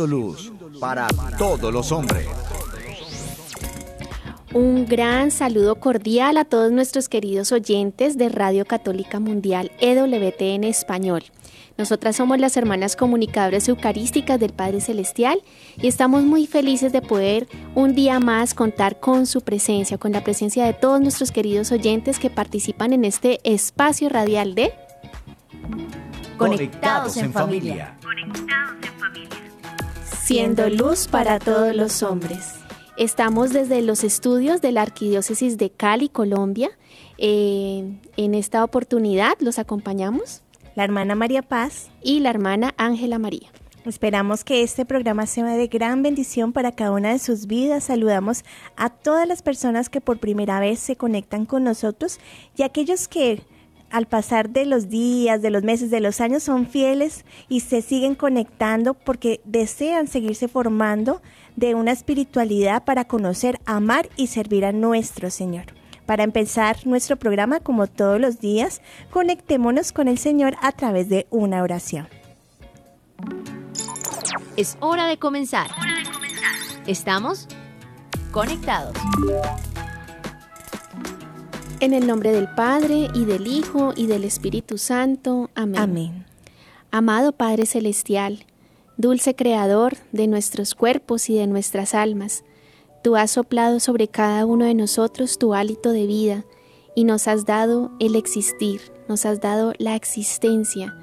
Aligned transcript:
Siendo 0.00 0.16
luz 0.16 0.50
para 0.80 1.08
todos 1.36 1.70
los 1.70 1.92
hombres. 1.92 2.26
Un 4.54 4.86
gran 4.86 5.30
saludo 5.30 5.74
cordial 5.74 6.38
a 6.38 6.46
todos 6.46 6.72
nuestros 6.72 7.10
queridos 7.10 7.52
oyentes 7.52 8.16
de 8.16 8.30
Radio 8.30 8.64
Católica 8.64 9.20
Mundial 9.20 9.70
EWT 9.78 10.40
en 10.40 10.64
español. 10.64 11.24
Nosotras 11.76 12.16
somos 12.16 12.38
las 12.38 12.56
hermanas 12.56 12.96
comunicadoras 12.96 13.68
eucarísticas 13.68 14.40
del 14.40 14.54
Padre 14.54 14.80
Celestial 14.80 15.42
y 15.76 15.88
estamos 15.88 16.24
muy 16.24 16.46
felices 16.46 16.92
de 16.92 17.02
poder 17.02 17.46
un 17.74 17.94
día 17.94 18.20
más 18.20 18.54
contar 18.54 19.00
con 19.00 19.26
su 19.26 19.42
presencia, 19.42 19.98
con 19.98 20.12
la 20.12 20.24
presencia 20.24 20.64
de 20.64 20.72
todos 20.72 21.02
nuestros 21.02 21.30
queridos 21.30 21.72
oyentes 21.72 22.18
que 22.18 22.30
participan 22.30 22.94
en 22.94 23.04
este 23.04 23.38
espacio 23.44 24.08
radial 24.08 24.54
de 24.54 24.72
Conectados 26.38 27.18
en 27.18 27.34
familia. 27.34 27.98
Siendo 30.30 30.68
luz 30.68 31.08
para 31.08 31.40
todos 31.40 31.74
los 31.74 32.04
hombres. 32.04 32.54
Estamos 32.96 33.52
desde 33.52 33.82
los 33.82 34.04
estudios 34.04 34.60
de 34.60 34.70
la 34.70 34.82
Arquidiócesis 34.82 35.58
de 35.58 35.70
Cali, 35.70 36.08
Colombia. 36.08 36.70
Eh, 37.18 37.98
en 38.16 38.34
esta 38.36 38.62
oportunidad 38.62 39.32
los 39.40 39.58
acompañamos 39.58 40.42
la 40.76 40.84
hermana 40.84 41.16
María 41.16 41.42
Paz 41.42 41.90
y 42.00 42.20
la 42.20 42.30
hermana 42.30 42.74
Ángela 42.76 43.18
María. 43.18 43.48
Esperamos 43.84 44.44
que 44.44 44.62
este 44.62 44.84
programa 44.84 45.26
sea 45.26 45.46
de 45.46 45.66
gran 45.66 46.00
bendición 46.04 46.52
para 46.52 46.70
cada 46.70 46.92
una 46.92 47.10
de 47.10 47.18
sus 47.18 47.48
vidas. 47.48 47.82
Saludamos 47.82 48.44
a 48.76 48.88
todas 48.88 49.26
las 49.26 49.42
personas 49.42 49.88
que 49.88 50.00
por 50.00 50.20
primera 50.20 50.60
vez 50.60 50.78
se 50.78 50.94
conectan 50.94 51.44
con 51.44 51.64
nosotros 51.64 52.20
y 52.56 52.62
aquellos 52.62 53.08
que 53.08 53.42
al 53.90 54.06
pasar 54.06 54.50
de 54.50 54.66
los 54.66 54.88
días, 54.88 55.42
de 55.42 55.50
los 55.50 55.62
meses, 55.62 55.90
de 55.90 56.00
los 56.00 56.20
años 56.20 56.42
son 56.42 56.66
fieles 56.66 57.24
y 57.48 57.60
se 57.60 57.82
siguen 57.82 58.14
conectando 58.14 58.94
porque 58.94 59.40
desean 59.44 60.06
seguirse 60.06 60.48
formando 60.48 61.20
de 61.56 61.74
una 61.74 61.92
espiritualidad 61.92 62.84
para 62.84 63.04
conocer, 63.04 63.60
amar 63.66 64.08
y 64.16 64.28
servir 64.28 64.64
a 64.64 64.72
nuestro 64.72 65.30
Señor. 65.30 65.66
Para 66.06 66.24
empezar 66.24 66.86
nuestro 66.86 67.16
programa, 67.16 67.60
como 67.60 67.86
todos 67.86 68.20
los 68.20 68.40
días, 68.40 68.80
conectémonos 69.10 69.92
con 69.92 70.08
el 70.08 70.18
Señor 70.18 70.56
a 70.60 70.72
través 70.72 71.08
de 71.08 71.26
una 71.30 71.62
oración. 71.62 72.08
Es 74.56 74.76
hora 74.80 75.06
de 75.06 75.18
comenzar. 75.18 75.70
Estamos 76.86 77.46
conectados. 78.32 78.96
En 81.80 81.94
el 81.94 82.06
nombre 82.06 82.32
del 82.32 82.48
Padre 82.54 83.08
y 83.14 83.24
del 83.24 83.46
Hijo 83.46 83.92
y 83.96 84.06
del 84.06 84.24
Espíritu 84.24 84.78
Santo. 84.78 85.50
Amén. 85.54 85.80
Amén. 85.80 86.26
Amado 86.90 87.32
Padre 87.32 87.66
Celestial, 87.66 88.44
dulce 88.96 89.34
Creador 89.34 89.96
de 90.12 90.26
nuestros 90.26 90.74
cuerpos 90.74 91.30
y 91.30 91.36
de 91.36 91.46
nuestras 91.46 91.94
almas, 91.94 92.44
Tú 93.02 93.16
has 93.16 93.30
soplado 93.30 93.80
sobre 93.80 94.08
cada 94.08 94.44
uno 94.44 94.66
de 94.66 94.74
nosotros 94.74 95.38
tu 95.38 95.54
hálito 95.54 95.90
de 95.90 96.06
vida 96.06 96.44
y 96.94 97.04
nos 97.04 97.28
has 97.28 97.46
dado 97.46 97.92
el 97.98 98.14
existir, 98.14 98.82
nos 99.08 99.24
has 99.24 99.40
dado 99.40 99.72
la 99.78 99.96
existencia. 99.96 100.94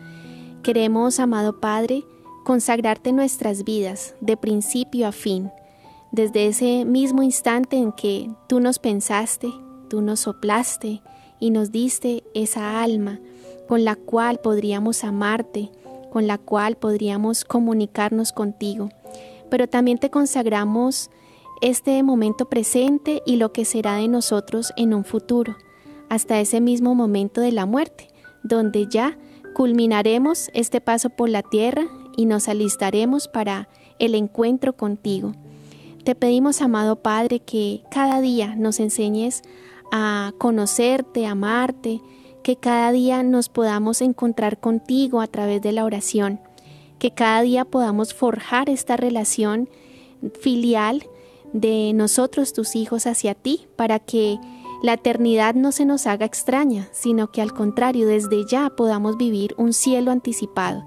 Queremos, 0.62 1.20
amado 1.20 1.60
Padre, 1.60 2.04
consagrarte 2.46 3.14
nuestras 3.14 3.64
vidas 3.64 4.14
de 4.22 4.38
principio 4.38 5.08
a 5.08 5.12
fin, 5.12 5.50
desde 6.12 6.46
ese 6.46 6.86
mismo 6.86 7.24
instante 7.24 7.78
en 7.78 7.92
que 7.92 8.30
tú 8.48 8.60
nos 8.60 8.78
pensaste, 8.78 9.52
tú 9.88 10.02
nos 10.02 10.22
soplaste 10.22 11.02
y 11.40 11.52
nos 11.52 11.72
diste 11.72 12.24
esa 12.34 12.82
alma 12.82 13.20
con 13.68 13.84
la 13.84 13.96
cual 13.96 14.40
podríamos 14.40 15.04
amarte, 15.04 15.70
con 16.12 16.28
la 16.28 16.38
cual 16.38 16.78
podríamos 16.78 17.44
comunicarnos 17.46 18.32
contigo. 18.32 18.90
Pero 19.50 19.68
también 19.68 19.98
te 19.98 20.10
consagramos 20.10 21.10
este 21.62 22.02
momento 22.04 22.46
presente 22.50 23.22
y 23.26 23.38
lo 23.38 23.52
que 23.52 23.66
será 23.66 23.96
de 23.96 24.08
nosotros 24.08 24.74
en 24.78 24.94
un 24.94 25.04
futuro, 25.04 25.56
hasta 26.10 26.40
ese 26.40 26.62
mismo 26.62 26.96
momento 26.96 27.42
de 27.42 27.52
la 27.52 27.66
muerte, 27.66 28.08
donde 28.44 28.88
ya 28.88 29.18
culminaremos 29.54 30.50
este 30.54 30.82
paso 30.82 31.10
por 31.10 31.30
la 31.30 31.42
tierra 31.42 31.88
y 32.16 32.26
nos 32.26 32.48
alistaremos 32.48 33.28
para 33.28 33.68
el 34.00 34.16
encuentro 34.16 34.74
contigo. 34.74 35.34
Te 36.04 36.16
pedimos, 36.16 36.62
amado 36.62 36.98
Padre, 36.98 37.40
que 37.40 37.82
cada 37.92 38.22
día 38.22 38.56
nos 38.56 38.80
enseñes 38.80 39.42
a 39.92 40.34
conocerte, 40.38 41.26
amarte, 41.26 42.02
que 42.44 42.56
cada 42.56 42.92
día 42.92 43.24
nos 43.24 43.50
podamos 43.50 44.02
encontrar 44.02 44.60
contigo 44.60 45.22
a 45.22 45.28
través 45.28 45.62
de 45.62 45.72
la 45.72 45.86
oración, 45.86 46.40
que 47.00 47.12
cada 47.12 47.42
día 47.42 47.66
podamos 47.66 48.14
forjar 48.14 48.70
esta 48.70 48.98
relación 48.98 49.70
filial 50.40 51.04
de 51.54 51.92
nosotros, 51.94 52.54
tus 52.54 52.76
hijos, 52.76 53.08
hacia 53.08 53.34
ti, 53.34 53.68
para 53.76 54.00
que 54.00 54.40
la 54.82 54.94
eternidad 54.94 55.56
no 55.56 55.72
se 55.72 55.86
nos 55.86 56.06
haga 56.08 56.26
extraña, 56.26 56.88
sino 56.92 57.32
que 57.32 57.42
al 57.42 57.54
contrario, 57.54 58.08
desde 58.08 58.46
ya 58.46 58.70
podamos 58.70 59.18
vivir 59.18 59.56
un 59.58 59.74
cielo 59.74 60.12
anticipado. 60.12 60.86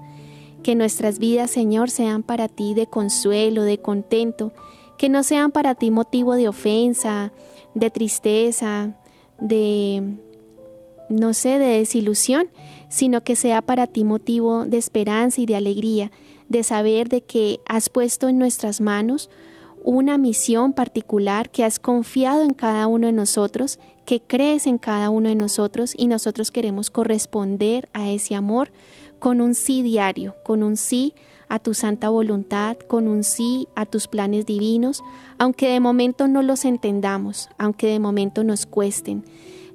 Que 0.63 0.75
nuestras 0.75 1.19
vidas, 1.19 1.51
Señor, 1.51 1.89
sean 1.89 2.23
para 2.23 2.47
ti 2.47 2.73
de 2.73 2.87
consuelo, 2.87 3.63
de 3.63 3.79
contento, 3.79 4.53
que 4.97 5.09
no 5.09 5.23
sean 5.23 5.51
para 5.51 5.75
ti 5.75 5.91
motivo 5.91 6.35
de 6.35 6.47
ofensa, 6.47 7.33
de 7.73 7.89
tristeza, 7.89 8.95
de, 9.39 10.03
no 11.09 11.33
sé, 11.33 11.59
de 11.59 11.77
desilusión, 11.79 12.49
sino 12.89 13.23
que 13.23 13.35
sea 13.35 13.61
para 13.61 13.87
ti 13.87 14.03
motivo 14.03 14.65
de 14.65 14.77
esperanza 14.77 15.41
y 15.41 15.45
de 15.45 15.55
alegría, 15.55 16.11
de 16.49 16.63
saber 16.63 17.09
de 17.09 17.21
que 17.21 17.59
has 17.65 17.89
puesto 17.89 18.27
en 18.27 18.37
nuestras 18.37 18.81
manos 18.81 19.29
una 19.83 20.17
misión 20.17 20.73
particular 20.73 21.49
que 21.49 21.63
has 21.63 21.79
confiado 21.79 22.43
en 22.43 22.53
cada 22.53 22.87
uno 22.87 23.07
de 23.07 23.13
nosotros, 23.13 23.79
que 24.05 24.21
crees 24.21 24.67
en 24.67 24.77
cada 24.77 25.09
uno 25.09 25.29
de 25.29 25.35
nosotros 25.35 25.93
y 25.97 26.07
nosotros 26.07 26.51
queremos 26.51 26.89
corresponder 26.89 27.89
a 27.93 28.11
ese 28.11 28.35
amor 28.35 28.71
con 29.19 29.41
un 29.41 29.55
sí 29.55 29.81
diario, 29.81 30.35
con 30.43 30.63
un 30.63 30.77
sí 30.77 31.13
a 31.51 31.59
tu 31.59 31.73
santa 31.73 32.07
voluntad, 32.07 32.77
con 32.77 33.09
un 33.09 33.25
sí 33.25 33.67
a 33.75 33.85
tus 33.85 34.07
planes 34.07 34.45
divinos, 34.45 35.03
aunque 35.37 35.67
de 35.67 35.81
momento 35.81 36.29
no 36.29 36.43
los 36.43 36.63
entendamos, 36.63 37.49
aunque 37.57 37.87
de 37.87 37.99
momento 37.99 38.45
nos 38.45 38.65
cuesten. 38.65 39.25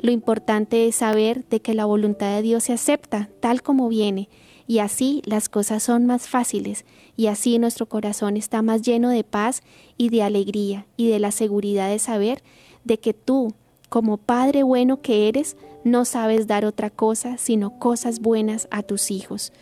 Lo 0.01 0.11
importante 0.11 0.89
es 0.89 0.97
saber 0.97 1.45
de 1.51 1.61
que 1.61 1.75
la 1.75 1.85
voluntad 1.85 2.35
de 2.35 2.41
Dios 2.41 2.65
se 2.65 2.73
acepta 2.73 3.29
tal 3.41 3.61
como 3.61 3.91
viene 3.91 4.31
y 4.67 4.79
así 4.79 5.21
las 5.27 5.51
cosas 5.51 5.83
son 5.83 6.07
más 6.07 6.29
fáciles 6.29 6.87
y 7.15 7.27
así 7.27 7.59
nuestro 7.59 7.85
corazón 7.85 8.39
está 8.39 8.63
más 8.63 8.81
lleno 8.81 9.11
de 9.11 9.23
paz 9.23 9.63
y 9.99 10.09
de 10.09 10.23
alegría 10.23 10.87
y 10.97 11.11
de 11.11 11.19
la 11.19 11.31
seguridad 11.31 11.91
de 11.91 11.99
saber 11.99 12.43
de 12.85 12.99
que 12.99 13.13
tú, 13.13 13.53
como 13.91 14.17
Padre 14.17 14.63
bueno 14.63 15.03
que 15.03 15.29
eres, 15.29 15.59
no 15.85 16.07
sabes 16.07 16.47
dar 16.47 16.65
otra 16.65 16.89
cosa 16.89 17.37
sino 17.37 17.79
cosas 17.79 18.21
buenas 18.21 18.67
a 18.71 18.83
tus 18.83 19.11
hijos. 19.11 19.53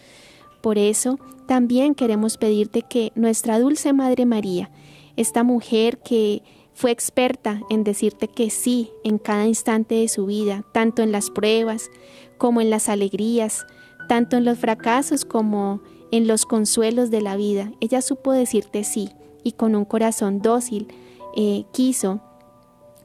Por 0.64 0.78
eso 0.78 1.19
también 1.47 1.94
queremos 1.94 2.38
pedirte 2.38 2.80
que 2.80 3.12
nuestra 3.14 3.58
dulce 3.58 3.92
Madre 3.92 4.25
María, 4.25 4.70
esta 5.14 5.42
mujer 5.42 5.98
que 5.98 6.42
fue 6.72 6.90
experta 6.90 7.61
en 7.69 7.84
decirte 7.84 8.28
que 8.28 8.49
sí 8.49 8.90
en 9.05 9.19
cada 9.19 9.46
instante 9.46 9.96
de 9.96 10.08
su 10.08 10.25
vida, 10.25 10.64
tanto 10.72 11.02
en 11.02 11.12
las 11.12 11.28
pruebas 11.28 11.90
como 12.38 12.62
en 12.62 12.70
las 12.70 12.88
alegrías, 12.88 13.66
tanto 14.08 14.38
en 14.38 14.46
los 14.46 14.58
fracasos 14.58 15.26
como 15.26 15.82
en 16.11 16.26
los 16.26 16.46
consuelos 16.46 17.10
de 17.10 17.20
la 17.20 17.37
vida. 17.37 17.70
Ella 17.82 18.00
supo 18.00 18.32
decirte 18.32 18.84
sí 18.84 19.10
y 19.43 19.52
con 19.52 19.76
un 19.76 19.84
corazón 19.84 20.40
dócil 20.40 20.88
eh, 21.37 21.64
quiso 21.75 22.22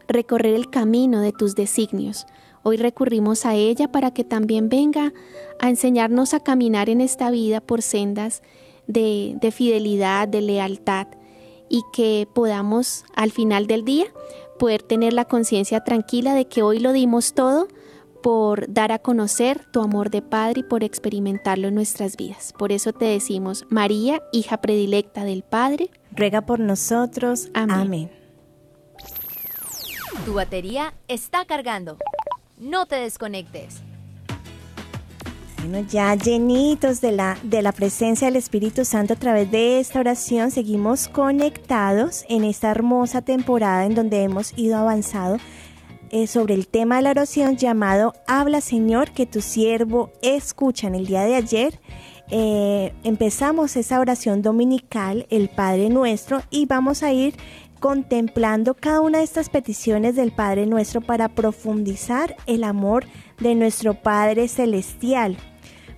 recorrer 0.08 0.56
el 0.56 0.70
camino 0.70 1.20
de 1.20 1.34
tus 1.34 1.56
designios. 1.56 2.26
Hoy 2.64 2.78
recurrimos 2.78 3.46
a 3.46 3.56
ella 3.56 3.92
para 3.92 4.12
que 4.12 4.24
también 4.24 4.70
venga 4.70 5.14
a 5.60 5.70
enseñarnos 5.70 6.34
a 6.34 6.40
caminar 6.40 6.90
en 6.90 7.02
esta 7.02 7.32
vida 7.32 7.62
por 7.62 7.82
sendas 7.82 8.42
de, 8.88 9.36
de 9.40 9.52
fidelidad, 9.52 10.28
de 10.28 10.42
lealtad 10.42 11.08
y 11.70 11.84
que 11.94 12.28
podamos 12.34 13.06
al 13.16 13.32
final 13.32 13.68
del 13.68 13.86
día 13.86 14.06
poder 14.58 14.84
tener 14.84 15.14
la 15.14 15.26
conciencia 15.26 15.84
tranquila 15.84 16.34
de 16.34 16.46
que 16.46 16.62
hoy 16.62 16.80
lo 16.80 16.92
dimos 16.92 17.34
todo 17.34 17.68
por 18.22 18.72
dar 18.72 18.92
a 18.92 19.00
conocer 19.00 19.66
tu 19.72 19.82
amor 19.82 20.10
de 20.10 20.22
Padre 20.22 20.62
y 20.62 20.64
por 20.64 20.84
experimentarlo 20.84 21.70
en 21.70 21.76
nuestras 21.76 22.18
vidas. 22.18 22.54
Por 22.58 22.72
eso 22.72 22.92
te 22.94 23.06
decimos, 23.06 23.66
María, 23.70 24.22
hija 24.34 24.58
predilecta 24.58 25.24
del 25.24 25.44
Padre, 25.44 25.90
ruega 26.12 26.42
por 26.42 26.60
nosotros. 26.60 27.50
Amén. 27.54 28.12
Tu 30.26 30.34
batería 30.34 30.94
está 31.08 31.46
cargando. 31.46 31.98
No 32.58 32.86
te 32.86 32.98
desconectes. 32.98 33.82
Bueno, 35.62 35.86
ya 35.90 36.16
llenitos 36.16 37.02
de 37.02 37.12
la, 37.12 37.38
de 37.44 37.62
la 37.62 37.74
presencia 37.74 38.28
del 38.28 38.38
Espíritu 38.38 38.86
Santo 38.86 39.14
a 39.14 39.18
través 39.18 39.52
de 39.52 39.80
esta 39.80 40.00
oración, 40.00 40.52
seguimos 40.52 41.10
conectados 41.10 42.24
en 42.30 42.46
esta 42.46 42.72
hermosa 42.72 43.22
temporada 43.22 43.86
en 43.86 43.94
donde 43.94 44.24
hemos 44.24 44.58
ido 44.58 44.78
avanzado 44.78 45.38
eh, 46.12 46.28
sobre 46.28 46.54
el 46.54 46.68
tema 46.68 46.96
de 46.96 47.02
la 47.02 47.12
oración 47.12 47.58
llamado 47.58 48.14
Habla 48.26 48.62
Señor, 48.62 49.12
que 49.12 49.26
tu 49.26 49.42
siervo 49.42 50.12
escucha. 50.22 50.88
En 50.88 50.96
el 50.96 51.06
día 51.06 51.24
de 51.24 51.36
ayer 51.36 51.80
eh, 52.32 52.94
empezamos 53.04 53.76
esa 53.76 54.00
oración 54.00 54.42
dominical, 54.42 55.28
el 55.30 55.50
Padre 55.50 55.90
Nuestro, 55.90 56.42
y 56.50 56.68
vamos 56.68 57.04
a 57.04 57.12
ir 57.12 57.36
contemplando 57.80 58.76
cada 58.76 59.02
una 59.02 59.20
de 59.20 59.24
estas 59.24 59.50
peticiones 59.50 60.16
del 60.16 60.32
Padre 60.32 60.66
Nuestro 60.66 61.02
para 61.02 61.30
profundizar 61.30 62.36
el 62.46 62.64
amor 62.64 63.06
de 63.40 63.56
nuestro 63.56 63.94
Padre 63.94 64.48
Celestial. 64.48 65.38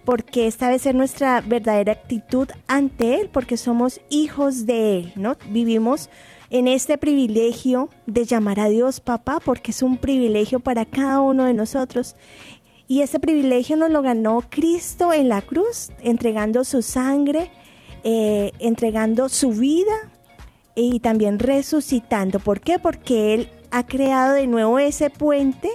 Porque 0.06 0.48
esta 0.48 0.68
debe 0.68 0.80
ser 0.80 0.95
nuestra 0.95 1.42
verdadera 1.42 1.94
actitud 1.94 2.48
ante 2.68 3.21
Él, 3.21 3.30
porque 3.31 3.57
somos 3.57 4.01
hijos 4.09 4.65
de 4.65 4.98
Él, 4.98 5.13
¿no? 5.15 5.38
Vivimos 5.50 6.09
en 6.50 6.68
este 6.68 6.98
privilegio 6.98 7.89
de 8.07 8.25
llamar 8.25 8.59
a 8.59 8.69
Dios 8.69 9.00
papá, 9.00 9.39
porque 9.44 9.71
es 9.71 9.81
un 9.81 9.98
privilegio 9.98 10.59
para 10.59 10.86
cada 10.86 11.21
uno 11.21 11.45
de 11.45 11.53
nosotros. 11.53 12.15
Y 12.88 13.01
ese 13.01 13.19
privilegio 13.19 13.77
nos 13.77 13.89
lo 13.89 14.01
ganó 14.01 14.44
Cristo 14.50 15.13
en 15.13 15.30
la 15.30 15.42
cruz, 15.42 15.92
entregando 16.03 16.65
su 16.65 16.81
sangre, 16.81 17.50
eh, 18.03 18.51
entregando 18.59 19.30
su 19.30 19.51
vida 19.51 20.12
y 20.75 21.00
también 21.00 21.39
resucitando. 21.39 22.39
¿Por 22.39 22.59
qué? 22.59 22.80
Porque 22.80 23.33
Él 23.33 23.50
ha 23.71 23.86
creado 23.86 24.33
de 24.33 24.48
nuevo 24.48 24.77
ese 24.77 25.09
puente 25.09 25.69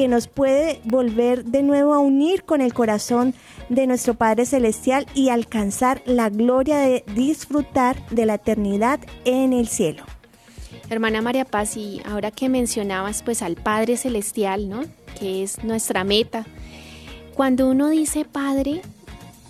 que 0.00 0.08
nos 0.08 0.28
puede 0.28 0.80
volver 0.84 1.44
de 1.44 1.62
nuevo 1.62 1.92
a 1.92 1.98
unir 1.98 2.44
con 2.44 2.62
el 2.62 2.72
corazón 2.72 3.34
de 3.68 3.86
nuestro 3.86 4.14
Padre 4.14 4.46
Celestial 4.46 5.06
y 5.14 5.28
alcanzar 5.28 6.00
la 6.06 6.30
gloria 6.30 6.78
de 6.78 7.04
disfrutar 7.14 8.02
de 8.08 8.24
la 8.24 8.36
eternidad 8.36 8.98
en 9.26 9.52
el 9.52 9.68
cielo. 9.68 10.04
Hermana 10.88 11.20
María 11.20 11.44
Paz, 11.44 11.76
y 11.76 12.00
ahora 12.06 12.30
que 12.30 12.48
mencionabas 12.48 13.22
pues 13.22 13.42
al 13.42 13.56
Padre 13.56 13.98
Celestial, 13.98 14.70
¿no? 14.70 14.84
Que 15.18 15.42
es 15.42 15.62
nuestra 15.64 16.02
meta. 16.02 16.46
Cuando 17.34 17.68
uno 17.68 17.90
dice 17.90 18.24
Padre, 18.24 18.80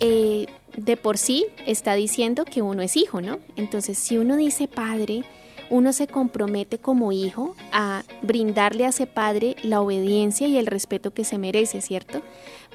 eh, 0.00 0.47
de 0.76 0.97
por 0.97 1.17
sí 1.17 1.47
está 1.64 1.94
diciendo 1.94 2.44
que 2.44 2.61
uno 2.61 2.82
es 2.82 2.97
hijo, 2.97 3.20
¿no? 3.20 3.38
Entonces, 3.55 3.99
si 3.99 4.19
uno 4.19 4.37
dice 4.37 4.67
Padre, 4.67 5.23
uno 5.71 5.93
se 5.93 6.07
compromete 6.07 6.79
como 6.79 7.13
hijo 7.13 7.55
a 7.73 8.03
brindarle 8.23 8.85
a 8.85 8.91
ese 8.91 9.07
padre 9.07 9.57
la 9.63 9.81
obediencia 9.81 10.47
y 10.49 10.59
el 10.59 10.67
respeto 10.67 11.13
que 11.13 11.25
se 11.25 11.39
merece, 11.39 11.81
¿cierto? 11.81 12.23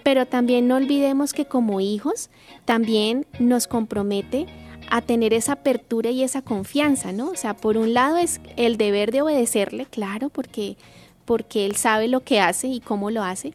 Pero 0.03 0.25
también 0.25 0.67
no 0.67 0.75
olvidemos 0.75 1.33
que 1.33 1.45
como 1.45 1.81
hijos 1.81 2.29
también 2.63 3.25
nos 3.39 3.67
compromete 3.67 4.47
a 4.89 5.01
tener 5.01 5.33
esa 5.33 5.53
apertura 5.53 6.09
y 6.09 6.23
esa 6.23 6.41
confianza, 6.41 7.11
¿no? 7.11 7.29
O 7.29 7.35
sea, 7.35 7.55
por 7.55 7.77
un 7.77 7.93
lado 7.93 8.17
es 8.17 8.39
el 8.55 8.77
deber 8.77 9.11
de 9.11 9.21
obedecerle, 9.21 9.85
claro, 9.85 10.29
porque 10.29 10.77
porque 11.25 11.65
él 11.65 11.75
sabe 11.75 12.07
lo 12.07 12.21
que 12.21 12.39
hace 12.39 12.67
y 12.67 12.79
cómo 12.79 13.09
lo 13.09 13.23
hace, 13.23 13.53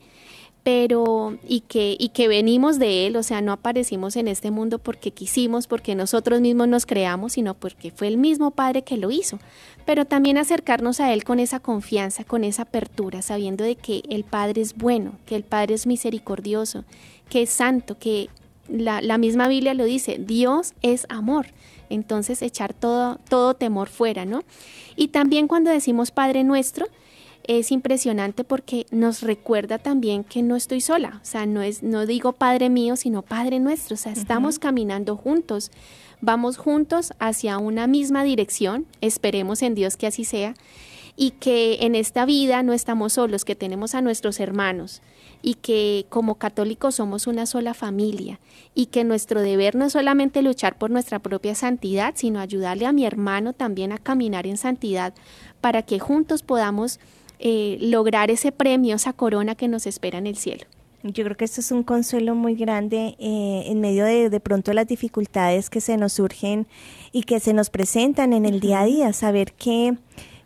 pero 0.62 1.38
y 1.46 1.60
que 1.60 1.96
y 1.98 2.10
que 2.10 2.28
venimos 2.28 2.78
de 2.78 3.06
él, 3.06 3.16
o 3.16 3.22
sea, 3.22 3.40
no 3.40 3.52
aparecimos 3.52 4.16
en 4.16 4.28
este 4.28 4.50
mundo 4.50 4.78
porque 4.78 5.10
quisimos, 5.10 5.66
porque 5.66 5.94
nosotros 5.94 6.40
mismos 6.40 6.68
nos 6.68 6.86
creamos, 6.86 7.32
sino 7.34 7.54
porque 7.54 7.90
fue 7.90 8.08
el 8.08 8.18
mismo 8.18 8.50
Padre 8.50 8.82
que 8.82 8.96
lo 8.96 9.10
hizo. 9.10 9.38
Pero 9.86 10.04
también 10.04 10.36
acercarnos 10.36 11.00
a 11.00 11.12
él 11.12 11.24
con 11.24 11.40
esa 11.40 11.60
confianza, 11.60 12.24
con 12.24 12.44
esa 12.44 12.62
apertura, 12.62 13.22
sabiendo 13.22 13.64
de 13.64 13.76
que 13.76 14.02
el 14.10 14.24
Padre 14.24 14.60
es 14.60 14.76
bueno, 14.76 15.12
que 15.24 15.36
el 15.36 15.44
Padre 15.44 15.74
es 15.74 15.86
misericordioso, 15.86 16.84
que 17.28 17.42
es 17.42 17.50
santo, 17.50 17.98
que 17.98 18.28
la, 18.68 19.00
la 19.00 19.18
misma 19.18 19.48
Biblia 19.48 19.74
lo 19.74 19.84
dice, 19.84 20.18
Dios 20.18 20.74
es 20.82 21.06
amor. 21.08 21.46
Entonces 21.88 22.40
echar 22.42 22.72
todo, 22.72 23.18
todo 23.28 23.54
temor 23.54 23.88
fuera, 23.88 24.24
¿no? 24.24 24.42
Y 24.94 25.08
también 25.08 25.48
cuando 25.48 25.70
decimos 25.70 26.10
Padre 26.12 26.44
nuestro, 26.44 26.86
es 27.44 27.72
impresionante 27.72 28.44
porque 28.44 28.86
nos 28.90 29.22
recuerda 29.22 29.78
también 29.78 30.24
que 30.24 30.42
no 30.42 30.56
estoy 30.56 30.80
sola, 30.80 31.20
o 31.22 31.24
sea, 31.24 31.46
no 31.46 31.62
es 31.62 31.82
no 31.82 32.06
digo 32.06 32.32
Padre 32.32 32.70
mío, 32.70 32.96
sino 32.96 33.22
Padre 33.22 33.60
nuestro, 33.60 33.94
o 33.94 33.98
sea, 33.98 34.12
estamos 34.12 34.58
caminando 34.58 35.16
juntos, 35.16 35.70
vamos 36.20 36.56
juntos 36.56 37.12
hacia 37.18 37.58
una 37.58 37.86
misma 37.86 38.24
dirección, 38.24 38.86
esperemos 39.00 39.62
en 39.62 39.74
Dios 39.74 39.96
que 39.96 40.06
así 40.06 40.24
sea, 40.24 40.54
y 41.16 41.32
que 41.32 41.78
en 41.82 41.94
esta 41.96 42.24
vida 42.24 42.62
no 42.62 42.72
estamos 42.72 43.12
solos, 43.12 43.44
que 43.44 43.54
tenemos 43.54 43.94
a 43.94 44.00
nuestros 44.00 44.40
hermanos. 44.40 45.02
Y 45.42 45.54
que 45.54 46.06
como 46.08 46.36
católicos 46.36 46.94
somos 46.94 47.26
una 47.26 47.44
sola 47.44 47.74
familia. 47.74 48.40
Y 48.74 48.86
que 48.86 49.04
nuestro 49.04 49.42
deber 49.42 49.74
no 49.74 49.84
es 49.84 49.92
solamente 49.92 50.40
luchar 50.40 50.78
por 50.78 50.90
nuestra 50.90 51.18
propia 51.18 51.54
santidad, 51.54 52.14
sino 52.16 52.40
ayudarle 52.40 52.86
a 52.86 52.92
mi 52.92 53.04
hermano 53.04 53.52
también 53.52 53.92
a 53.92 53.98
caminar 53.98 54.46
en 54.46 54.56
santidad 54.56 55.12
para 55.60 55.82
que 55.82 55.98
juntos 55.98 56.42
podamos 56.42 57.00
eh, 57.42 57.78
lograr 57.80 58.30
ese 58.30 58.52
premio, 58.52 58.94
esa 58.96 59.14
corona 59.14 59.54
que 59.54 59.66
nos 59.66 59.86
espera 59.86 60.18
en 60.18 60.26
el 60.26 60.36
cielo. 60.36 60.66
Yo 61.02 61.24
creo 61.24 61.36
que 61.36 61.46
esto 61.46 61.62
es 61.62 61.72
un 61.72 61.82
consuelo 61.82 62.34
muy 62.34 62.54
grande 62.54 63.16
eh, 63.18 63.64
en 63.66 63.80
medio 63.80 64.04
de 64.04 64.28
de 64.28 64.40
pronto 64.40 64.74
las 64.74 64.86
dificultades 64.86 65.70
que 65.70 65.80
se 65.80 65.96
nos 65.96 66.12
surgen 66.12 66.66
y 67.12 67.22
que 67.22 67.40
se 67.40 67.54
nos 67.54 67.70
presentan 67.70 68.34
en 68.34 68.44
el 68.44 68.60
día 68.60 68.80
a 68.80 68.84
día, 68.84 69.12
saber 69.14 69.54
que, 69.54 69.96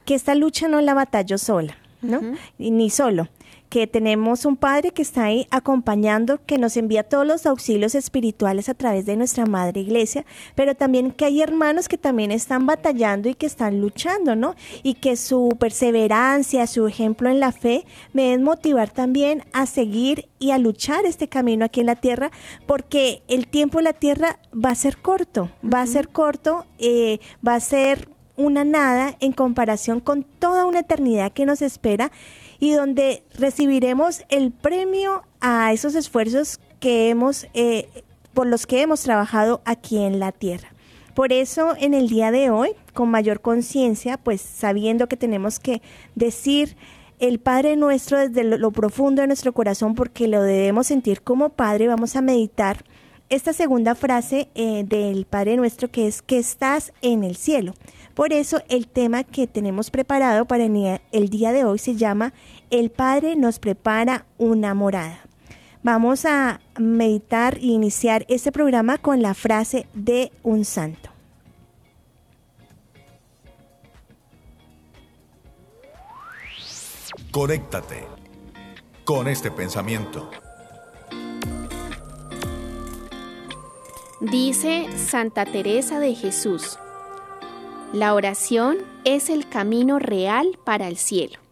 que 0.04 0.14
esta 0.14 0.36
lucha 0.36 0.68
no 0.68 0.80
la 0.80 0.94
batallo 0.94 1.38
sola, 1.38 1.76
¿no? 2.02 2.20
Ni 2.58 2.88
solo, 2.90 3.28
que 3.74 3.88
tenemos 3.88 4.44
un 4.44 4.56
Padre 4.56 4.92
que 4.92 5.02
está 5.02 5.24
ahí 5.24 5.48
acompañando, 5.50 6.38
que 6.46 6.58
nos 6.58 6.76
envía 6.76 7.02
todos 7.02 7.26
los 7.26 7.44
auxilios 7.44 7.96
espirituales 7.96 8.68
a 8.68 8.74
través 8.74 9.04
de 9.04 9.16
nuestra 9.16 9.46
Madre 9.46 9.80
Iglesia, 9.80 10.24
pero 10.54 10.76
también 10.76 11.10
que 11.10 11.24
hay 11.24 11.42
hermanos 11.42 11.88
que 11.88 11.98
también 11.98 12.30
están 12.30 12.66
batallando 12.66 13.28
y 13.28 13.34
que 13.34 13.46
están 13.46 13.80
luchando, 13.80 14.36
¿no? 14.36 14.54
Y 14.84 14.94
que 14.94 15.16
su 15.16 15.56
perseverancia, 15.58 16.68
su 16.68 16.86
ejemplo 16.86 17.28
en 17.28 17.40
la 17.40 17.50
fe 17.50 17.84
me 18.12 18.22
deben 18.22 18.44
motivar 18.44 18.90
también 18.90 19.42
a 19.52 19.66
seguir 19.66 20.28
y 20.38 20.52
a 20.52 20.58
luchar 20.58 21.04
este 21.04 21.26
camino 21.26 21.64
aquí 21.64 21.80
en 21.80 21.86
la 21.86 21.96
tierra, 21.96 22.30
porque 22.66 23.24
el 23.26 23.48
tiempo 23.48 23.80
en 23.80 23.86
la 23.86 23.92
tierra 23.92 24.38
va 24.54 24.70
a 24.70 24.76
ser 24.76 24.98
corto, 24.98 25.50
va 25.64 25.82
a 25.82 25.86
ser 25.88 26.10
corto, 26.10 26.64
eh, 26.78 27.18
va 27.44 27.56
a 27.56 27.60
ser 27.60 28.08
una 28.36 28.64
nada 28.64 29.16
en 29.18 29.32
comparación 29.32 29.98
con 29.98 30.22
toda 30.22 30.64
una 30.64 30.80
eternidad 30.80 31.32
que 31.32 31.46
nos 31.46 31.60
espera 31.60 32.12
y 32.64 32.72
donde 32.72 33.22
recibiremos 33.38 34.22
el 34.30 34.50
premio 34.50 35.22
a 35.42 35.74
esos 35.74 35.94
esfuerzos 35.94 36.58
que 36.80 37.10
hemos, 37.10 37.46
eh, 37.52 37.88
por 38.32 38.46
los 38.46 38.66
que 38.66 38.80
hemos 38.80 39.02
trabajado 39.02 39.60
aquí 39.66 39.98
en 39.98 40.18
la 40.18 40.32
tierra. 40.32 40.68
Por 41.14 41.34
eso 41.34 41.74
en 41.78 41.92
el 41.92 42.08
día 42.08 42.30
de 42.30 42.48
hoy, 42.48 42.70
con 42.94 43.10
mayor 43.10 43.42
conciencia, 43.42 44.16
pues 44.16 44.40
sabiendo 44.40 45.08
que 45.08 45.18
tenemos 45.18 45.60
que 45.60 45.82
decir 46.14 46.74
el 47.18 47.38
Padre 47.38 47.76
nuestro 47.76 48.16
desde 48.18 48.44
lo, 48.44 48.70
profundo 48.70 49.20
de 49.20 49.26
nuestro 49.26 49.52
corazón, 49.52 49.94
porque 49.94 50.26
lo 50.26 50.42
debemos 50.42 50.86
sentir 50.86 51.20
como 51.20 51.50
Padre, 51.50 51.86
vamos 51.86 52.16
a 52.16 52.22
meditar 52.22 52.82
esta 53.28 53.52
segunda 53.52 53.94
frase 53.94 54.48
eh, 54.54 54.84
del 54.86 55.26
Padre 55.26 55.58
nuestro 55.58 55.90
que 55.90 56.06
es 56.06 56.22
que 56.22 56.38
estás 56.38 56.94
en 57.02 57.24
el 57.24 57.36
cielo. 57.36 57.74
Por 58.14 58.32
eso 58.32 58.62
el 58.68 58.86
tema 58.86 59.24
que 59.24 59.48
tenemos 59.48 59.90
preparado 59.90 60.44
para 60.44 60.64
el 60.64 61.28
día 61.28 61.52
de 61.52 61.64
hoy 61.64 61.78
se 61.78 61.96
llama 61.96 62.32
El 62.70 62.90
Padre 62.90 63.36
nos 63.36 63.58
prepara 63.58 64.26
una 64.38 64.74
morada. 64.74 65.20
Vamos 65.82 66.24
a 66.24 66.60
meditar 66.78 67.58
e 67.58 67.66
iniciar 67.66 68.24
este 68.28 68.50
programa 68.50 68.98
con 68.98 69.20
la 69.20 69.34
frase 69.34 69.86
de 69.92 70.32
un 70.42 70.64
santo. 70.64 71.10
Conéctate 77.30 78.06
con 79.04 79.28
este 79.28 79.50
pensamiento. 79.50 80.30
Dice 84.20 84.86
Santa 84.96 85.44
Teresa 85.44 86.00
de 86.00 86.14
Jesús, 86.14 86.78
la 87.92 88.14
oración 88.14 88.78
es 89.04 89.28
el 89.28 89.48
camino 89.48 89.98
real 89.98 90.58
para 90.64 90.88
el 90.88 90.96
cielo. 90.96 91.43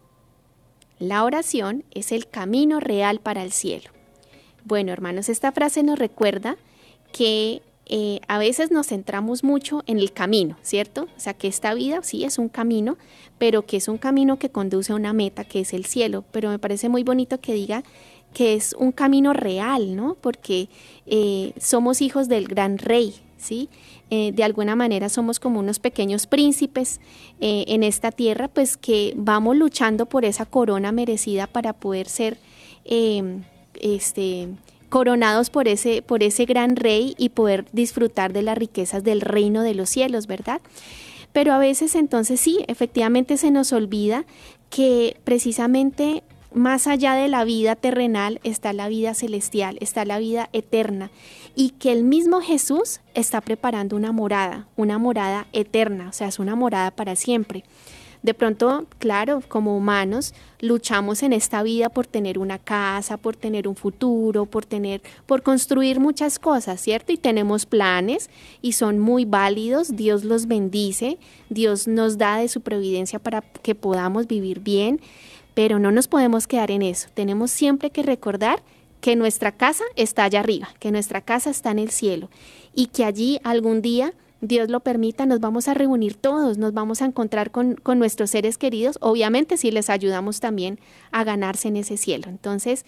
La 1.03 1.25
oración 1.25 1.83
es 1.91 2.13
el 2.13 2.29
camino 2.29 2.79
real 2.79 3.19
para 3.19 3.43
el 3.43 3.51
cielo. 3.51 3.89
Bueno, 4.63 4.93
hermanos, 4.93 5.27
esta 5.27 5.51
frase 5.51 5.83
nos 5.83 5.99
recuerda 5.99 6.55
que 7.11 7.61
eh, 7.87 8.21
a 8.29 8.37
veces 8.37 8.71
nos 8.71 8.87
centramos 8.87 9.43
mucho 9.43 9.83
en 9.85 9.99
el 9.99 10.13
camino, 10.13 10.55
¿cierto? 10.61 11.09
O 11.17 11.19
sea, 11.19 11.33
que 11.33 11.49
esta 11.49 11.73
vida 11.73 12.01
sí 12.03 12.23
es 12.23 12.37
un 12.37 12.47
camino, 12.47 12.97
pero 13.37 13.65
que 13.65 13.75
es 13.75 13.89
un 13.89 13.97
camino 13.97 14.39
que 14.39 14.49
conduce 14.49 14.93
a 14.93 14.95
una 14.95 15.11
meta, 15.11 15.43
que 15.43 15.59
es 15.59 15.73
el 15.73 15.83
cielo. 15.83 16.23
Pero 16.31 16.49
me 16.49 16.57
parece 16.57 16.87
muy 16.87 17.03
bonito 17.03 17.41
que 17.41 17.53
diga 17.53 17.83
que 18.33 18.53
es 18.53 18.73
un 18.79 18.93
camino 18.93 19.33
real, 19.33 19.97
¿no? 19.97 20.15
Porque 20.15 20.69
eh, 21.05 21.51
somos 21.59 22.01
hijos 22.01 22.29
del 22.29 22.47
gran 22.47 22.77
rey, 22.77 23.13
¿sí? 23.35 23.67
Eh, 24.15 24.31
de 24.31 24.43
alguna 24.43 24.75
manera 24.75 25.09
somos 25.09 25.39
como 25.39 25.59
unos 25.59 25.79
pequeños 25.79 26.27
príncipes 26.27 27.01
eh, 27.41 27.65
en 27.67 27.81
esta 27.81 28.11
tierra, 28.11 28.47
pues 28.47 28.77
que 28.77 29.15
vamos 29.17 29.57
luchando 29.57 30.05
por 30.05 30.23
esa 30.23 30.45
corona 30.45 30.91
merecida 30.91 31.47
para 31.47 31.73
poder 31.73 32.07
ser 32.07 32.37
em, 32.85 33.41
este, 33.81 34.49
coronados 34.89 35.49
por 35.49 35.67
ese, 35.67 36.03
por 36.03 36.21
ese 36.21 36.45
gran 36.45 36.75
rey 36.75 37.15
y 37.17 37.29
poder 37.29 37.65
disfrutar 37.71 38.33
de 38.33 38.43
las 38.43 38.55
riquezas 38.55 39.03
del 39.03 39.19
reino 39.19 39.63
de 39.63 39.73
los 39.73 39.89
cielos, 39.89 40.27
¿verdad? 40.27 40.61
Pero 41.31 41.51
a 41.51 41.57
veces 41.57 41.95
entonces 41.95 42.39
sí, 42.39 42.59
efectivamente 42.67 43.35
se 43.37 43.49
nos 43.49 43.73
olvida 43.73 44.25
que 44.69 45.17
precisamente 45.23 46.21
más 46.53 46.87
allá 46.87 47.15
de 47.15 47.27
la 47.27 47.43
vida 47.43 47.75
terrenal 47.75 48.39
está 48.43 48.73
la 48.73 48.87
vida 48.87 49.13
celestial, 49.13 49.77
está 49.81 50.05
la 50.05 50.19
vida 50.19 50.49
eterna 50.53 51.11
y 51.55 51.71
que 51.71 51.91
el 51.91 52.03
mismo 52.03 52.41
Jesús 52.41 52.99
está 53.13 53.41
preparando 53.41 53.95
una 53.95 54.11
morada, 54.11 54.67
una 54.75 54.97
morada 54.97 55.47
eterna, 55.53 56.09
o 56.09 56.13
sea, 56.13 56.27
es 56.27 56.39
una 56.39 56.55
morada 56.55 56.91
para 56.91 57.15
siempre. 57.15 57.63
De 58.23 58.33
pronto, 58.33 58.85
claro, 58.99 59.43
como 59.49 59.75
humanos, 59.75 60.33
luchamos 60.61 61.23
en 61.23 61.33
esta 61.33 61.61
vida 61.61 61.89
por 61.89 62.07
tener 62.07 62.39
una 62.39 62.57
casa, 62.57 63.17
por 63.17 63.35
tener 63.35 63.67
un 63.67 63.75
futuro, 63.75 64.45
por 64.45 64.65
tener, 64.65 65.01
por 65.25 65.43
construir 65.43 65.99
muchas 65.99 66.39
cosas, 66.39 66.79
¿cierto? 66.79 67.11
Y 67.11 67.17
tenemos 67.17 67.65
planes 67.65 68.29
y 68.61 68.71
son 68.71 68.97
muy 68.97 69.25
válidos, 69.25 69.97
Dios 69.97 70.23
los 70.23 70.47
bendice, 70.47 71.17
Dios 71.49 71.85
nos 71.85 72.17
da 72.17 72.37
de 72.37 72.47
su 72.47 72.61
providencia 72.61 73.19
para 73.19 73.41
que 73.41 73.75
podamos 73.75 74.25
vivir 74.25 74.61
bien 74.61 75.01
pero 75.53 75.79
no 75.79 75.91
nos 75.91 76.07
podemos 76.07 76.47
quedar 76.47 76.71
en 76.71 76.81
eso. 76.81 77.09
Tenemos 77.13 77.51
siempre 77.51 77.89
que 77.89 78.03
recordar 78.03 78.63
que 79.03 79.15
nuestra 79.15 79.51
casa 79.51 79.83
está 79.95 80.23
allá 80.23 80.39
arriba, 80.39 80.69
que 80.79 80.91
nuestra 80.91 81.21
casa 81.21 81.49
está 81.49 81.71
en 81.71 81.79
el 81.79 81.91
cielo 81.91 82.29
y 82.73 82.87
que 82.87 83.03
allí 83.03 83.39
algún 83.43 83.81
día, 83.81 84.13
Dios 84.39 84.69
lo 84.69 84.79
permita, 84.79 85.25
nos 85.25 85.41
vamos 85.41 85.67
a 85.67 85.73
reunir 85.73 86.15
todos, 86.15 86.57
nos 86.57 86.73
vamos 86.73 87.01
a 87.01 87.05
encontrar 87.05 87.51
con, 87.51 87.75
con 87.75 87.99
nuestros 87.99 88.29
seres 88.29 88.57
queridos, 88.57 88.97
obviamente 89.01 89.57
si 89.57 89.71
les 89.71 89.89
ayudamos 89.89 90.39
también 90.39 90.79
a 91.11 91.25
ganarse 91.25 91.67
en 91.67 91.75
ese 91.75 91.97
cielo. 91.97 92.29
Entonces, 92.29 92.85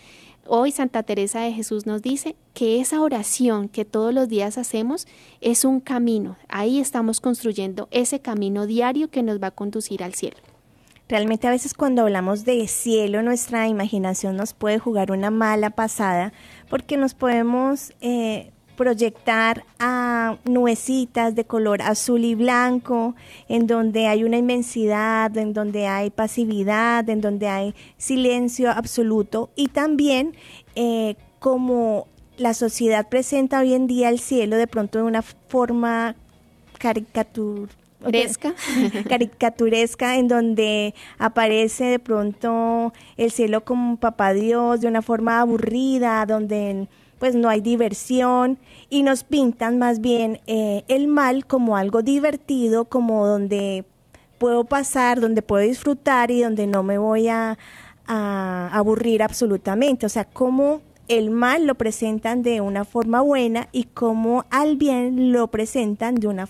hoy 0.47 0.71
Santa 0.71 1.03
Teresa 1.03 1.41
de 1.41 1.51
Jesús 1.51 1.85
nos 1.85 2.01
dice 2.01 2.37
que 2.53 2.79
esa 2.79 3.01
oración 3.01 3.67
que 3.67 3.83
todos 3.83 4.13
los 4.13 4.29
días 4.29 4.57
hacemos 4.57 5.07
es 5.41 5.65
un 5.65 5.81
camino, 5.81 6.37
ahí 6.47 6.79
estamos 6.79 7.19
construyendo 7.19 7.89
ese 7.91 8.21
camino 8.21 8.67
diario 8.67 9.09
que 9.09 9.21
nos 9.21 9.41
va 9.41 9.47
a 9.47 9.51
conducir 9.51 10.01
al 10.01 10.13
cielo. 10.13 10.37
Realmente 11.07 11.47
a 11.47 11.51
veces 11.51 11.75
cuando 11.75 12.01
hablamos 12.01 12.45
de 12.45 12.67
cielo, 12.67 13.21
nuestra 13.21 13.67
imaginación 13.67 14.35
nos 14.35 14.53
puede 14.53 14.79
jugar 14.79 15.11
una 15.11 15.29
mala 15.29 15.69
pasada 15.69 16.33
porque 16.67 16.97
nos 16.97 17.13
podemos 17.13 17.93
eh, 18.01 18.51
proyectar 18.75 19.65
a 19.77 20.37
nuecitas 20.45 21.35
de 21.35 21.45
color 21.45 21.83
azul 21.83 22.23
y 22.23 22.33
blanco, 22.33 23.13
en 23.47 23.67
donde 23.67 24.07
hay 24.07 24.23
una 24.23 24.37
inmensidad, 24.37 25.35
en 25.37 25.53
donde 25.53 25.85
hay 25.85 26.09
pasividad, 26.09 27.07
en 27.07 27.21
donde 27.21 27.49
hay 27.49 27.75
silencio 27.97 28.71
absoluto. 28.71 29.51
Y 29.55 29.67
también 29.67 30.35
eh, 30.73 31.17
como 31.37 32.07
la 32.37 32.55
sociedad 32.55 33.09
presenta 33.09 33.59
hoy 33.59 33.75
en 33.75 33.85
día 33.85 34.09
el 34.09 34.19
cielo 34.19 34.57
de 34.57 34.65
pronto 34.65 34.97
de 34.97 35.03
una 35.03 35.21
forma 35.21 36.15
caricatura 36.79 37.71
caricaturesca 39.09 40.17
en 40.17 40.27
donde 40.27 40.93
aparece 41.17 41.85
de 41.85 41.99
pronto 41.99 42.93
el 43.17 43.31
cielo 43.31 43.63
como 43.65 43.97
papá 43.97 44.33
Dios 44.33 44.81
de 44.81 44.87
una 44.87 45.01
forma 45.01 45.39
aburrida, 45.39 46.25
donde 46.25 46.87
pues 47.19 47.35
no 47.35 47.49
hay 47.49 47.61
diversión 47.61 48.57
y 48.89 49.03
nos 49.03 49.23
pintan 49.23 49.79
más 49.79 50.01
bien 50.01 50.41
eh, 50.47 50.83
el 50.87 51.07
mal 51.07 51.45
como 51.45 51.77
algo 51.77 52.01
divertido, 52.01 52.85
como 52.85 53.25
donde 53.25 53.85
puedo 54.37 54.65
pasar, 54.65 55.21
donde 55.21 55.41
puedo 55.41 55.63
disfrutar 55.63 56.29
y 56.31 56.41
donde 56.41 56.67
no 56.67 56.83
me 56.83 56.97
voy 56.97 57.29
a, 57.29 57.57
a 58.05 58.69
aburrir 58.73 59.23
absolutamente. 59.23 60.05
O 60.05 60.09
sea, 60.09 60.25
como 60.25 60.81
el 61.07 61.29
mal 61.29 61.67
lo 61.67 61.75
presentan 61.75 62.41
de 62.41 62.61
una 62.61 62.83
forma 62.83 63.21
buena 63.21 63.69
y 63.71 63.85
como 63.85 64.45
al 64.49 64.75
bien 64.75 65.31
lo 65.31 65.47
presentan 65.47 66.15
de 66.15 66.27
una 66.27 66.47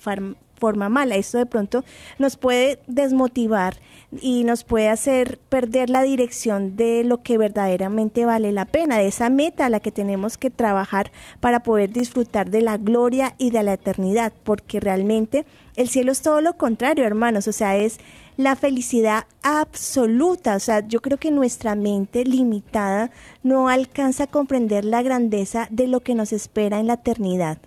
forma 0.57 0.89
mala. 0.89 1.15
Esto 1.15 1.37
de 1.37 1.45
pronto 1.45 1.83
nos 2.19 2.37
puede 2.37 2.79
desmotivar 2.87 3.77
y 4.21 4.43
nos 4.43 4.63
puede 4.63 4.89
hacer 4.89 5.39
perder 5.49 5.89
la 5.89 6.03
dirección 6.03 6.75
de 6.75 7.03
lo 7.03 7.21
que 7.21 7.37
verdaderamente 7.37 8.25
vale 8.25 8.51
la 8.51 8.65
pena, 8.65 8.97
de 8.97 9.07
esa 9.07 9.29
meta 9.29 9.65
a 9.65 9.69
la 9.69 9.79
que 9.79 9.91
tenemos 9.91 10.37
que 10.37 10.49
trabajar 10.49 11.11
para 11.39 11.61
poder 11.61 11.91
disfrutar 11.91 12.49
de 12.49 12.61
la 12.61 12.77
gloria 12.77 13.35
y 13.37 13.51
de 13.51 13.63
la 13.63 13.73
eternidad, 13.73 14.33
porque 14.43 14.79
realmente 14.79 15.45
el 15.75 15.89
cielo 15.89 16.11
es 16.11 16.21
todo 16.21 16.41
lo 16.41 16.57
contrario, 16.57 17.05
hermanos, 17.05 17.47
o 17.47 17.51
sea, 17.51 17.75
es 17.75 17.99
la 18.37 18.55
felicidad 18.55 19.25
absoluta. 19.43 20.55
O 20.55 20.59
sea, 20.59 20.85
yo 20.87 21.01
creo 21.01 21.17
que 21.17 21.31
nuestra 21.31 21.75
mente 21.75 22.25
limitada 22.25 23.11
no 23.43 23.69
alcanza 23.69 24.25
a 24.25 24.27
comprender 24.27 24.85
la 24.85 25.01
grandeza 25.01 25.67
de 25.71 25.87
lo 25.87 26.01
que 26.01 26.15
nos 26.15 26.33
espera 26.33 26.79
en 26.79 26.87
la 26.87 26.95
eternidad. 26.95 27.57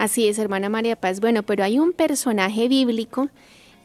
Así 0.00 0.28
es, 0.28 0.38
hermana 0.38 0.70
María 0.70 0.96
Paz. 0.96 1.20
Bueno, 1.20 1.42
pero 1.42 1.62
hay 1.62 1.78
un 1.78 1.92
personaje 1.92 2.68
bíblico 2.68 3.28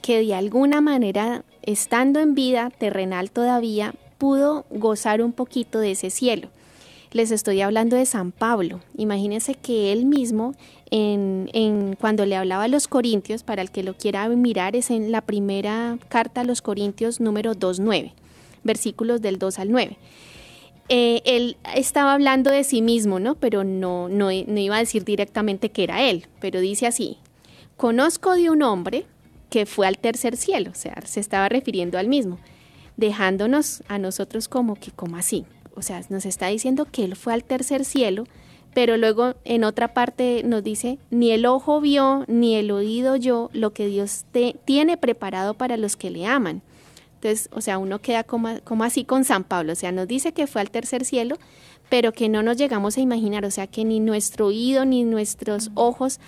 que 0.02 0.24
de 0.24 0.34
alguna 0.34 0.80
manera, 0.80 1.44
estando 1.62 2.22
en 2.22 2.36
vida 2.36 2.70
terrenal 2.70 3.32
todavía, 3.32 3.94
pudo 4.18 4.66
gozar 4.70 5.22
un 5.22 5.34
poquito 5.34 5.80
de 5.80 5.92
ese 5.92 6.10
cielo. 6.10 6.48
Les 7.12 7.32
estoy 7.32 7.60
hablando 7.60 7.98
de 7.98 8.06
San 8.06 8.32
Pablo. 8.32 8.80
Imagínense 8.96 9.56
que 9.56 9.92
él 9.92 10.06
mismo, 10.06 10.54
en, 10.90 11.98
cuando 12.00 12.26
le 12.26 12.38
hablaba 12.38 12.64
a 12.64 12.70
los 12.70 12.88
Corintios, 12.88 13.44
para 13.44 13.62
el 13.62 13.70
que 13.70 13.84
lo 13.84 13.98
quiera 13.98 14.30
mirar, 14.30 14.78
es 14.78 14.92
en 14.92 15.12
la 15.12 15.20
primera 15.20 16.00
carta 16.08 16.42
a 16.42 16.46
los 16.46 16.62
Corintios 16.62 17.20
número 17.20 17.56
2.9, 17.56 18.14
versículos 18.64 19.22
del 19.22 19.38
2 19.38 19.60
al 19.60 19.70
9. 19.70 19.98
Eh, 20.88 21.22
él 21.26 21.58
estaba 21.74 22.14
hablando 22.14 22.52
de 22.52 22.64
sí 22.64 22.82
mismo, 22.82 23.20
¿no? 23.20 23.36
Pero 23.36 23.64
no, 23.64 24.08
no, 24.08 24.28
no 24.28 24.60
iba 24.60 24.76
a 24.76 24.80
decir 24.80 25.04
directamente 25.04 25.70
que 25.70 25.84
era 25.84 26.04
él, 26.04 26.28
pero 26.40 26.60
dice 26.60 26.86
así, 26.86 27.18
conozco 27.76 28.36
de 28.36 28.50
un 28.52 28.62
hombre 28.62 29.06
que 29.50 29.66
fue 29.66 29.88
al 29.88 29.98
tercer 29.98 30.38
cielo, 30.38 30.72
o 30.72 30.76
sea, 30.76 31.02
se 31.06 31.20
estaba 31.20 31.50
refiriendo 31.50 31.98
al 31.98 32.08
mismo, 32.08 32.40
dejándonos 32.98 33.84
a 33.88 33.98
nosotros 33.98 34.48
como 34.48 34.76
que, 34.76 34.92
como 34.92 35.18
así, 35.18 35.46
o 35.76 35.82
sea, 35.82 36.02
nos 36.10 36.26
está 36.26 36.48
diciendo 36.48 36.86
que 36.92 37.04
él 37.04 37.16
fue 37.16 37.34
al 37.34 37.44
tercer 37.44 37.84
cielo, 37.84 38.26
pero 38.74 38.98
luego 38.98 39.36
en 39.46 39.64
otra 39.64 39.94
parte 39.94 40.42
nos 40.44 40.64
dice, 40.64 41.00
ni 41.10 41.32
el 41.32 41.46
ojo 41.46 41.80
vio, 41.82 42.26
ni 42.28 42.56
el 42.56 42.72
oído 42.72 43.16
yo 43.16 43.50
lo 43.54 43.72
que 43.72 43.88
Dios 43.88 44.26
te, 44.32 44.56
tiene 44.66 44.98
preparado 44.98 45.54
para 45.54 45.78
los 45.78 45.96
que 45.96 46.12
le 46.12 46.26
aman. 46.26 46.62
Entonces, 47.26 47.50
o 47.52 47.62
sea, 47.62 47.80
uno 47.80 48.00
queda 48.02 48.24
como, 48.24 48.84
así 48.84 49.04
con 49.04 49.24
San 49.24 49.44
Pablo, 49.44 49.74
o 49.74 49.76
sea, 49.76 49.92
nos 49.92 50.08
dice 50.08 50.32
que 50.32 50.46
fue 50.46 50.62
al 50.62 50.70
tercer 50.70 51.06
cielo, 51.06 51.38
pero 51.90 52.12
que 52.12 52.30
no 52.30 52.44
nos 52.44 52.56
llegamos 52.56 52.98
a 52.98 53.02
imaginar, 53.02 53.46
o 53.46 53.52
sea, 53.52 53.66
que 53.66 53.84
ni 53.84 54.00
nuestro 54.00 54.48
oído 54.48 54.86
ni 54.86 55.04
nuestros 55.04 55.72
ojos 55.74 56.20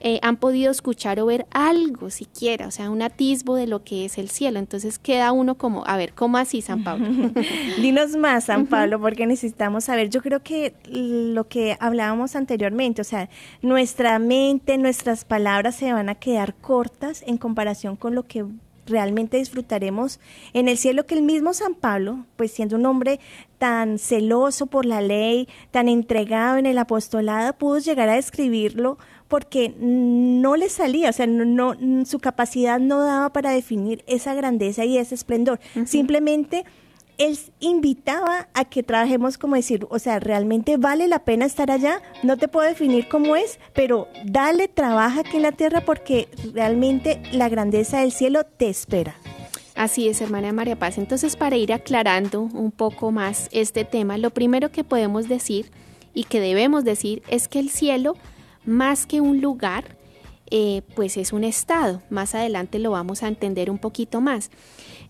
eh, 0.00 0.18
han 0.22 0.38
podido 0.38 0.72
escuchar 0.72 1.20
o 1.20 1.26
ver 1.26 1.46
algo 1.52 2.10
siquiera, 2.10 2.66
o 2.66 2.72
sea, 2.72 2.90
un 2.90 3.00
atisbo 3.00 3.54
de 3.54 3.68
lo 3.68 3.84
que 3.84 4.04
es 4.04 4.18
el 4.18 4.28
cielo. 4.28 4.58
Entonces 4.58 4.98
queda 4.98 5.30
uno 5.30 5.56
como, 5.56 5.86
a 5.86 5.96
ver, 5.96 6.14
¿cómo 6.14 6.36
así, 6.36 6.62
San 6.62 6.82
Pablo? 6.82 7.06
Dinos 7.80 8.16
más, 8.16 8.44
San 8.44 8.66
Pablo, 8.66 9.00
porque 9.00 9.28
necesitamos 9.28 9.84
saber. 9.84 10.10
Yo 10.10 10.20
creo 10.20 10.42
que 10.42 10.74
lo 10.90 11.46
que 11.46 11.76
hablábamos 11.78 12.34
anteriormente, 12.34 13.02
o 13.02 13.04
sea, 13.04 13.28
nuestra 13.62 14.18
mente, 14.18 14.78
nuestras 14.78 15.24
palabras 15.24 15.76
se 15.76 15.92
van 15.92 16.08
a 16.08 16.16
quedar 16.16 16.54
cortas 16.54 17.22
en 17.24 17.38
comparación 17.38 17.94
con 17.94 18.16
lo 18.16 18.24
que 18.24 18.46
realmente 18.90 19.38
disfrutaremos 19.38 20.20
en 20.52 20.68
el 20.68 20.76
cielo 20.76 21.06
que 21.06 21.14
el 21.14 21.22
mismo 21.22 21.54
San 21.54 21.74
Pablo, 21.74 22.26
pues 22.36 22.52
siendo 22.52 22.76
un 22.76 22.86
hombre 22.86 23.20
tan 23.58 23.98
celoso 23.98 24.66
por 24.66 24.84
la 24.84 25.00
ley, 25.00 25.48
tan 25.70 25.88
entregado 25.88 26.56
en 26.56 26.66
el 26.66 26.78
apostolado, 26.78 27.52
pudo 27.54 27.78
llegar 27.78 28.08
a 28.08 28.18
escribirlo 28.18 28.98
porque 29.28 29.74
no 29.78 30.56
le 30.56 30.68
salía, 30.68 31.10
o 31.10 31.12
sea, 31.12 31.26
no, 31.26 31.76
su 32.04 32.18
capacidad 32.18 32.80
no 32.80 32.98
daba 32.98 33.32
para 33.32 33.52
definir 33.52 34.02
esa 34.06 34.34
grandeza 34.34 34.84
y 34.84 34.98
ese 34.98 35.14
esplendor. 35.14 35.60
Simplemente 35.86 36.64
él 37.20 37.38
invitaba 37.60 38.48
a 38.54 38.64
que 38.64 38.82
trabajemos 38.82 39.36
como 39.36 39.54
decir, 39.54 39.86
o 39.90 39.98
sea, 39.98 40.18
realmente 40.20 40.78
vale 40.78 41.06
la 41.06 41.18
pena 41.18 41.44
estar 41.44 41.70
allá, 41.70 42.00
no 42.22 42.38
te 42.38 42.48
puedo 42.48 42.66
definir 42.66 43.08
cómo 43.08 43.36
es, 43.36 43.60
pero 43.74 44.08
dale, 44.24 44.68
trabaja 44.68 45.20
aquí 45.20 45.36
en 45.36 45.42
la 45.42 45.52
tierra 45.52 45.82
porque 45.82 46.28
realmente 46.54 47.22
la 47.32 47.50
grandeza 47.50 48.00
del 48.00 48.12
cielo 48.12 48.44
te 48.44 48.70
espera. 48.70 49.14
Así 49.74 50.08
es, 50.08 50.22
hermana 50.22 50.52
María 50.54 50.78
Paz. 50.78 50.96
Entonces, 50.96 51.36
para 51.36 51.56
ir 51.56 51.74
aclarando 51.74 52.40
un 52.40 52.70
poco 52.70 53.12
más 53.12 53.50
este 53.52 53.84
tema, 53.84 54.16
lo 54.16 54.30
primero 54.30 54.72
que 54.72 54.82
podemos 54.82 55.28
decir 55.28 55.70
y 56.14 56.24
que 56.24 56.40
debemos 56.40 56.84
decir 56.84 57.22
es 57.28 57.48
que 57.48 57.58
el 57.58 57.68
cielo, 57.68 58.16
más 58.64 59.04
que 59.04 59.20
un 59.20 59.42
lugar, 59.42 59.84
eh, 60.50 60.82
pues 60.96 61.16
es 61.16 61.32
un 61.34 61.44
estado. 61.44 62.02
Más 62.08 62.34
adelante 62.34 62.78
lo 62.78 62.90
vamos 62.90 63.22
a 63.22 63.28
entender 63.28 63.70
un 63.70 63.78
poquito 63.78 64.20
más. 64.20 64.50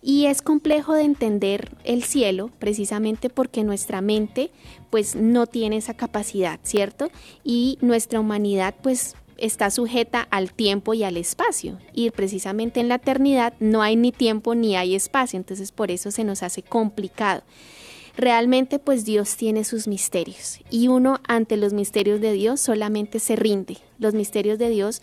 Y 0.03 0.27
es 0.27 0.41
complejo 0.41 0.95
de 0.95 1.03
entender 1.03 1.77
el 1.85 2.03
cielo 2.03 2.51
precisamente 2.59 3.29
porque 3.29 3.65
nuestra 3.65 4.01
mente 4.01 4.51
pues 4.89 5.15
no 5.15 5.47
tiene 5.47 5.77
esa 5.77 5.95
capacidad, 5.95 6.59
¿cierto? 6.63 7.11
Y 7.45 7.79
nuestra 7.83 8.19
humanidad 8.19 8.75
pues 8.83 9.15
está 9.37 9.71
sujeta 9.71 10.27
al 10.31 10.53
tiempo 10.53 10.95
y 10.95 11.03
al 11.03 11.17
espacio. 11.17 11.79
Y 11.93 12.11
precisamente 12.11 12.81
en 12.81 12.89
la 12.89 12.97
eternidad 12.97 13.55
no 13.59 13.83
hay 13.83 13.97
ni 13.97 14.13
tiempo 14.13 14.55
ni 14.55 14.77
hay 14.77 14.95
espacio, 14.95 15.37
entonces 15.37 15.73
por 15.73 15.91
eso 15.91 16.11
se 16.11 16.25
nos 16.25 16.43
hace 16.43 16.63
complicado. 16.63 17.43
realmente 18.17 18.79
pues 18.79 19.05
Dios 19.05 19.37
tiene 19.37 19.65
sus 19.65 19.89
misterios 19.89 20.61
y 20.69 20.89
uno 20.89 21.21
ante 21.27 21.57
los 21.57 21.73
misterios 21.73 22.21
de 22.21 22.33
Dios 22.33 22.61
solamente 22.61 23.19
se 23.19 23.37
rinde. 23.37 23.79
Los 23.99 24.15
misterios 24.15 24.59
de 24.59 24.69
Dios 24.69 25.01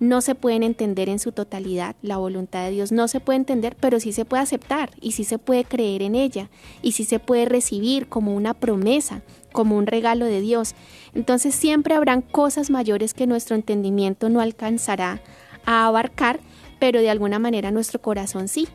no 0.00 0.22
se 0.22 0.34
pueden 0.34 0.62
entender 0.62 1.10
en 1.10 1.18
su 1.18 1.30
totalidad, 1.30 1.94
la 2.00 2.16
voluntad 2.16 2.64
de 2.64 2.70
Dios 2.70 2.90
no 2.90 3.06
se 3.06 3.20
puede 3.20 3.36
entender, 3.36 3.76
pero 3.78 4.00
sí 4.00 4.12
se 4.12 4.24
puede 4.24 4.42
aceptar 4.42 4.90
y 5.00 5.12
sí 5.12 5.24
se 5.24 5.38
puede 5.38 5.64
creer 5.64 6.00
en 6.00 6.14
ella 6.14 6.48
y 6.80 6.92
sí 6.92 7.04
se 7.04 7.18
puede 7.18 7.44
recibir 7.44 8.08
como 8.08 8.34
una 8.34 8.54
promesa, 8.54 9.20
como 9.52 9.76
un 9.76 9.86
regalo 9.86 10.24
de 10.24 10.40
Dios. 10.40 10.74
Entonces 11.14 11.54
siempre 11.54 11.94
habrán 11.94 12.22
cosas 12.22 12.70
mayores 12.70 13.12
que 13.12 13.26
nuestro 13.26 13.56
entendimiento 13.56 14.30
no 14.30 14.40
alcanzará 14.40 15.20
a 15.66 15.86
abarcar, 15.86 16.40
pero 16.78 17.00
de 17.00 17.10
alguna 17.10 17.38
manera 17.38 17.70
nuestro 17.70 18.00
corazón 18.00 18.48
sí. 18.48 18.68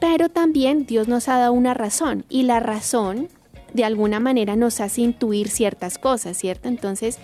Pero 0.00 0.30
también 0.30 0.86
Dios 0.86 1.06
nos 1.06 1.28
ha 1.28 1.38
dado 1.38 1.52
una 1.52 1.74
razón 1.74 2.24
y 2.30 2.44
la 2.44 2.60
razón 2.60 3.28
de 3.74 3.84
alguna 3.84 4.20
manera 4.20 4.56
nos 4.56 4.80
hace 4.80 5.02
intuir 5.02 5.48
ciertas 5.50 5.98
cosas, 5.98 6.38
¿cierto? 6.38 6.68
Entonces, 6.68 7.18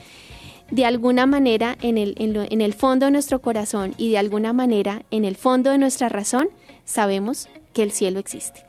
de 0.70 0.84
alguna 0.84 1.26
manera 1.26 1.76
en 1.80 1.98
el, 1.98 2.14
en, 2.18 2.60
el 2.60 2.74
fondo 2.74 3.06
de 3.06 3.12
nuestro 3.12 3.40
corazón 3.40 3.94
y 3.98 4.10
de 4.10 4.18
alguna 4.18 4.52
manera 4.52 5.02
en 5.10 5.24
el 5.24 5.36
fondo 5.36 5.70
de 5.70 5.78
nuestra 5.78 6.08
razón 6.08 6.48
sabemos 6.84 7.48
que 7.72 7.82
el 7.82 7.92
cielo 7.92 8.18
existe. 8.18 8.64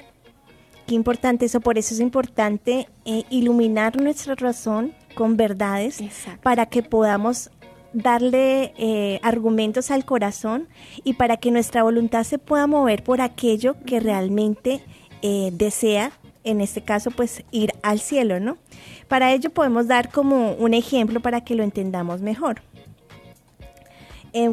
Qué 0.85 0.95
importante 0.95 1.45
eso, 1.45 1.59
por 1.59 1.77
eso 1.77 1.93
es 1.93 1.99
importante 1.99 2.87
eh, 3.05 3.23
iluminar 3.29 3.99
nuestra 3.99 4.35
razón 4.35 4.93
con 5.15 5.35
verdades 5.35 5.99
para 6.43 6.67
que 6.67 6.83
podamos 6.83 7.49
darle 7.93 8.73
eh, 8.77 9.19
argumentos 9.23 9.91
al 9.91 10.05
corazón 10.05 10.67
y 11.03 11.13
para 11.13 11.37
que 11.37 11.51
nuestra 11.51 11.83
voluntad 11.83 12.23
se 12.23 12.37
pueda 12.37 12.67
mover 12.67 13.03
por 13.03 13.21
aquello 13.21 13.75
que 13.85 13.99
realmente 13.99 14.81
eh, 15.21 15.49
desea, 15.53 16.11
en 16.43 16.61
este 16.61 16.81
caso 16.81 17.11
pues 17.11 17.43
ir 17.51 17.73
al 17.81 17.99
cielo, 17.99 18.39
¿no? 18.39 18.57
Para 19.07 19.33
ello 19.33 19.49
podemos 19.49 19.87
dar 19.87 20.09
como 20.09 20.53
un 20.53 20.73
ejemplo 20.73 21.19
para 21.19 21.41
que 21.41 21.55
lo 21.55 21.63
entendamos 21.63 22.21
mejor. 22.21 22.61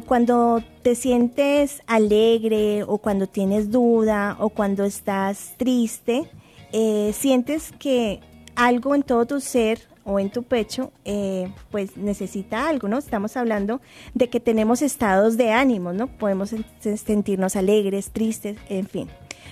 Cuando 0.06 0.62
te 0.82 0.94
sientes 0.94 1.82
alegre 1.86 2.84
o 2.84 2.96
cuando 2.96 3.26
tienes 3.26 3.70
duda 3.70 4.34
o 4.40 4.48
cuando 4.48 4.84
estás 4.84 5.52
triste, 5.58 6.24
eh, 6.72 7.12
sientes 7.14 7.70
que 7.78 8.20
algo 8.56 8.94
en 8.94 9.02
todo 9.02 9.26
tu 9.26 9.40
ser 9.40 9.80
o 10.04 10.18
en 10.18 10.30
tu 10.30 10.42
pecho, 10.42 10.90
eh, 11.04 11.52
pues 11.70 11.96
necesita 11.96 12.68
algo, 12.68 12.88
¿no? 12.88 12.98
Estamos 12.98 13.36
hablando 13.36 13.80
de 14.14 14.28
que 14.28 14.40
tenemos 14.40 14.80
estados 14.80 15.36
de 15.36 15.52
ánimo, 15.52 15.92
¿no? 15.92 16.06
Podemos 16.06 16.54
sentirnos 16.80 17.56
alegres, 17.56 18.10
tristes, 18.10 18.56
en 18.68 18.86
fin. 18.86 19.08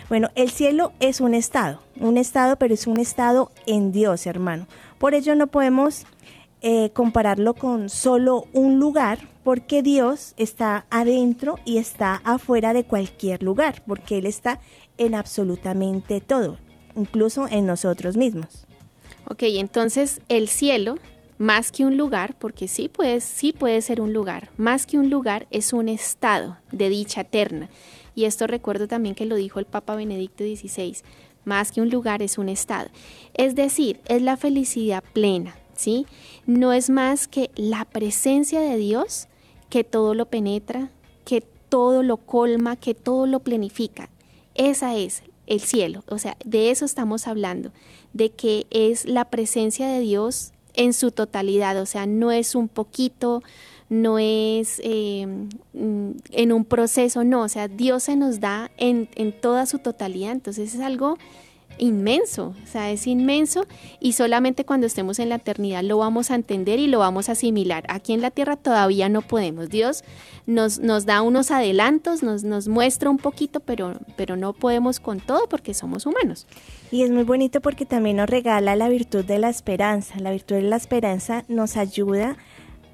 Bueno, 0.09 0.29
el 0.35 0.51
cielo 0.51 0.93
es 1.01 1.21
un 1.21 1.33
estado, 1.33 1.81
un 1.99 2.19
estado, 2.19 2.57
pero 2.57 2.75
es 2.75 2.87
un 2.87 2.99
estado 2.99 3.51
en 3.67 3.93
Dios, 3.93 4.27
hermano. 4.27 4.67
Por 5.03 5.17
ello 5.17 5.35
no 5.35 5.49
podemos 5.49 6.05
eh, 6.61 6.91
compararlo 6.91 7.55
con 7.55 7.89
solo 7.89 8.47
un 8.53 8.79
lugar, 8.79 9.19
porque 9.43 9.83
Dios 9.83 10.33
está 10.37 10.87
adentro 10.91 11.59
y 11.65 11.79
está 11.79 12.23
afuera 12.23 12.73
de 12.73 12.85
cualquier 12.85 13.43
lugar, 13.43 13.83
porque 13.85 14.19
Él 14.19 14.27
está 14.27 14.61
en 14.99 15.17
absolutamente 15.17 16.21
todo, 16.21 16.57
incluso 16.95 17.49
en 17.49 17.67
nosotros 17.67 18.17
mismos. 18.17 18.65
Ok, 19.29 19.43
entonces 19.43 20.21
el 20.29 20.47
cielo, 20.47 20.99
más 21.37 21.73
que 21.73 21.85
un 21.85 21.97
lugar, 21.97 22.37
porque 22.39 22.69
sí 22.69 22.89
puede, 22.89 23.21
sí 23.21 23.53
puede 23.53 23.83
ser 23.83 24.01
un 24.01 24.13
lugar, 24.13 24.51
más 24.57 24.87
que 24.87 24.99
un 24.99 25.11
lugar 25.11 25.49
es 25.51 25.73
un 25.73 25.89
estado 25.89 26.59
de 26.71 26.89
dicha 26.91 27.23
eterna. 27.23 27.69
Y 28.15 28.27
esto 28.27 28.47
recuerdo 28.47 28.87
también 28.87 29.17
que 29.17 29.27
lo 29.27 29.35
dijo 29.35 29.59
el 29.59 29.67
Papa 29.67 29.97
Benedicto 29.97 30.45
XVI, 30.45 30.99
más 31.45 31.73
que 31.73 31.81
un 31.81 31.91
lugar 31.91 32.23
es 32.23 32.39
un 32.39 32.49
estado. 32.49 32.89
Es 33.35 33.55
decir, 33.55 34.01
es 34.07 34.23
la 34.23 34.37
felicidad 34.37 35.03
plena, 35.13 35.57
¿sí? 35.75 36.07
No 36.47 36.73
es 36.73 36.91
más 36.91 37.29
que 37.29 37.51
la 37.55 37.85
presencia 37.85 38.61
de 38.61 38.77
Dios 38.77 39.29
que 39.69 39.85
todo 39.85 40.15
lo 40.15 40.27
penetra, 40.27 40.91
que 41.25 41.43
todo 41.69 42.03
lo 42.03 42.19
colma, 42.19 42.77
que 42.77 42.95
todo 42.95 43.27
lo 43.27 43.41
planifica. 43.41 44.11
Esa 44.55 44.97
es 44.97 45.23
el 45.47 45.61
cielo, 45.61 46.05
o 46.09 46.19
sea, 46.19 46.37
de 46.45 46.71
eso 46.71 46.85
estamos 46.85 47.27
hablando, 47.27 47.73
de 48.13 48.31
que 48.31 48.67
es 48.71 49.07
la 49.07 49.25
presencia 49.27 49.89
de 49.89 50.01
Dios 50.01 50.53
en 50.75 50.93
su 50.93 51.11
totalidad, 51.11 51.81
o 51.81 51.87
sea, 51.87 52.07
no 52.07 52.31
es 52.31 52.55
un 52.55 52.69
poquito, 52.69 53.43
no 53.93 54.19
es 54.19 54.81
eh, 54.83 55.27
mm, 55.75 56.11
en 56.31 56.53
un 56.53 56.65
proceso, 56.65 57.25
no, 57.25 57.43
o 57.43 57.49
sea, 57.49 57.69
Dios 57.69 58.05
se 58.05 58.17
nos 58.17 58.41
da 58.41 58.71
en, 58.79 59.11
en 59.17 59.39
toda 59.39 59.67
su 59.67 59.81
totalidad, 59.81 60.33
entonces 60.33 60.75
es 60.75 60.81
algo 60.81 61.19
inmenso, 61.77 62.55
o 62.63 62.67
sea, 62.67 62.91
es 62.91 63.07
inmenso 63.07 63.67
y 64.01 64.13
solamente 64.13 64.65
cuando 64.65 64.87
estemos 64.87 65.19
en 65.19 65.29
la 65.29 65.37
eternidad 65.37 65.83
lo 65.83 65.99
vamos 65.99 66.31
a 66.31 66.37
entender 66.37 66.79
y 66.79 66.87
lo 66.87 67.01
vamos 67.01 67.29
a 67.29 67.33
asimilar. 67.33 67.85
Aquí 67.89 68.15
en 68.15 68.23
la 68.23 68.31
tierra 68.31 68.57
todavía 68.57 69.11
no 69.11 69.21
podemos. 69.21 69.69
Dios 69.69 70.05
nos, 70.47 70.79
nos 70.79 71.05
da 71.05 71.21
unos 71.21 71.51
adelantos, 71.51 72.23
nos, 72.23 72.45
nos 72.45 72.69
muestra 72.69 73.11
un 73.11 73.19
poquito, 73.19 73.61
pero, 73.61 73.95
pero 74.17 74.37
no 74.37 74.55
podemos 74.55 75.01
con 75.01 75.21
todo 75.21 75.49
porque 75.49 75.75
somos 75.75 76.07
humanos. 76.07 76.47
Y 76.91 77.03
es 77.03 77.11
muy 77.11 77.25
bonito 77.25 77.61
porque 77.61 77.85
también 77.85 78.17
nos 78.17 78.31
regala 78.31 78.75
la 78.77 78.89
virtud 78.89 79.25
de 79.25 79.39
la 79.39 79.51
esperanza. 79.51 80.19
La 80.19 80.31
virtud 80.31 80.57
de 80.57 80.63
la 80.63 80.77
esperanza 80.77 81.45
nos 81.49 81.77
ayuda 81.77 82.37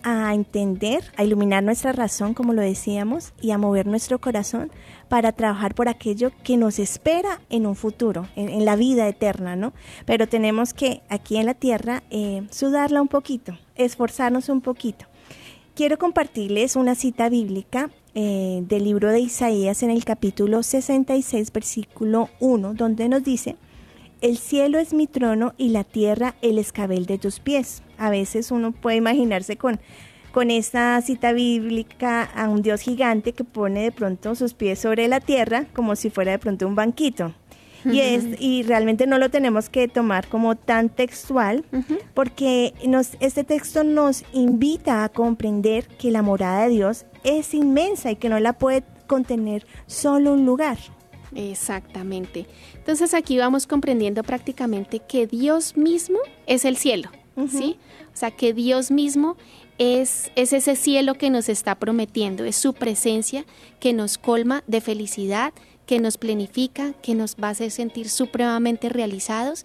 entender, 0.05 1.05
a 1.17 1.25
iluminar 1.25 1.63
nuestra 1.63 1.93
razón, 1.93 2.35
como 2.35 2.53
lo 2.53 2.63
decíamos, 2.63 3.33
y 3.41 3.51
a 3.51 3.59
mover 3.59 3.87
nuestro 3.87 4.19
corazón 4.19 4.71
para 5.09 5.33
trabajar 5.33 5.75
por 5.75 5.89
aquello 5.89 6.31
que 6.45 6.57
nos 6.57 6.79
espera 6.79 7.41
en 7.51 7.67
un 7.67 7.75
futuro, 7.75 8.29
en, 8.37 8.65
la 8.65 8.77
vida 8.77 9.09
eterna, 9.09 9.57
¿no? 9.57 9.73
Pero 10.05 10.29
tenemos 10.29 10.75
que 10.75 11.03
aquí 11.09 11.37
en 11.37 11.47
la 11.47 11.55
tierra 11.55 12.03
eh, 12.11 12.47
sudarla 12.51 13.03
un 13.03 13.09
poquito, 13.09 13.59
esforzarnos 13.75 14.49
un 14.49 14.61
poquito. 14.61 15.07
Quiero 15.75 15.99
compartirles 15.99 16.77
una 16.77 16.95
cita 16.95 17.29
bíblica 17.29 17.91
eh, 18.15 18.63
del 18.67 18.85
libro 18.85 19.11
de 19.11 19.21
Isaías 19.21 19.83
en 19.83 19.91
el 19.91 20.05
capítulo 20.05 20.63
66, 20.63 21.53
versículo 21.53 22.29
1, 22.41 22.75
donde 22.75 23.09
nos 23.09 23.23
dice, 23.23 23.57
el 24.21 24.39
cielo 24.39 24.79
es 24.79 24.93
mi 24.93 25.07
trono 25.07 25.55
y 25.57 25.71
la 25.71 25.85
tierra 25.85 26.35
el 26.43 26.59
escabel 26.59 27.07
de 27.07 27.19
tus 27.19 27.41
pies. 27.41 27.83
A 27.97 28.11
veces 28.11 28.51
uno 28.51 28.73
puede 28.73 28.97
imaginarse 28.97 29.57
con, 29.57 29.81
con 30.33 30.51
esta 30.51 31.01
cita 31.03 31.33
bíblica 31.33 32.23
a 32.23 32.49
un 32.49 32.63
Dios 32.63 32.81
gigante 32.81 33.33
que 33.33 33.45
pone 33.45 33.83
de 33.83 33.93
pronto 33.93 34.35
sus 34.35 34.55
pies 34.55 34.79
sobre 34.79 35.09
la 35.09 35.21
tierra 35.21 35.67
como 35.73 35.97
si 35.97 36.11
fuera 36.11 36.33
de 36.33 36.39
pronto 36.39 36.67
un 36.67 36.75
banquito. 36.75 37.35
Y, 37.85 38.01
es, 38.01 38.25
y 38.41 38.65
realmente 38.65 39.07
no 39.07 39.19
lo 39.19 39.31
tenemos 39.31 39.71
que 39.71 39.87
tomar 39.87 40.27
como 40.27 40.57
tan 40.57 40.89
textual, 40.89 41.65
porque 42.13 42.75
nos, 42.85 43.17
este 43.21 43.45
texto 43.45 43.85
nos 43.85 44.25
invita 44.33 45.05
a 45.05 45.09
comprender 45.09 45.87
que 45.87 46.11
la 46.11 46.23
morada 46.23 46.65
de 46.65 46.71
Dios 46.71 47.07
es 47.23 47.55
inmensa 47.55 48.11
y 48.11 48.17
que 48.17 48.29
no 48.29 48.41
la 48.41 48.55
puede 48.55 48.83
contener 49.07 49.65
solo 49.87 50.33
un 50.33 50.45
lugar. 50.45 50.77
Exactamente. 51.35 52.47
Entonces 52.75 53.15
aquí 53.15 53.39
vamos 53.39 53.67
comprendiendo 53.67 54.23
prácticamente 54.23 55.01
que 55.01 55.27
Dios 55.27 55.77
mismo 55.77 56.19
es 56.47 56.65
el 56.65 56.77
cielo, 56.77 57.11
¿sí? 57.51 57.79
O 58.13 58.17
sea, 58.17 58.31
que 58.31 58.53
Dios 58.53 58.91
mismo 58.91 59.37
es, 59.79 60.33
es 60.35 60.53
ese 60.53 60.75
cielo 60.75 61.15
que 61.15 61.31
nos 61.31 61.49
está 61.49 61.77
prometiendo, 61.77 62.45
es 62.45 62.57
su 62.57 62.75
presencia 62.75 63.45
que 63.79 63.93
nos 63.93 64.19
colma 64.19 64.65
de 64.67 64.81
felicidad, 64.81 65.53
que 65.87 66.01
nos 66.01 66.19
planifica, 66.19 66.93
que 66.95 67.15
nos 67.15 67.37
va 67.37 67.49
a 67.49 67.53
hacer 67.53 67.71
sentir 67.71 68.11
supremamente 68.11 68.89
realizados 68.89 69.65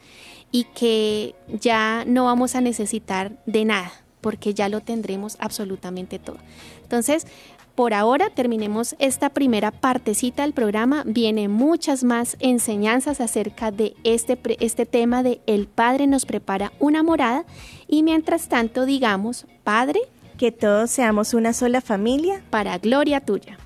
y 0.52 0.66
que 0.66 1.36
ya 1.48 2.06
no 2.06 2.26
vamos 2.26 2.56
a 2.56 2.62
necesitar 2.62 3.44
de 3.46 3.66
nada, 3.66 3.92
porque 4.22 4.54
ya 4.54 4.70
lo 4.70 4.80
tendremos 4.80 5.36
absolutamente 5.40 6.20
todo. 6.20 6.38
Entonces, 6.84 7.26
por 7.76 7.96
ahora 7.96 8.30
terminemos 8.30 8.96
esta 9.00 9.30
primera 9.30 9.72
partecita 9.72 10.44
del 10.44 10.54
programa. 10.54 11.04
Vienen 11.06 11.52
muchas 11.52 12.04
más 12.04 12.38
enseñanzas 12.40 13.20
acerca 13.20 13.72
de 13.72 13.96
este, 14.04 14.38
este 14.60 14.86
tema 14.86 15.24
de 15.24 15.42
El 15.48 15.68
Padre 15.68 16.06
nos 16.06 16.26
prepara 16.26 16.72
una 16.80 17.02
morada. 17.02 17.46
Y 17.88 18.04
mientras 18.04 18.48
tanto 18.48 18.86
digamos, 18.86 19.48
Padre, 19.64 20.02
que 20.38 20.52
todos 20.52 20.92
seamos 20.92 21.34
una 21.34 21.52
sola 21.54 21.82
familia. 21.82 22.44
Para 22.52 22.78
gloria 22.78 23.22
tuya. 23.22 23.58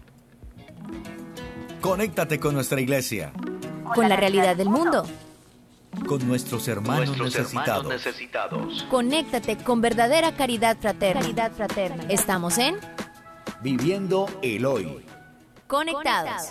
Conéctate 1.81 2.39
con 2.39 2.53
nuestra 2.53 2.79
iglesia. 2.79 3.33
Con 3.93 4.07
la 4.07 4.15
realidad 4.15 4.55
del 4.55 4.69
mundo. 4.69 5.05
Con 6.07 6.25
nuestros 6.27 6.67
hermanos, 6.69 7.17
necesitados. 7.17 8.85
Conéctate 8.89 9.57
con 9.57 9.81
verdadera 9.81 10.33
caridad 10.35 10.77
fraterna. 10.79 11.21
Caridad 11.21 11.51
fraterna. 11.51 12.03
Estamos 12.09 12.57
en 12.57 12.75
Viviendo 13.67 14.27
el 14.41 14.65
hoy. 14.65 14.88
Conectados. 15.67 16.47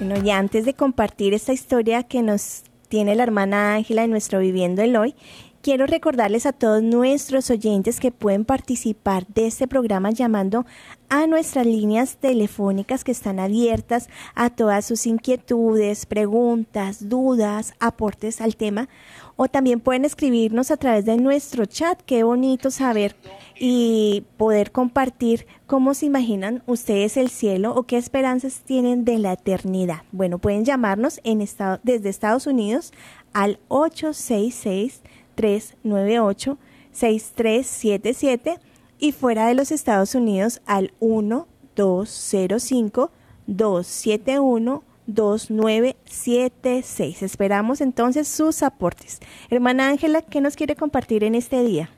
Bueno, 0.00 0.20
y 0.20 0.30
antes 0.32 0.64
de 0.64 0.74
compartir 0.74 1.32
esta 1.32 1.52
historia 1.52 2.02
que 2.02 2.22
nos 2.22 2.64
tiene 2.88 3.14
la 3.14 3.22
hermana 3.22 3.74
Ángela 3.74 4.02
de 4.02 4.08
nuestro 4.08 4.40
Viviendo 4.40 4.82
el 4.82 4.96
hoy, 4.96 5.14
Quiero 5.62 5.86
recordarles 5.86 6.44
a 6.44 6.52
todos 6.52 6.82
nuestros 6.82 7.48
oyentes 7.48 8.00
que 8.00 8.10
pueden 8.10 8.44
participar 8.44 9.28
de 9.28 9.46
este 9.46 9.68
programa 9.68 10.10
llamando 10.10 10.66
a 11.08 11.28
nuestras 11.28 11.66
líneas 11.66 12.16
telefónicas 12.16 13.04
que 13.04 13.12
están 13.12 13.38
abiertas 13.38 14.08
a 14.34 14.50
todas 14.50 14.84
sus 14.84 15.06
inquietudes, 15.06 16.04
preguntas, 16.06 17.08
dudas, 17.08 17.74
aportes 17.78 18.40
al 18.40 18.56
tema. 18.56 18.88
O 19.36 19.48
también 19.48 19.80
pueden 19.80 20.04
escribirnos 20.04 20.70
a 20.70 20.76
través 20.76 21.04
de 21.04 21.16
nuestro 21.16 21.66
chat. 21.66 22.00
Qué 22.02 22.22
bonito 22.22 22.70
saber 22.70 23.16
y 23.58 24.24
poder 24.36 24.72
compartir 24.72 25.46
cómo 25.66 25.94
se 25.94 26.06
imaginan 26.06 26.62
ustedes 26.66 27.16
el 27.16 27.30
cielo 27.30 27.74
o 27.74 27.84
qué 27.84 27.96
esperanzas 27.96 28.62
tienen 28.64 29.04
de 29.04 29.18
la 29.18 29.32
eternidad. 29.32 30.02
Bueno, 30.12 30.38
pueden 30.38 30.64
llamarnos 30.64 31.20
en 31.24 31.44
desde 31.82 32.08
Estados 32.08 32.46
Unidos 32.46 32.92
al 33.32 33.58
866 33.68 35.02
398 35.34 36.58
6377 36.92 38.60
y 38.98 39.12
fuera 39.12 39.46
de 39.46 39.54
los 39.54 39.72
Estados 39.72 40.14
Unidos 40.14 40.60
al 40.66 40.92
1205 41.00 43.10
271 43.46 44.82
2976. 45.06 47.22
Esperamos 47.22 47.80
entonces 47.80 48.28
sus 48.28 48.62
aportes. 48.62 49.20
Hermana 49.50 49.88
Ángela, 49.88 50.22
¿qué 50.22 50.40
nos 50.40 50.54
quiere 50.56 50.76
compartir 50.76 51.24
en 51.24 51.34
este 51.34 51.64
día? 51.64 51.90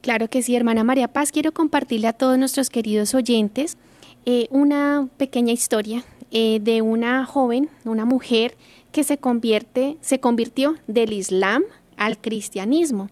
Claro 0.00 0.28
que 0.28 0.42
sí, 0.42 0.54
hermana 0.56 0.84
María 0.84 1.08
Paz, 1.08 1.32
quiero 1.32 1.52
compartirle 1.52 2.08
a 2.08 2.14
todos 2.14 2.38
nuestros 2.38 2.70
queridos 2.70 3.14
oyentes 3.14 3.76
eh, 4.24 4.46
una 4.50 5.08
pequeña 5.16 5.52
historia 5.52 6.04
eh, 6.30 6.60
de 6.62 6.80
una 6.82 7.26
joven, 7.26 7.68
una 7.84 8.04
mujer 8.04 8.56
que 8.92 9.02
se 9.04 9.18
convierte, 9.18 9.98
se 10.00 10.20
convirtió 10.20 10.76
del 10.86 11.12
Islam 11.12 11.64
al 11.96 12.18
cristianismo. 12.18 13.10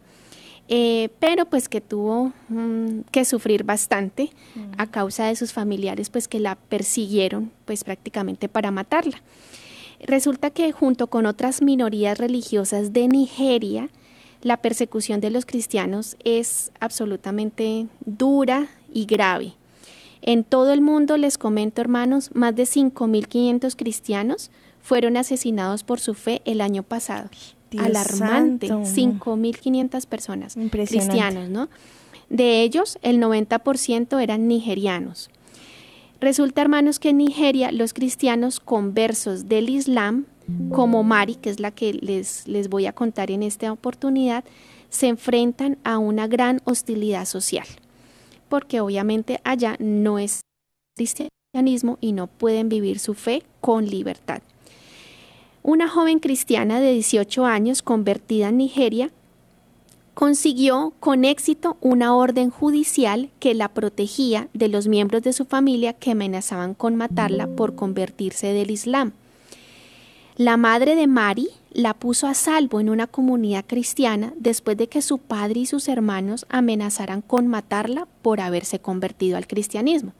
Eh, 0.70 1.09
pero 1.18 1.46
pues 1.46 1.68
que 1.68 1.81
tuvo 1.81 2.33
mm, 2.50 3.00
que 3.11 3.24
sufrir 3.24 3.64
bastante 3.64 4.31
a 4.76 4.85
mm. 4.85 4.88
causa 4.90 5.24
de 5.26 5.35
sus 5.35 5.54
familiares 5.54 6.11
pues 6.11 6.28
que 6.28 6.40
la 6.40 6.57
persiguieron 6.57 7.50
pues 7.64 7.85
prácticamente 7.85 8.48
para 8.50 8.70
matarla. 8.70 9.22
Resulta 10.00 10.50
que 10.50 10.70
junto 10.72 11.07
con 11.07 11.24
otras 11.24 11.62
minorías 11.62 12.18
religiosas 12.18 12.92
de 12.92 13.09
Nigeria, 13.09 13.88
la 14.42 14.59
persecución 14.59 15.20
de 15.20 15.31
los 15.31 15.46
cristianos 15.46 16.16
es 16.22 16.70
absolutamente 16.81 17.88
dura 18.04 18.68
y 18.92 19.07
grave. 19.07 19.54
En 20.20 20.44
todo 20.44 20.72
el 20.72 20.83
mundo, 20.83 21.16
les 21.16 21.38
comento 21.38 21.81
hermanos, 21.81 22.31
más 22.35 22.54
de 22.54 22.64
5.500 22.64 23.74
cristianos 23.74 24.50
fueron 24.83 25.16
asesinados 25.16 25.83
por 25.83 25.98
su 25.98 26.14
fe 26.14 26.42
el 26.44 26.61
año 26.61 26.83
pasado 26.83 27.31
alarmante, 27.76 28.68
5.500 28.68 30.07
personas 30.07 30.57
cristianos, 30.70 31.48
¿no? 31.48 31.68
De 32.28 32.62
ellos, 32.62 32.98
el 33.02 33.20
90% 33.20 34.22
eran 34.22 34.48
nigerianos. 34.48 35.31
Resulta, 36.20 36.62
hermanos, 36.62 36.98
que 36.98 37.11
en 37.11 37.18
Nigeria 37.18 37.70
los 37.72 37.92
cristianos 37.94 38.61
conversos 38.61 39.48
del 39.48 39.70
Islam, 39.70 40.26
como 40.70 41.02
Mari, 41.02 41.35
que 41.35 41.50
es 41.50 41.61
la 41.61 41.70
que 41.70 41.92
les, 41.92 42.48
les 42.48 42.68
voy 42.68 42.87
a 42.87 42.92
contar 42.92 43.31
en 43.31 43.42
esta 43.42 43.70
oportunidad, 43.70 44.44
se 44.88 45.09
enfrentan 45.09 45.78
a 45.85 45.98
una 45.98 46.26
gran 46.26 46.61
hostilidad 46.64 47.26
social, 47.26 47.66
porque 48.48 48.81
obviamente 48.81 49.40
allá 49.44 49.76
no 49.78 50.18
es 50.18 50.40
cristianismo 50.96 51.98
y 52.00 52.12
no 52.12 52.26
pueden 52.26 52.68
vivir 52.68 52.98
su 52.98 53.14
fe 53.14 53.42
con 53.61 53.87
libertad. 53.87 54.42
Una 55.68 55.87
joven 55.87 56.18
cristiana 56.18 56.81
de 56.81 56.94
18 56.94 57.44
años 57.44 57.83
convertida 57.83 58.48
en 58.48 58.57
Nigeria 58.57 59.11
consiguió 60.14 60.94
con 60.98 61.26
éxito 61.26 61.76
una 61.83 62.14
orden 62.16 62.48
judicial 62.48 63.28
que 63.38 63.52
la 63.52 63.68
protegía 63.68 64.48
de 64.54 64.68
los 64.68 64.88
miembros 64.88 65.20
de 65.20 65.35
su 65.35 65.44
familia 65.44 65.92
que 65.92 66.12
amenazaban 66.12 66.72
con 66.72 66.96
matarla 66.96 67.48
por 67.48 67.74
convertirse 67.74 68.54
del 68.54 68.70
Islam. 68.70 69.12
La 70.38 70.57
madre 70.57 70.94
de 70.94 71.07
Mari 71.07 71.48
la 71.70 71.92
puso 71.92 72.28
a 72.28 72.33
salvo 72.33 72.81
en 72.81 72.88
una 72.88 73.07
comunidad 73.07 73.66
cristiana 73.66 74.33
después 74.38 74.78
de 74.78 74.87
que 74.87 75.02
su 75.02 75.18
padre 75.18 75.61
y 75.61 75.66
sus 75.66 75.88
hermanos 75.88 76.46
amenazaran 76.48 77.20
con 77.20 77.46
matarla 77.46 78.09
por 78.22 78.40
haberse 78.40 78.78
convertido 78.78 79.37
al 79.37 79.46
cristianismo. 79.46 80.14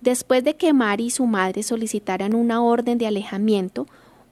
Después 0.00 0.42
de 0.42 0.56
que 0.56 0.72
Mari 0.72 1.04
y 1.04 1.10
su 1.10 1.26
madre 1.26 1.62
solicitaran 1.62 2.34
una 2.34 2.60
orden 2.60 2.98
de 2.98 3.06
alejamiento, 3.06 3.86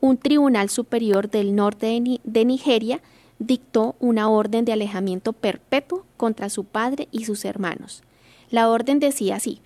un 0.07 0.19
tribunal 0.19 0.71
superior 0.71 1.29
del 1.29 1.55
norte 1.55 2.01
de, 2.23 2.45
Nigeria 2.45 3.01
dictó 3.38 3.97
una 3.99 4.29
orden 4.29 4.64
de 4.64 4.73
alejamiento 4.73 5.33
perpetuo 5.33 6.07
contra 6.16 6.49
su 6.49 6.64
padre 6.64 7.09
y 7.11 7.25
sus 7.25 7.45
hermanos. 7.45 8.03
La 8.51 8.71
orden 8.71 9.01
decía 9.01 9.37
así, 9.37 9.61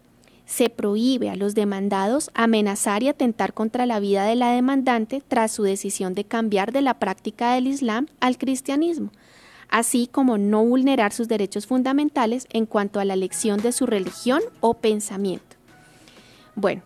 se 0.46 0.70
prohíbe 0.70 1.30
a 1.30 1.36
los 1.36 1.54
demandados 1.54 2.30
amenazar 2.34 3.02
y 3.02 3.08
atentar 3.08 3.52
contra 3.52 3.86
la 3.86 4.00
vida 4.00 4.24
de 4.24 4.34
la 4.34 4.52
demandante 4.52 5.22
tras 5.26 5.52
su 5.52 5.62
decisión 5.62 6.14
de 6.14 6.24
cambiar 6.24 6.72
de 6.72 6.82
la 6.82 6.94
práctica 6.94 7.54
del 7.54 7.66
Islam 7.66 8.06
al 8.18 8.38
cristianismo, 8.38 9.12
así 9.68 10.08
como 10.10 10.38
no 10.38 10.64
vulnerar 10.64 11.12
sus 11.12 11.28
derechos 11.28 11.66
fundamentales 11.66 12.48
en 12.50 12.66
cuanto 12.66 12.98
a 12.98 13.04
la 13.04 13.14
elección 13.14 13.60
de 13.60 13.72
su 13.72 13.86
religión 13.86 14.40
o 14.60 14.74
pensamiento. 14.74 15.56
Bueno, 16.56 16.82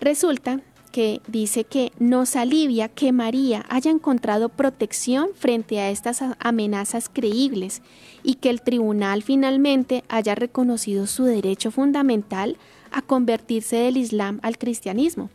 resulta 0.00 0.60
que 0.90 1.20
dice 1.26 1.64
que 1.64 1.92
nos 1.98 2.36
alivia 2.36 2.88
que 2.88 3.12
María 3.12 3.64
haya 3.68 3.90
encontrado 3.90 4.48
protección 4.48 5.30
frente 5.34 5.80
a 5.80 5.90
estas 5.90 6.22
amenazas 6.38 7.08
creíbles 7.08 7.82
y 8.22 8.34
que 8.34 8.50
el 8.50 8.62
tribunal 8.62 9.22
finalmente 9.22 10.04
haya 10.08 10.34
reconocido 10.34 11.06
su 11.06 11.24
derecho 11.24 11.70
fundamental 11.70 12.56
a 12.90 13.02
convertirse 13.02 13.76
del 13.76 13.96
Islam 13.96 14.40
al 14.42 14.58
cristianismo. 14.58 15.30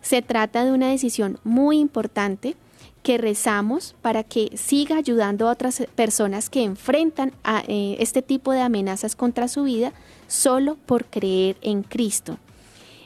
Se 0.00 0.22
trata 0.22 0.64
de 0.64 0.72
una 0.72 0.88
decisión 0.88 1.38
muy 1.44 1.78
importante 1.78 2.56
que 3.02 3.18
rezamos 3.18 3.94
para 4.02 4.24
que 4.24 4.50
siga 4.56 4.96
ayudando 4.96 5.48
a 5.48 5.52
otras 5.52 5.82
personas 5.94 6.50
que 6.50 6.62
enfrentan 6.62 7.32
a, 7.44 7.62
eh, 7.66 7.96
este 8.00 8.22
tipo 8.22 8.52
de 8.52 8.60
amenazas 8.60 9.16
contra 9.16 9.48
su 9.48 9.64
vida 9.64 9.92
solo 10.26 10.76
por 10.86 11.04
creer 11.04 11.56
en 11.62 11.82
Cristo. 11.82 12.38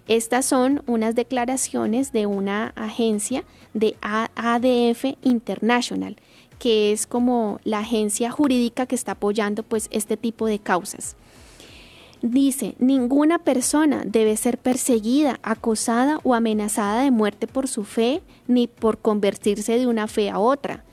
Estas 0.09 0.47
son 0.47 0.83
unas 0.87 1.15
declaraciones 1.15 2.13
de 2.13 2.27
una 2.27 2.73
agencia 2.77 3.45
de 3.73 3.97
ADF 4.03 5.17
International, 5.23 6.17
que 6.59 6.93
es 6.93 7.07
como 7.07 7.61
la 7.65 7.81
agencia 7.81 8.31
jurídica 8.31 8.87
que 8.87 8.95
está 8.95 9.13
apoyando 9.13 9.63
pues 9.63 9.89
este 9.91 10.17
tipo 10.17 10.47
de 10.47 10.59
causas. 10.59 11.17
Dice, 12.21 12.77
ninguna 12.79 13.41
persona 13.41 14.03
debe 14.07 14.37
ser 14.37 14.59
perseguida, 14.59 15.41
acosada 15.43 16.21
o 16.23 16.35
amenazada 16.35 17.03
de 17.03 17.11
muerte 17.11 17.49
por 17.49 17.67
su 17.67 17.83
fe 17.83 18.23
ni 18.47 18.69
por 18.69 18.99
convertirse 18.99 19.77
de 19.77 19.89
una 19.89 20.07
fe 20.07 20.31
a 20.31 20.39
otra. 20.39 20.85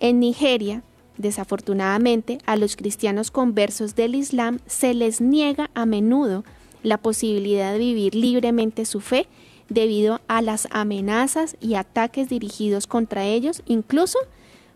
En 0.00 0.18
Nigeria, 0.18 0.82
desafortunadamente, 1.18 2.38
a 2.46 2.56
los 2.56 2.76
cristianos 2.76 3.30
conversos 3.30 3.96
del 3.96 4.14
Islam 4.14 4.60
se 4.66 4.94
les 4.94 5.20
niega 5.20 5.70
a 5.74 5.84
menudo 5.84 6.44
la 6.82 6.98
posibilidad 6.98 7.72
de 7.72 7.78
vivir 7.78 8.14
libremente 8.14 8.84
su 8.84 9.00
fe 9.00 9.26
debido 9.68 10.20
a 10.28 10.42
las 10.42 10.68
amenazas 10.70 11.56
y 11.60 11.74
ataques 11.74 12.28
dirigidos 12.28 12.86
contra 12.86 13.24
ellos, 13.24 13.62
incluso 13.66 14.18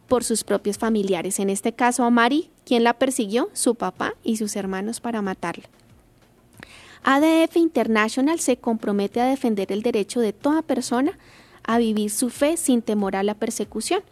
por 0.08 0.24
sus 0.24 0.44
propios 0.44 0.78
familiares. 0.78 1.38
En 1.38 1.48
este 1.48 1.72
caso 1.72 2.04
a 2.04 2.10
Mari, 2.10 2.50
quien 2.66 2.84
la 2.84 2.94
persiguió, 2.94 3.48
su 3.54 3.74
papá 3.74 4.14
y 4.22 4.36
sus 4.36 4.56
hermanos 4.56 5.00
para 5.00 5.22
matarla. 5.22 5.64
ADF 7.04 7.56
International 7.56 8.38
se 8.38 8.58
compromete 8.58 9.20
a 9.20 9.26
defender 9.26 9.72
el 9.72 9.82
derecho 9.82 10.20
de 10.20 10.32
toda 10.32 10.62
persona 10.62 11.18
a 11.64 11.78
vivir 11.78 12.10
su 12.10 12.30
fe 12.30 12.56
sin 12.56 12.82
temor 12.82 13.16
a 13.16 13.22
la 13.22 13.34
persecución 13.34 14.02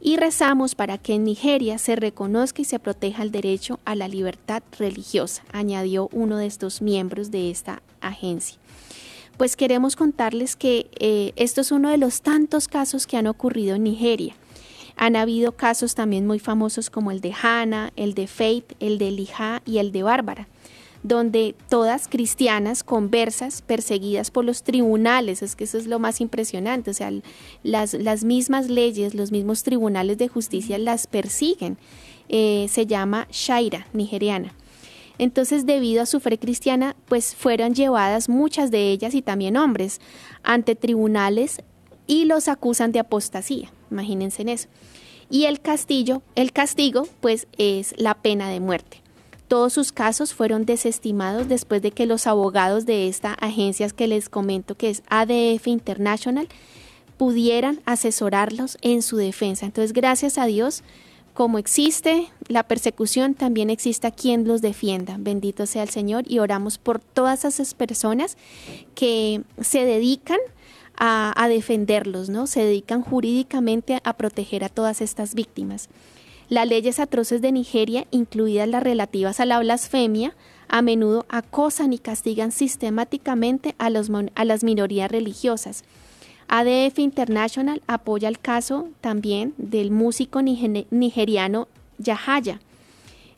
y 0.00 0.16
rezamos 0.16 0.74
para 0.74 0.98
que 0.98 1.14
en 1.14 1.24
Nigeria 1.24 1.78
se 1.78 1.96
reconozca 1.96 2.62
y 2.62 2.64
se 2.64 2.78
proteja 2.78 3.22
el 3.22 3.30
derecho 3.30 3.80
a 3.84 3.94
la 3.94 4.08
libertad 4.08 4.62
religiosa, 4.78 5.42
añadió 5.52 6.08
uno 6.12 6.38
de 6.38 6.46
estos 6.46 6.80
miembros 6.80 7.30
de 7.30 7.50
esta 7.50 7.82
agencia. 8.00 8.58
Pues 9.36 9.56
queremos 9.56 9.96
contarles 9.96 10.56
que 10.56 10.90
eh, 10.98 11.32
esto 11.36 11.60
es 11.60 11.70
uno 11.72 11.90
de 11.90 11.98
los 11.98 12.22
tantos 12.22 12.68
casos 12.68 13.06
que 13.06 13.16
han 13.16 13.26
ocurrido 13.26 13.76
en 13.76 13.84
Nigeria. 13.84 14.34
Han 14.96 15.16
habido 15.16 15.52
casos 15.52 15.94
también 15.94 16.26
muy 16.26 16.38
famosos 16.38 16.90
como 16.90 17.10
el 17.10 17.20
de 17.20 17.32
Hannah, 17.32 17.92
el 17.96 18.14
de 18.14 18.26
Faith, 18.26 18.74
el 18.80 18.98
de 18.98 19.08
Elijah 19.08 19.62
y 19.64 19.78
el 19.78 19.92
de 19.92 20.02
Bárbara 20.02 20.46
donde 21.02 21.54
todas 21.68 22.08
cristianas 22.08 22.84
conversas, 22.84 23.62
perseguidas 23.62 24.30
por 24.30 24.44
los 24.44 24.62
tribunales, 24.62 25.42
es 25.42 25.56
que 25.56 25.64
eso 25.64 25.78
es 25.78 25.86
lo 25.86 25.98
más 25.98 26.20
impresionante, 26.20 26.90
o 26.90 26.94
sea, 26.94 27.12
las, 27.62 27.94
las 27.94 28.24
mismas 28.24 28.68
leyes, 28.68 29.14
los 29.14 29.32
mismos 29.32 29.62
tribunales 29.62 30.18
de 30.18 30.28
justicia 30.28 30.78
las 30.78 31.06
persiguen. 31.06 31.78
Eh, 32.28 32.66
se 32.70 32.86
llama 32.86 33.26
Shaira, 33.32 33.88
nigeriana. 33.92 34.54
Entonces, 35.18 35.66
debido 35.66 36.02
a 36.02 36.06
su 36.06 36.20
fe 36.20 36.38
cristiana, 36.38 36.94
pues 37.06 37.34
fueron 37.34 37.74
llevadas 37.74 38.28
muchas 38.28 38.70
de 38.70 38.92
ellas 38.92 39.14
y 39.14 39.20
también 39.20 39.56
hombres 39.56 40.00
ante 40.44 40.76
tribunales 40.76 41.60
y 42.06 42.26
los 42.26 42.46
acusan 42.46 42.92
de 42.92 43.00
apostasía. 43.00 43.72
Imagínense 43.90 44.42
en 44.42 44.48
eso 44.50 44.68
y 45.30 45.44
el 45.44 45.60
castillo, 45.60 46.22
el 46.34 46.52
castigo 46.52 47.06
pues 47.20 47.46
es 47.56 47.94
la 47.96 48.14
pena 48.14 48.50
de 48.50 48.60
muerte. 48.60 48.99
Todos 49.50 49.72
sus 49.72 49.90
casos 49.90 50.32
fueron 50.32 50.64
desestimados 50.64 51.48
después 51.48 51.82
de 51.82 51.90
que 51.90 52.06
los 52.06 52.28
abogados 52.28 52.86
de 52.86 53.08
esta 53.08 53.32
agencia 53.32 53.88
que 53.90 54.06
les 54.06 54.28
comento 54.28 54.76
que 54.76 54.90
es 54.90 55.02
ADF 55.08 55.66
International 55.66 56.46
pudieran 57.16 57.80
asesorarlos 57.84 58.78
en 58.80 59.02
su 59.02 59.16
defensa. 59.16 59.66
Entonces, 59.66 59.92
gracias 59.92 60.38
a 60.38 60.46
Dios, 60.46 60.84
como 61.34 61.58
existe 61.58 62.28
la 62.46 62.62
persecución, 62.62 63.34
también 63.34 63.70
existe 63.70 64.06
a 64.06 64.12
quien 64.12 64.46
los 64.46 64.62
defienda. 64.62 65.16
Bendito 65.18 65.66
sea 65.66 65.82
el 65.82 65.88
Señor 65.88 66.22
y 66.28 66.38
oramos 66.38 66.78
por 66.78 67.00
todas 67.00 67.44
esas 67.44 67.74
personas 67.74 68.36
que 68.94 69.42
se 69.60 69.84
dedican 69.84 70.38
a, 70.96 71.48
defenderlos, 71.48 72.28
¿no? 72.28 72.46
Se 72.46 72.64
dedican 72.64 73.02
jurídicamente 73.02 73.98
a 74.04 74.12
proteger 74.12 74.62
a 74.62 74.68
todas 74.68 75.00
estas 75.00 75.34
víctimas. 75.34 75.88
Las 76.50 76.66
leyes 76.66 76.98
atroces 76.98 77.40
de 77.40 77.52
Nigeria, 77.52 78.08
incluidas 78.10 78.68
las 78.68 78.82
relativas 78.82 79.38
a 79.38 79.46
la 79.46 79.60
blasfemia, 79.60 80.34
a 80.66 80.82
menudo 80.82 81.24
acosan 81.28 81.92
y 81.92 81.98
castigan 81.98 82.50
sistemáticamente 82.50 83.76
a, 83.78 83.88
las 83.88 84.64
minorías 84.64 85.12
religiosas. 85.12 85.84
ADF 86.48 86.98
International 86.98 87.82
apoya 87.86 88.26
el 88.26 88.40
caso 88.40 88.88
también 89.00 89.54
del 89.58 89.92
músico 89.92 90.42
nigeriano 90.42 91.68
Yahaya. 91.98 92.58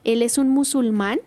Él 0.05 0.23
es 0.23 0.39
un 0.39 0.49
musulmán 0.49 1.21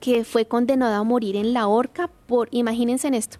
que 0.00 0.24
fue 0.24 0.46
condenado 0.46 0.94
a 0.94 1.04
morir 1.04 1.36
en 1.36 1.52
la 1.52 1.68
horca 1.68 2.08
por, 2.26 2.48
imagínense 2.52 3.06
en 3.06 3.14
esto, 3.14 3.36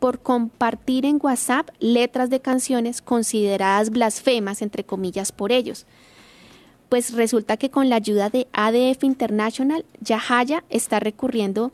por 0.00 0.18
compartir 0.18 1.06
en 1.06 1.20
WhatsApp 1.22 1.68
letras 1.78 2.30
de 2.30 2.40
canciones 2.40 3.00
consideradas 3.00 3.90
blasfemas, 3.90 4.60
entre 4.60 4.82
comillas, 4.82 5.30
por 5.30 5.52
ellos. 5.52 5.86
Pues 6.88 7.12
resulta 7.12 7.56
que 7.56 7.70
con 7.70 7.88
la 7.88 7.96
ayuda 7.96 8.30
de 8.30 8.46
ADF 8.52 9.04
International, 9.04 9.84
Yahaya 10.00 10.64
está 10.70 11.00
recurriendo 11.00 11.72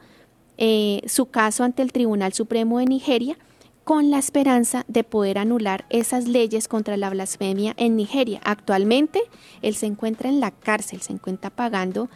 eh, 0.59 1.03
su 1.07 1.27
caso 1.27 1.65
ante 1.65 1.83
el 1.83 1.93
Tribunal 1.93 2.33
Supremo 2.33 2.79
de 2.79 2.87
Nigeria 2.87 3.37
con 3.85 4.11
la 4.11 4.19
esperanza 4.19 4.85
de 4.87 5.03
poder 5.03 5.39
anular 5.39 5.85
esas 5.91 6.29
leyes 6.29 6.69
contra 6.69 6.97
la 6.97 7.11
blasfemia 7.11 7.75
en 7.77 7.97
Nigeria. 7.97 8.41
Actualmente 8.45 9.23
él 9.61 9.75
se 9.75 9.87
encuentra 9.87 10.29
en 10.29 10.41
la 10.41 10.53
cárcel, 10.53 11.03
se 11.03 11.13
encuentra 11.13 11.51
pagando 11.51 12.09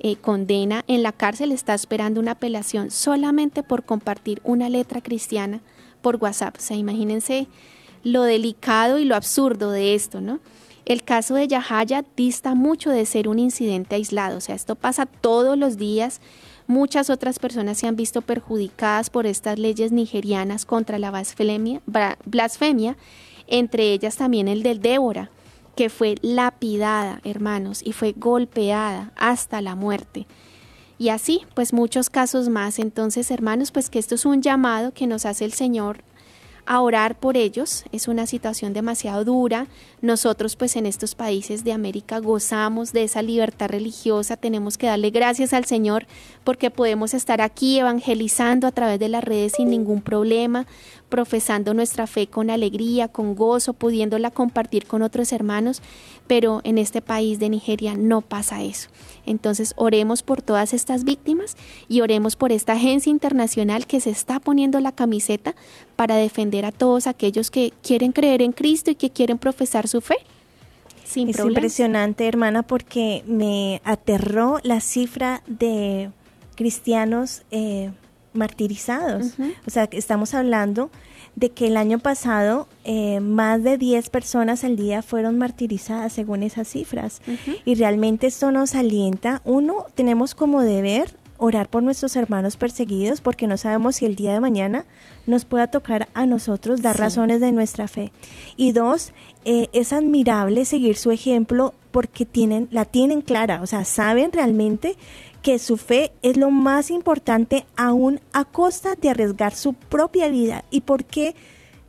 eh, 0.00 0.16
condena 0.16 0.84
en 0.86 1.02
la 1.02 1.12
cárcel, 1.12 1.50
está 1.50 1.72
esperando 1.72 2.20
una 2.20 2.32
apelación 2.32 2.90
solamente 2.90 3.62
por 3.62 3.84
compartir 3.84 4.40
una 4.44 4.68
letra 4.68 5.00
cristiana 5.00 5.60
por 6.02 6.16
WhatsApp. 6.16 6.56
O 6.58 6.60
sea, 6.60 6.76
imagínense 6.76 7.46
lo 8.02 8.22
delicado 8.22 8.98
y 8.98 9.04
lo 9.04 9.16
absurdo 9.16 9.70
de 9.70 9.94
esto, 9.94 10.20
¿no? 10.20 10.40
El 10.84 11.02
caso 11.02 11.34
de 11.34 11.48
Yahaya 11.48 12.04
dista 12.16 12.54
mucho 12.54 12.90
de 12.90 13.06
ser 13.06 13.28
un 13.28 13.38
incidente 13.38 13.94
aislado, 13.94 14.38
o 14.38 14.40
sea, 14.40 14.54
esto 14.54 14.74
pasa 14.74 15.06
todos 15.06 15.56
los 15.56 15.76
días. 15.76 16.20
Muchas 16.66 17.10
otras 17.10 17.38
personas 17.38 17.78
se 17.78 17.86
han 17.86 17.96
visto 17.96 18.22
perjudicadas 18.22 19.08
por 19.10 19.26
estas 19.26 19.58
leyes 19.58 19.92
nigerianas 19.92 20.66
contra 20.66 20.98
la 20.98 21.10
blasfemia, 21.10 22.96
entre 23.46 23.92
ellas 23.92 24.16
también 24.16 24.48
el 24.48 24.62
del 24.62 24.80
Débora 24.80 25.30
que 25.74 25.90
fue 25.90 26.16
lapidada, 26.22 27.20
hermanos, 27.24 27.82
y 27.84 27.92
fue 27.92 28.14
golpeada 28.16 29.12
hasta 29.16 29.60
la 29.60 29.74
muerte. 29.74 30.26
Y 30.98 31.08
así, 31.08 31.42
pues 31.54 31.72
muchos 31.72 32.10
casos 32.10 32.48
más. 32.48 32.78
Entonces, 32.78 33.30
hermanos, 33.30 33.72
pues 33.72 33.90
que 33.90 33.98
esto 33.98 34.14
es 34.14 34.24
un 34.24 34.42
llamado 34.42 34.92
que 34.92 35.06
nos 35.06 35.26
hace 35.26 35.44
el 35.44 35.52
Señor 35.52 36.04
a 36.66 36.80
orar 36.80 37.18
por 37.18 37.36
ellos. 37.36 37.84
Es 37.92 38.08
una 38.08 38.26
situación 38.26 38.72
demasiado 38.72 39.24
dura. 39.24 39.66
Nosotros 40.00 40.56
pues 40.56 40.76
en 40.76 40.86
estos 40.86 41.14
países 41.14 41.64
de 41.64 41.72
América 41.72 42.18
gozamos 42.18 42.92
de 42.92 43.04
esa 43.04 43.22
libertad 43.22 43.68
religiosa. 43.68 44.36
Tenemos 44.36 44.78
que 44.78 44.86
darle 44.86 45.10
gracias 45.10 45.52
al 45.52 45.64
Señor 45.64 46.06
porque 46.44 46.70
podemos 46.70 47.14
estar 47.14 47.40
aquí 47.40 47.78
evangelizando 47.78 48.66
a 48.66 48.72
través 48.72 49.00
de 49.00 49.08
las 49.08 49.24
redes 49.24 49.54
sin 49.56 49.70
ningún 49.70 50.02
problema, 50.02 50.66
profesando 51.08 51.74
nuestra 51.74 52.06
fe 52.06 52.26
con 52.26 52.50
alegría, 52.50 53.08
con 53.08 53.34
gozo, 53.34 53.72
pudiéndola 53.72 54.30
compartir 54.30 54.86
con 54.86 55.02
otros 55.02 55.32
hermanos, 55.32 55.82
pero 56.26 56.60
en 56.64 56.78
este 56.78 57.00
país 57.00 57.38
de 57.38 57.48
Nigeria 57.48 57.94
no 57.96 58.20
pasa 58.20 58.62
eso. 58.62 58.88
Entonces 59.26 59.72
oremos 59.76 60.22
por 60.22 60.42
todas 60.42 60.74
estas 60.74 61.04
víctimas 61.04 61.56
y 61.88 62.02
oremos 62.02 62.36
por 62.36 62.52
esta 62.52 62.74
agencia 62.74 63.10
internacional 63.10 63.86
que 63.86 64.00
se 64.00 64.10
está 64.10 64.40
poniendo 64.40 64.80
la 64.80 64.92
camiseta 64.92 65.54
para 65.96 66.16
defender 66.16 66.64
a 66.64 66.72
todos 66.72 67.06
aquellos 67.06 67.50
que 67.50 67.72
quieren 67.82 68.12
creer 68.12 68.42
en 68.42 68.52
Cristo 68.52 68.90
y 68.90 68.94
que 68.94 69.10
quieren 69.10 69.38
profesar 69.38 69.88
su 69.88 70.00
fe. 70.00 70.16
Sin 71.04 71.28
es 71.28 71.38
impresionante, 71.38 72.26
hermana, 72.26 72.62
porque 72.62 73.22
me 73.26 73.80
aterró 73.84 74.58
la 74.62 74.80
cifra 74.80 75.42
de 75.46 76.10
cristianos 76.54 77.42
eh, 77.50 77.90
martirizados. 78.32 79.34
O 79.66 79.70
sea, 79.70 79.88
estamos 79.92 80.34
hablando 80.34 80.90
de 81.36 81.50
que 81.50 81.66
el 81.66 81.76
año 81.76 81.98
pasado 81.98 82.68
eh, 82.84 83.20
más 83.20 83.62
de 83.62 83.78
10 83.78 84.10
personas 84.10 84.64
al 84.64 84.76
día 84.76 85.02
fueron 85.02 85.38
martirizadas 85.38 86.12
según 86.12 86.42
esas 86.42 86.68
cifras. 86.68 87.22
Y 87.64 87.74
realmente 87.74 88.26
esto 88.26 88.50
nos 88.50 88.74
alienta. 88.74 89.40
Uno, 89.44 89.86
tenemos 89.94 90.34
como 90.34 90.62
deber 90.62 91.16
orar 91.38 91.68
por 91.68 91.82
nuestros 91.82 92.16
hermanos 92.16 92.56
perseguidos 92.56 93.20
porque 93.20 93.46
no 93.46 93.56
sabemos 93.56 93.96
si 93.96 94.06
el 94.06 94.14
día 94.14 94.32
de 94.32 94.40
mañana 94.40 94.84
nos 95.26 95.44
pueda 95.44 95.66
tocar 95.66 96.08
a 96.14 96.26
nosotros 96.26 96.82
dar 96.82 96.98
razones 96.98 97.40
de 97.40 97.52
nuestra 97.52 97.88
fe. 97.88 98.12
Y 98.56 98.72
dos, 98.72 99.12
eh, 99.44 99.68
es 99.72 99.92
admirable 99.92 100.64
seguir 100.64 100.96
su 100.96 101.10
ejemplo 101.10 101.74
porque 101.90 102.24
tienen, 102.24 102.68
la 102.70 102.84
tienen 102.84 103.20
clara, 103.20 103.62
o 103.62 103.66
sea, 103.66 103.84
saben 103.84 104.32
realmente 104.32 104.96
que 105.44 105.58
su 105.58 105.76
fe 105.76 106.10
es 106.22 106.38
lo 106.38 106.50
más 106.50 106.90
importante 106.90 107.66
aún 107.76 108.18
a 108.32 108.46
costa 108.46 108.94
de 108.94 109.10
arriesgar 109.10 109.54
su 109.54 109.74
propia 109.74 110.28
vida. 110.28 110.64
¿Y 110.70 110.80
por 110.80 111.04
qué 111.04 111.36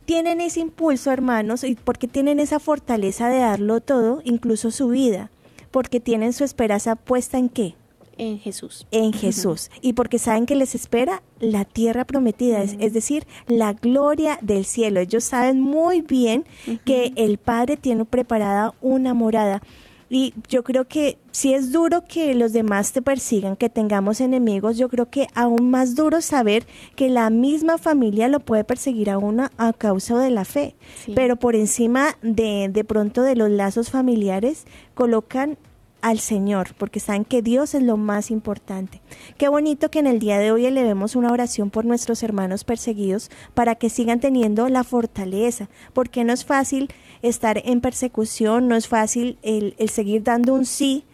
tienen 0.04 0.42
ese 0.42 0.60
impulso, 0.60 1.10
hermanos? 1.10 1.64
¿Y 1.64 1.74
por 1.74 1.96
qué 1.96 2.06
tienen 2.06 2.38
esa 2.38 2.60
fortaleza 2.60 3.30
de 3.30 3.38
darlo 3.38 3.80
todo, 3.80 4.20
incluso 4.24 4.70
su 4.70 4.88
vida? 4.88 5.30
Porque 5.70 6.00
tienen 6.00 6.34
su 6.34 6.44
esperanza 6.44 6.96
puesta 6.96 7.38
en 7.38 7.48
qué? 7.48 7.74
En 8.18 8.38
Jesús. 8.38 8.86
En 8.90 9.14
Jesús. 9.14 9.70
Y 9.80 9.94
porque 9.94 10.18
saben 10.18 10.44
que 10.44 10.54
les 10.54 10.74
espera 10.74 11.22
la 11.40 11.64
tierra 11.64 12.04
prometida, 12.04 12.62
es, 12.62 12.92
decir, 12.92 13.26
la 13.46 13.72
gloria 13.72 14.38
del 14.42 14.66
cielo. 14.66 15.00
Ellos 15.00 15.24
saben 15.24 15.62
muy 15.62 16.02
bien 16.02 16.44
que 16.84 17.14
el 17.16 17.38
Padre 17.38 17.78
tiene 17.78 18.04
preparada 18.04 18.74
una 18.82 19.14
morada. 19.14 19.62
Y 20.08 20.34
yo 20.48 20.62
creo 20.62 20.86
que 20.86 21.18
si 21.32 21.52
es 21.52 21.72
duro 21.72 22.04
que 22.04 22.34
los 22.34 22.52
demás 22.52 22.92
te 22.92 23.02
persigan, 23.02 23.56
que 23.56 23.68
tengamos 23.68 24.20
enemigos, 24.20 24.78
yo 24.78 24.88
creo 24.88 25.10
que 25.10 25.26
aún 25.34 25.70
más 25.70 25.96
duro 25.96 26.20
saber 26.20 26.64
que 26.94 27.08
la 27.08 27.28
misma 27.30 27.76
familia 27.76 28.28
lo 28.28 28.40
puede 28.40 28.64
perseguir 28.64 29.10
a 29.10 29.18
uno 29.18 29.48
a 29.56 29.72
causa 29.72 30.18
de 30.18 30.30
la 30.30 30.44
fe. 30.44 30.74
Pero 31.14 31.36
por 31.36 31.56
encima 31.56 32.16
de, 32.22 32.68
de 32.72 32.84
pronto 32.84 33.22
de 33.22 33.34
los 33.34 33.50
lazos 33.50 33.90
familiares, 33.90 34.64
colocan 34.94 35.58
al 36.02 36.18
Señor, 36.20 36.74
porque 36.78 37.00
saben 37.00 37.24
que 37.24 37.42
Dios 37.42 37.74
es 37.74 37.82
lo 37.82 37.96
más 37.96 38.30
importante. 38.30 39.00
Qué 39.38 39.48
bonito 39.48 39.90
que 39.90 39.98
en 39.98 40.06
el 40.06 40.18
día 40.18 40.38
de 40.38 40.52
hoy 40.52 40.66
elevemos 40.66 41.16
una 41.16 41.32
oración 41.32 41.70
por 41.70 41.84
nuestros 41.84 42.22
hermanos 42.22 42.64
perseguidos 42.64 43.30
para 43.54 43.74
que 43.74 43.90
sigan 43.90 44.20
teniendo 44.20 44.68
la 44.68 44.84
fortaleza, 44.84 45.68
porque 45.92 46.24
no 46.24 46.32
es 46.32 46.44
fácil 46.44 46.88
estar 47.22 47.60
en 47.64 47.80
persecución, 47.80 48.68
no 48.68 48.76
es 48.76 48.88
fácil 48.88 49.38
el, 49.42 49.74
seguir 49.88 50.22
dando 50.22 50.54
un 50.54 50.66
sí 50.66 51.04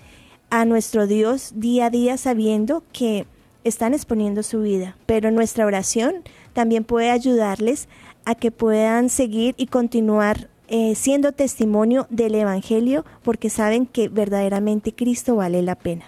a 0.50 0.64
nuestro 0.64 1.06
Dios 1.06 1.52
día 1.54 1.86
a 1.86 1.90
día 1.90 2.16
sabiendo 2.18 2.84
que 2.92 3.26
están 3.64 3.94
exponiendo 3.94 4.42
su 4.42 4.60
vida, 4.60 4.96
pero 5.06 5.30
nuestra 5.30 5.64
oración 5.64 6.22
también 6.52 6.84
puede 6.84 7.10
ayudarles 7.10 7.88
a 8.24 8.34
que 8.34 8.50
puedan 8.50 9.08
seguir 9.08 9.54
y 9.56 9.66
continuar 9.66 10.48
eh, 10.74 10.94
siendo 10.94 11.32
testimonio 11.32 12.06
del 12.08 12.34
Evangelio 12.34 13.04
porque 13.22 13.50
saben 13.50 13.84
que 13.84 14.08
verdaderamente 14.08 14.94
Cristo 14.94 15.36
vale 15.36 15.60
la 15.60 15.74
pena. 15.74 16.06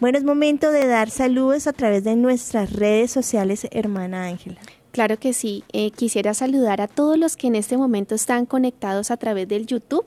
Bueno, 0.00 0.16
es 0.16 0.24
momento 0.24 0.70
de 0.70 0.86
dar 0.86 1.10
saludos 1.10 1.66
a 1.66 1.74
través 1.74 2.04
de 2.04 2.16
nuestras 2.16 2.72
redes 2.72 3.10
sociales, 3.10 3.68
hermana 3.70 4.24
Ángela. 4.24 4.56
Claro 4.92 5.18
que 5.18 5.34
sí. 5.34 5.62
Eh, 5.74 5.90
quisiera 5.90 6.32
saludar 6.32 6.80
a 6.80 6.88
todos 6.88 7.18
los 7.18 7.36
que 7.36 7.48
en 7.48 7.54
este 7.54 7.76
momento 7.76 8.14
están 8.14 8.46
conectados 8.46 9.10
a 9.10 9.18
través 9.18 9.46
del 9.46 9.66
YouTube 9.66 10.06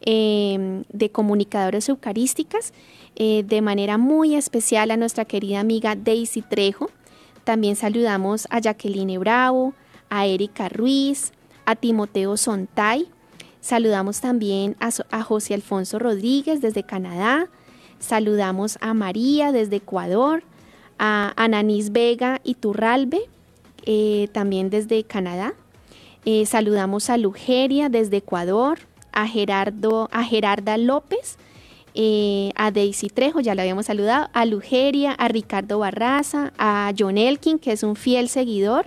em, 0.00 0.84
de 0.90 1.10
Comunicadores 1.10 1.90
Eucarísticas, 1.90 2.72
eh, 3.16 3.44
de 3.46 3.60
manera 3.60 3.98
muy 3.98 4.34
especial 4.34 4.90
a 4.90 4.96
nuestra 4.96 5.26
querida 5.26 5.60
amiga 5.60 5.94
Daisy 5.94 6.40
Trejo. 6.40 6.90
También 7.44 7.76
saludamos 7.76 8.46
a 8.48 8.60
Jacqueline 8.60 9.18
Bravo, 9.18 9.74
a 10.08 10.24
Erika 10.24 10.70
Ruiz, 10.70 11.32
a 11.66 11.76
Timoteo 11.76 12.38
Sontay. 12.38 13.08
Saludamos 13.62 14.20
también 14.20 14.76
a, 14.80 15.22
José 15.22 15.54
Alfonso 15.54 16.00
Rodríguez 16.00 16.60
desde 16.60 16.82
Canadá. 16.82 17.46
Saludamos 18.00 18.76
a 18.80 18.92
María 18.92 19.52
desde 19.52 19.76
Ecuador, 19.76 20.42
a 20.98 21.32
Ananis 21.36 21.92
Vega 21.92 22.40
y 22.42 22.54
Turralbe 22.54 23.28
eh, 23.86 24.28
también 24.32 24.68
desde 24.68 25.04
Canadá. 25.04 25.54
Eh, 26.24 26.44
saludamos 26.44 27.08
a 27.08 27.16
Lugeria 27.16 27.88
desde 27.88 28.16
Ecuador, 28.16 28.80
a 29.12 29.28
Gerardo, 29.28 30.08
a 30.10 30.24
Gerarda 30.24 30.76
López, 30.76 31.38
eh, 31.94 32.50
a 32.56 32.72
Daisy 32.72 33.10
Trejo, 33.10 33.38
ya 33.38 33.54
la 33.54 33.62
habíamos 33.62 33.86
saludado, 33.86 34.28
a 34.32 34.44
Lugeria, 34.44 35.12
a 35.12 35.28
Ricardo 35.28 35.78
Barraza, 35.78 36.52
a 36.58 36.92
John 36.98 37.16
Elkin, 37.16 37.60
que 37.60 37.70
es 37.70 37.84
un 37.84 37.94
fiel 37.94 38.28
seguidor, 38.28 38.86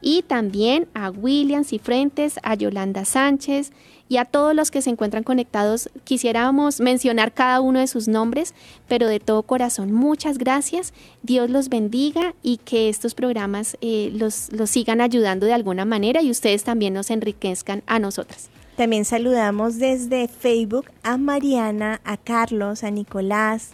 y 0.00 0.22
también 0.22 0.88
a 0.94 1.10
William 1.10 1.64
Cifrentes, 1.64 2.40
a 2.42 2.54
Yolanda 2.54 3.04
Sánchez 3.04 3.72
y 4.08 4.16
a 4.16 4.24
todos 4.24 4.54
los 4.54 4.70
que 4.70 4.82
se 4.82 4.90
encuentran 4.90 5.22
conectados. 5.22 5.90
Quisiéramos 6.04 6.80
mencionar 6.80 7.32
cada 7.32 7.60
uno 7.60 7.80
de 7.80 7.86
sus 7.86 8.08
nombres, 8.08 8.54
pero 8.88 9.06
de 9.06 9.20
todo 9.20 9.42
corazón, 9.42 9.92
muchas 9.92 10.38
gracias. 10.38 10.92
Dios 11.22 11.50
los 11.50 11.68
bendiga 11.68 12.34
y 12.42 12.58
que 12.58 12.88
estos 12.88 13.14
programas 13.14 13.76
eh, 13.80 14.10
los, 14.14 14.52
los 14.52 14.70
sigan 14.70 15.00
ayudando 15.00 15.46
de 15.46 15.52
alguna 15.52 15.84
manera 15.84 16.22
y 16.22 16.30
ustedes 16.30 16.64
también 16.64 16.94
nos 16.94 17.10
enriquezcan 17.10 17.82
a 17.86 17.98
nosotras. 17.98 18.50
También 18.76 19.04
saludamos 19.04 19.78
desde 19.78 20.28
Facebook 20.28 20.86
a 21.02 21.16
Mariana, 21.16 22.00
a 22.04 22.16
Carlos, 22.16 22.84
a 22.84 22.92
Nicolás, 22.92 23.70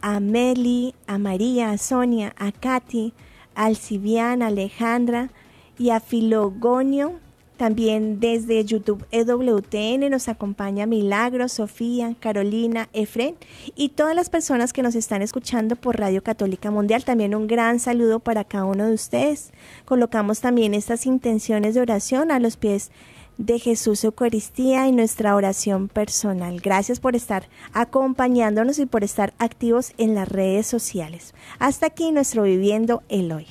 a 0.00 0.20
Meli, 0.20 0.94
a 1.08 1.18
María, 1.18 1.72
a 1.72 1.78
Sonia, 1.78 2.34
a 2.38 2.52
Katy, 2.52 3.12
a 3.56 3.66
Alcibiana, 3.66 4.44
a 4.44 4.48
Alejandra 4.48 5.30
y 5.76 5.90
a 5.90 5.98
Filogonio. 5.98 7.18
También 7.58 8.20
desde 8.20 8.64
YouTube 8.64 9.04
EWTN 9.10 10.08
nos 10.10 10.28
acompaña 10.28 10.86
Milagro, 10.86 11.48
Sofía, 11.48 12.14
Carolina, 12.20 12.88
Efren 12.92 13.34
y 13.74 13.90
todas 13.90 14.14
las 14.14 14.30
personas 14.30 14.72
que 14.72 14.82
nos 14.82 14.94
están 14.94 15.22
escuchando 15.22 15.76
por 15.76 15.98
Radio 15.98 16.22
Católica 16.22 16.70
Mundial. 16.70 17.04
También 17.04 17.34
un 17.34 17.48
gran 17.48 17.80
saludo 17.80 18.20
para 18.20 18.44
cada 18.44 18.64
uno 18.64 18.86
de 18.86 18.94
ustedes. 18.94 19.52
Colocamos 19.84 20.40
también 20.40 20.72
estas 20.72 21.04
intenciones 21.04 21.74
de 21.74 21.80
oración 21.80 22.30
a 22.30 22.38
los 22.38 22.56
pies 22.56 22.92
de 23.38 23.58
Jesús 23.58 24.04
Eucaristía 24.04 24.86
y 24.86 24.92
nuestra 24.92 25.34
oración 25.34 25.88
personal. 25.88 26.60
Gracias 26.60 27.00
por 27.00 27.16
estar 27.16 27.48
acompañándonos 27.72 28.78
y 28.78 28.86
por 28.86 29.04
estar 29.04 29.32
activos 29.38 29.92
en 29.96 30.14
las 30.14 30.28
redes 30.28 30.66
sociales. 30.66 31.34
Hasta 31.58 31.86
aquí 31.86 32.12
nuestro 32.12 32.42
Viviendo 32.42 33.02
el 33.08 33.32
Hoy. 33.32 33.46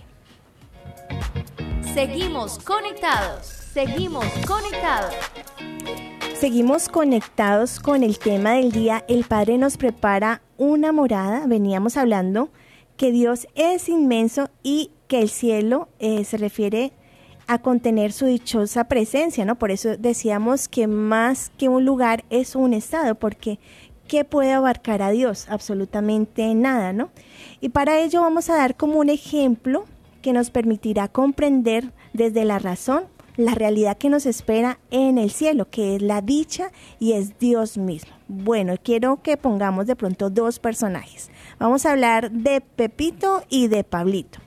Seguimos 1.93 2.60
conectados, 2.60 3.57
seguimos 3.78 4.26
conectados. 4.48 5.13
Seguimos 6.34 6.90
conectados 6.90 7.80
con 7.80 8.02
el 8.02 8.18
tema 8.18 8.54
del 8.54 8.72
día. 8.72 9.06
El 9.08 9.24
Padre 9.24 9.60
nos 9.60 9.78
prepara 9.78 10.42
una 10.58 10.92
morada. 10.92 11.46
Veníamos 11.46 11.96
hablando 11.96 12.50
que 12.96 13.12
Dios 13.12 13.48
es 13.54 13.88
inmenso 13.88 14.50
y 14.63 14.90
que 15.08 15.20
el 15.20 15.30
cielo 15.30 15.90
eh, 16.00 16.24
se 16.24 16.38
refiere 16.38 16.92
a 17.46 17.62
contener 17.62 18.13
su 18.13 18.26
dichosa 18.26 18.86
presencia, 18.86 19.46
¿no? 19.46 19.60
Por 19.60 19.70
eso 19.70 19.96
decíamos 19.96 20.68
que 20.68 20.88
más 20.88 21.52
que 21.60 21.70
un 21.70 21.86
lugar 21.86 22.26
es 22.32 22.56
un 22.56 22.74
estado, 22.74 23.13
porque 23.13 23.60
¿qué 24.08 24.26
puede 24.26 24.54
abarcar 24.54 25.04
a 25.04 25.12
Dios? 25.12 25.46
Absolutamente 25.50 26.52
nada, 26.56 26.94
¿no? 26.94 27.12
Y 27.62 27.70
para 27.70 28.00
ello 28.00 28.22
vamos 28.22 28.50
a 28.50 28.56
dar 28.56 28.76
como 28.76 28.98
un 28.98 29.10
ejemplo 29.10 29.86
que 30.24 30.34
nos 30.34 30.50
permitirá 30.50 31.10
comprender 31.10 31.92
desde 32.13 32.44
la 32.44 32.58
razón 32.58 33.04
la 33.38 33.54
realidad 33.54 33.97
que 33.97 34.10
nos 34.10 34.26
espera 34.26 34.80
en 34.91 35.17
el 35.17 35.32
cielo, 35.32 35.69
que 35.69 35.95
es 35.95 36.02
la 36.02 36.21
dicha 36.21 36.71
y 37.00 37.13
es 37.13 37.38
Dios 37.39 37.78
mismo. 37.78 38.12
Bueno, 38.28 38.76
quiero 38.84 39.21
que 39.21 39.38
pongamos 39.38 39.86
de 39.88 39.95
pronto 39.95 40.30
dos 40.30 40.60
personajes. 40.60 41.30
Vamos 41.60 41.86
a 41.86 41.91
hablar 41.91 42.32
de 42.32 42.62
Pepito 42.62 43.43
y 43.47 43.67
de 43.67 43.84
Pablito. 43.84 44.39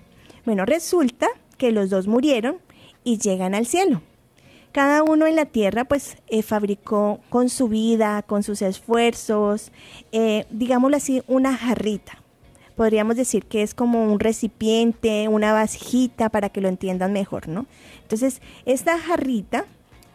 Bueno, 0.45 0.67
resulta 0.67 1.29
que 1.57 1.71
los 1.71 1.89
dos 1.89 2.09
murieron 2.09 2.59
y 3.05 3.19
llegan 3.19 3.55
al 3.55 3.67
cielo. 3.67 4.03
Cada 4.73 5.03
uno 5.03 5.27
en 5.27 5.37
la 5.37 5.47
tierra 5.47 5.85
pues 5.85 6.17
eh, 6.29 6.43
fabricó 6.43 7.21
con 7.29 7.49
su 7.49 7.69
vida, 7.69 8.23
con 8.23 8.43
sus 8.43 8.63
esfuerzos, 8.63 9.73
eh, 10.13 10.47
digámoslo 10.51 10.97
así, 10.97 11.23
una 11.27 11.57
jarrita. 11.57 12.20
Podríamos 12.81 13.15
decir 13.15 13.45
que 13.45 13.61
es 13.61 13.75
como 13.75 14.11
un 14.11 14.21
recipiente, 14.21 15.29
una 15.29 15.53
vasijita 15.53 16.31
para 16.31 16.49
que 16.49 16.63
lo 16.63 16.69
entiendan 16.69 17.13
mejor, 17.13 17.47
¿no? 17.47 17.67
Entonces, 18.01 18.41
esta 18.65 18.99
jarrita 18.99 19.67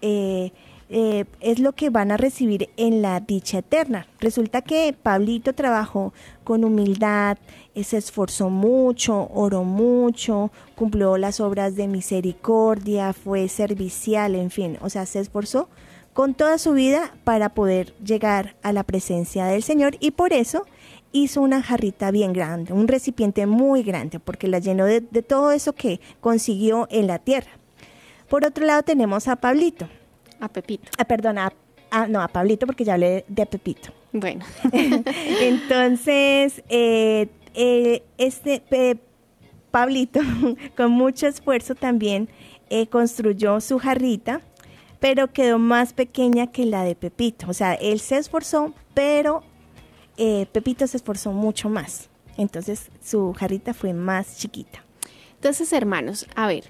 eh, 0.02 0.52
eh, 0.90 1.26
es 1.42 1.60
lo 1.60 1.74
que 1.74 1.92
van 1.92 2.10
a 2.10 2.18
recibir 2.18 2.72
en 2.76 3.04
la 3.04 3.20
dicha 3.20 3.60
eterna. 3.60 4.08
Resulta 4.20 4.64
que 4.64 4.96
Pablito 5.00 5.54
trabajó 5.54 6.12
con 6.44 6.64
humildad, 6.64 7.38
eh, 7.76 7.84
se 7.84 7.98
esforzó 7.98 8.50
mucho, 8.50 9.30
oró 9.32 9.64
mucho, 9.64 10.50
cumplió 10.74 11.20
las 11.20 11.40
obras 11.40 11.76
de 11.76 11.88
misericordia, 11.88 13.14
fue 13.14 13.48
servicial, 13.48 14.34
en 14.34 14.50
fin, 14.50 14.80
o 14.82 14.90
sea, 14.90 15.06
se 15.06 15.20
esforzó 15.20 15.70
con 16.14 16.34
toda 16.34 16.58
su 16.58 16.74
vida 16.74 17.14
para 17.26 17.50
poder 17.50 17.94
llegar 18.04 18.56
a 18.64 18.74
la 18.74 18.82
presencia 18.82 19.46
del 19.46 19.62
Señor 19.62 19.98
y 20.00 20.12
por 20.12 20.34
eso 20.34 20.66
hizo 21.24 21.42
una 21.42 21.62
jarrita 21.64 22.12
bien 22.12 22.34
grande, 22.34 22.74
un 22.74 22.88
recipiente 22.88 23.46
muy 23.46 23.84
grande, 23.84 24.20
porque 24.20 24.48
la 24.48 24.60
llenó 24.60 24.86
de, 24.86 25.02
de 25.02 25.22
todo 25.24 25.52
eso 25.52 25.74
que 25.74 26.00
consiguió 26.22 26.88
en 26.92 27.08
la 27.08 27.20
tierra. 27.20 27.52
Por 28.30 28.46
otro 28.46 28.66
lado 28.66 28.84
tenemos 28.84 29.28
a 29.28 29.36
Pablito. 29.38 29.88
A 30.40 30.50
Pepito. 30.50 30.90
Ah, 30.98 31.06
perdón, 31.06 31.38
a, 31.38 31.54
a- 31.92 32.08
no, 32.08 32.22
a 32.22 32.28
Pablito 32.28 32.66
porque 32.66 32.84
ya 32.84 32.96
hablé 32.96 33.24
de 33.28 33.46
Pepito. 33.46 33.90
Bueno, 34.12 34.46
Entonces, 35.42 36.64
eh, 36.70 37.28
eh, 37.54 38.04
este 38.18 38.62
Pablito, 39.72 40.20
con 40.78 40.92
mucho 40.92 41.28
esfuerzo 41.28 41.76
también, 41.76 42.30
eh, 42.70 42.88
construyó 42.88 43.62
su 43.62 43.78
jarrita, 43.80 44.42
pero 45.00 45.32
quedó 45.32 45.60
más 45.60 45.94
pequeña 45.94 46.48
que 46.48 46.66
la 46.66 46.84
de 46.84 46.96
Pepito. 46.96 47.46
O 47.50 47.54
sea, 47.54 47.74
él 47.76 48.00
se 48.00 48.18
esforzó, 48.18 48.74
pero 48.94 49.44
eh, 50.18 50.46
Pepito 50.52 50.86
se 50.88 50.98
esforzó 50.98 51.32
mucho 51.32 51.70
más. 51.70 52.10
Entonces, 52.38 52.90
su 53.04 53.34
jarrita 53.34 53.74
fue 53.74 53.94
más 53.94 54.38
chiquita. 54.38 54.84
Entonces, 55.36 55.72
hermanos, 55.74 56.26
a 56.36 56.48
ver, 56.48 56.66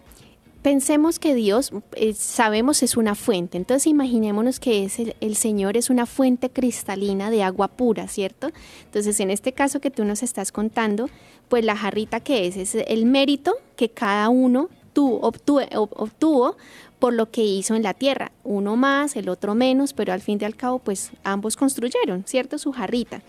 pensemos 0.61 1.19
que 1.19 1.33
Dios, 1.35 1.71
eh, 1.95 2.13
sabemos, 2.13 2.83
es 2.83 2.97
una 2.97 3.15
fuente. 3.15 3.57
Entonces, 3.57 3.87
imaginémonos 3.87 4.59
que 4.59 4.83
es 4.85 4.99
el, 4.99 5.15
el 5.21 5.35
Señor 5.35 5.77
es 5.77 5.89
una 5.89 6.05
fuente 6.05 6.49
cristalina 6.49 7.29
de 7.29 7.43
agua 7.43 7.67
pura, 7.69 8.07
¿cierto? 8.07 8.49
Entonces, 8.85 9.19
en 9.19 9.31
este 9.31 9.53
caso 9.53 9.79
que 9.79 9.91
tú 9.91 10.05
nos 10.05 10.23
estás 10.23 10.51
contando, 10.51 11.09
pues 11.49 11.63
la 11.63 11.75
jarrita 11.75 12.19
que 12.19 12.47
es, 12.47 12.57
es 12.57 12.75
el 12.87 13.05
mérito 13.05 13.55
que 13.75 13.89
cada 13.89 14.29
uno 14.29 14.69
tu- 14.93 15.19
obtuve- 15.19 15.69
ob- 15.71 15.93
obtuvo 15.95 16.57
por 17.05 17.13
lo 17.13 17.29
que 17.29 17.43
hizo 17.43 17.75
en 17.75 17.83
la 17.83 17.93
tierra. 17.93 18.31
Uno 18.43 18.77
más, 18.77 19.15
el 19.15 19.29
otro 19.29 19.53
menos, 19.53 19.93
pero 19.93 20.11
al 20.11 20.21
fin 20.21 20.39
y 20.41 20.45
al 20.45 20.55
cabo, 20.55 20.79
pues 20.79 21.11
ambos 21.23 21.55
construyeron, 21.55 22.23
¿cierto? 22.25 22.57
Su 22.57 22.71
jarrita. 22.71 23.21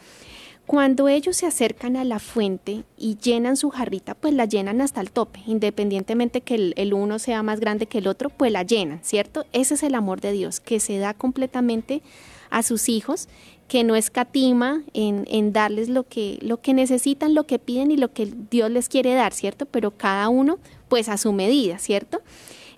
Cuando 0.65 1.09
ellos 1.09 1.37
se 1.37 1.45
acercan 1.45 1.95
a 1.99 2.05
la 2.05 2.19
fuente 2.19 2.85
y 2.97 3.19
llenan 3.19 3.59
su 3.59 3.69
jarrita, 3.69 4.15
pues 4.15 4.33
la 4.33 4.47
llenan 4.47 4.81
hasta 4.81 5.03
el 5.03 5.11
tope, 5.11 5.41
independientemente 5.47 6.41
que 6.41 6.73
el, 6.75 6.95
uno 6.95 7.19
sea 7.19 7.43
más 7.43 7.61
grande 7.61 7.85
que 7.85 7.99
el 7.99 8.07
otro, 8.09 8.31
pues 8.31 8.51
la 8.51 8.63
llenan, 8.63 9.01
¿cierto? 9.03 9.45
Ese 9.53 9.75
es 9.75 9.83
el 9.83 9.95
amor 9.95 10.23
de 10.23 10.33
Dios, 10.33 10.59
que 10.59 10.81
se 10.81 10.97
da 10.97 11.13
completamente 11.13 12.01
a 12.49 12.63
sus 12.63 12.89
hijos, 12.89 13.29
que 13.69 13.85
no 13.85 13.95
escatima 13.95 14.81
en, 14.95 15.27
en 15.29 15.53
darles 15.53 15.91
lo 15.91 16.05
que, 16.05 16.39
lo 16.41 16.63
que 16.63 16.73
necesitan, 16.73 17.35
lo 17.35 17.45
que 17.45 17.59
piden 17.59 17.91
y 17.91 17.99
lo 17.99 18.11
que 18.11 18.33
Dios 18.51 18.71
les 18.71 18.89
quiere 18.89 19.13
dar, 19.13 19.35
¿cierto? 19.35 19.67
Pero 19.67 19.91
cada 19.91 20.31
uno, 20.31 20.59
pues 20.89 21.11
a 21.11 21.19
su 21.19 21.35
medida, 21.35 21.79
¿cierto? 21.79 22.23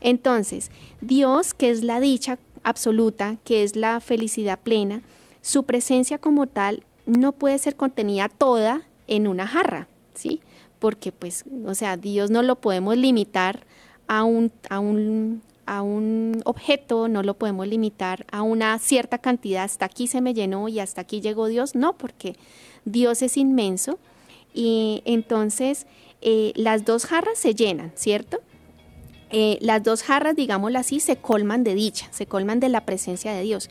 Entonces, 0.00 0.70
Dios, 1.00 1.54
que 1.54 1.70
es 1.70 1.82
la 1.82 2.00
dicha 2.00 2.38
absoluta, 2.62 3.37
que 3.44 3.62
es 3.62 3.76
la 3.76 4.00
felicidad 4.00 4.58
plena, 4.58 5.02
su 5.42 5.64
presencia 5.64 6.18
como 6.18 6.46
tal 6.46 6.84
no 7.06 7.32
puede 7.32 7.58
ser 7.58 7.76
contenida 7.76 8.28
toda 8.28 8.82
en 9.06 9.26
una 9.26 9.46
jarra, 9.46 9.88
¿sí? 10.14 10.40
Porque 10.78 11.11
pues, 11.11 11.44
o 11.66 11.74
sea, 11.74 11.96
Dios 11.96 12.30
no 12.30 12.42
lo 12.42 12.56
podemos 12.56 12.96
limitar 12.96 13.66
a 14.06 14.24
un, 14.24 14.52
a 14.68 14.78
un, 14.78 15.42
a 15.66 15.82
un 15.82 16.42
objeto, 16.44 17.08
no 17.08 17.22
lo 17.22 17.34
podemos 17.34 17.66
limitar 17.66 18.26
a 18.30 18.42
una 18.42 18.78
cierta 18.78 19.18
cantidad, 19.18 19.64
hasta 19.64 19.87
aquí 19.87 20.06
se 20.06 20.20
me 20.20 20.34
llenó 20.34 20.68
y 20.68 20.80
hasta 20.80 21.00
aquí 21.00 21.20
llegó 21.20 21.46
Dios, 21.46 21.74
no, 21.74 21.96
porque 21.96 22.37
Dios 22.84 23.22
es 23.22 23.37
inmenso 23.37 23.98
y 24.54 25.02
entonces 25.04 25.87
eh, 26.20 26.53
las 26.57 26.84
dos 26.84 27.07
jarras 27.07 27.38
se 27.38 27.55
llenan, 27.55 27.92
¿cierto? 27.94 28.40
Eh, 29.31 29.59
las 29.61 29.83
dos 29.83 30.03
jarras, 30.03 30.37
digámoslo 30.37 30.79
así, 30.79 31.01
se 31.01 31.16
colman 31.16 31.64
de 31.64 31.74
dicha, 31.74 32.09
se 32.11 32.26
colman 32.26 32.61
de 32.61 32.68
la 32.68 32.83
presencia 32.87 33.33
de 33.33 33.43
Dios. 33.43 33.70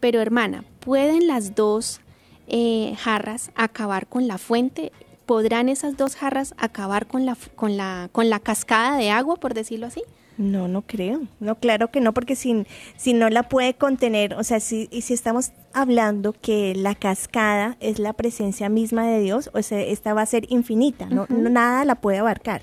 Pero 0.00 0.20
hermana, 0.20 0.64
¿pueden 0.80 1.26
las 1.26 1.54
dos 1.54 2.00
eh, 2.46 2.94
jarras 2.98 3.50
acabar 3.54 4.06
con 4.06 4.26
la 4.28 4.38
fuente? 4.38 4.92
¿Podrán 5.26 5.68
esas 5.68 5.96
dos 5.96 6.16
jarras 6.16 6.54
acabar 6.56 7.06
con 7.06 7.26
la, 7.26 7.36
con, 7.56 7.76
la, 7.76 8.08
con 8.12 8.30
la 8.30 8.38
cascada 8.40 8.96
de 8.96 9.10
agua, 9.10 9.36
por 9.36 9.54
decirlo 9.54 9.86
así? 9.86 10.02
No, 10.38 10.68
no 10.68 10.82
creo. 10.82 11.22
No, 11.40 11.56
claro 11.56 11.90
que 11.90 12.00
no, 12.00 12.14
porque 12.14 12.36
si, 12.36 12.64
si 12.96 13.12
no 13.12 13.28
la 13.28 13.48
puede 13.48 13.74
contener, 13.74 14.34
o 14.34 14.44
sea, 14.44 14.60
si, 14.60 14.88
y 14.92 15.02
si 15.02 15.12
estamos 15.12 15.50
hablando 15.72 16.32
que 16.32 16.74
la 16.76 16.94
cascada 16.94 17.76
es 17.80 17.98
la 17.98 18.12
presencia 18.12 18.68
misma 18.68 19.04
de 19.08 19.20
Dios, 19.20 19.50
o 19.52 19.60
sea, 19.62 19.80
esta 19.80 20.14
va 20.14 20.22
a 20.22 20.26
ser 20.26 20.46
infinita, 20.50 21.06
no, 21.06 21.26
no- 21.28 21.50
nada 21.50 21.84
la 21.84 21.96
puede 21.96 22.18
abarcar. 22.18 22.62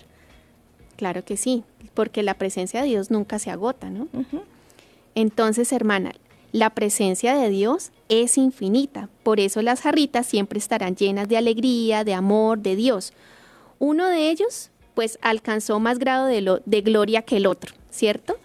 Claro 0.96 1.26
que 1.26 1.38
sí, 1.38 1.64
porque 1.94 2.24
la 2.24 2.36
presencia 2.36 2.82
de 2.82 2.88
Dios 2.88 3.12
nunca 3.12 3.40
se 3.40 3.52
agota, 3.52 3.90
¿no? 3.90 4.08
Entonces, 5.14 5.72
hermana, 5.72 6.14
la 6.52 6.70
presencia 6.70 7.36
de 7.36 7.50
Dios 7.50 7.92
es 8.08 8.38
infinita. 8.38 9.10
Por 9.24 9.40
eso 9.42 9.62
las 9.62 9.82
jarritas 9.82 10.26
siempre 10.26 10.58
estarán 10.58 10.96
llenas 10.96 11.28
de 11.28 11.38
alegría, 11.38 12.04
de 12.04 12.14
amor, 12.14 12.60
de 12.60 12.78
Dios. 12.78 13.12
Uno 13.78 14.08
de 14.08 14.30
ellos, 14.30 14.72
pues, 14.94 15.20
alcanzó 15.22 15.80
más 15.82 16.00
grado 16.00 16.28
de, 16.28 16.40
lo, 16.42 16.62
de 16.66 16.82
gloria 16.82 17.24
que 17.24 17.38
el 17.38 17.46
otro, 17.46 17.76
¿cierto? 17.90 18.38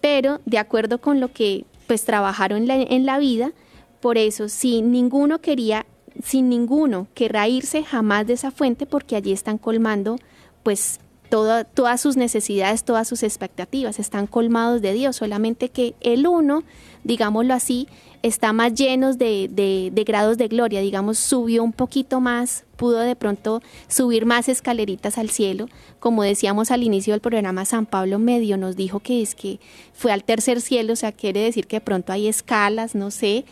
Pero 0.00 0.40
de 0.46 0.58
acuerdo 0.58 1.00
con 1.00 1.18
lo 1.18 1.32
que, 1.32 1.64
pues, 1.88 2.04
trabajaron 2.04 2.58
en 2.58 2.68
la, 2.68 2.74
en 2.76 3.04
la 3.04 3.18
vida, 3.18 3.52
por 4.00 4.16
eso, 4.16 4.48
si 4.48 4.80
ninguno 4.80 5.40
quería, 5.40 5.86
sin 6.22 6.48
ninguno 6.48 7.08
querrá 7.14 7.48
irse 7.48 7.82
jamás 7.82 8.28
de 8.28 8.34
esa 8.34 8.52
fuente, 8.52 8.86
porque 8.86 9.16
allí 9.16 9.32
están 9.32 9.58
colmando, 9.58 10.18
pues, 10.62 11.00
todas 11.30 12.00
sus 12.00 12.16
necesidades, 12.16 12.84
todas 12.84 13.08
sus 13.08 13.22
expectativas, 13.22 13.98
están 13.98 14.26
colmados 14.26 14.82
de 14.82 14.92
Dios, 14.92 15.16
solamente 15.16 15.70
que 15.70 15.94
el 16.00 16.26
uno, 16.26 16.64
digámoslo 17.04 17.54
así, 17.54 17.88
está 18.22 18.52
más 18.52 18.74
lleno 18.74 19.14
de, 19.14 19.48
de, 19.50 20.04
grados 20.04 20.36
de 20.36 20.48
gloria, 20.48 20.80
digamos, 20.80 21.18
subió 21.18 21.62
un 21.62 21.72
poquito 21.72 22.20
más, 22.20 22.64
pudo 22.76 23.00
de 23.00 23.16
pronto 23.16 23.62
subir 23.88 24.26
más 24.26 24.48
escaleritas 24.48 25.16
al 25.16 25.30
cielo, 25.30 25.68
como 26.00 26.22
decíamos 26.22 26.70
al 26.70 26.82
inicio 26.82 27.14
del 27.14 27.20
programa, 27.20 27.64
San 27.64 27.86
Pablo 27.86 28.18
medio 28.18 28.56
nos 28.56 28.76
dijo 28.76 29.00
que 29.00 29.22
es 29.22 29.34
que 29.34 29.60
fue 29.94 30.12
al 30.12 30.24
tercer 30.24 30.60
cielo, 30.60 30.92
o 30.92 30.96
sea, 30.96 31.12
quiere 31.12 31.40
decir 31.40 31.66
que 31.66 31.76
de 31.76 31.80
pronto 31.80 32.12
hay 32.12 32.28
escalas, 32.28 32.94
no 32.94 33.10
sé, 33.10 33.44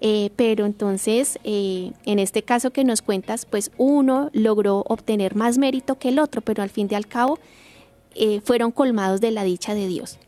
eh, 0.00 0.30
pero 0.36 0.64
entonces, 0.64 1.38
eh, 1.44 1.92
en 2.06 2.18
este 2.18 2.42
caso 2.42 2.70
que 2.70 2.84
nos 2.84 3.02
cuentas, 3.02 3.44
pues 3.44 3.70
uno 3.76 4.30
logró 4.32 4.82
obtener 4.88 5.36
más 5.36 5.58
mérito 5.58 5.98
que 5.98 6.08
el 6.08 6.18
otro, 6.18 6.40
pero 6.40 6.62
al 6.62 6.70
fin 6.70 6.88
y 6.90 6.94
al 6.94 7.06
cabo 7.06 7.38
eh, 8.14 8.40
fueron 8.42 8.72
colmados 8.72 9.20
de 9.20 9.30
la 9.30 9.44
dicha 9.44 9.74
de 9.74 9.86
Dios. 9.86 10.18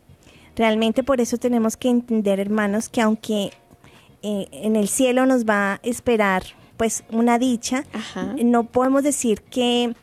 Realmente 0.57 1.03
por 1.03 1.23
eso 1.23 1.39
tenemos 1.39 1.79
que 1.79 1.89
entender, 1.89 2.39
hermanos, 2.39 2.91
que 2.91 3.01
aunque 3.01 3.53
en 4.25 4.77
el 4.77 4.87
cielo 4.87 5.27
nos 5.27 5.47
va 5.47 5.73
a 5.73 5.81
esperar 5.83 6.45
pues 6.77 7.03
una 7.11 7.41
dicha, 7.41 7.85
no 8.45 8.64
podemos 8.64 9.03
decir 9.03 9.41
que 9.41 9.97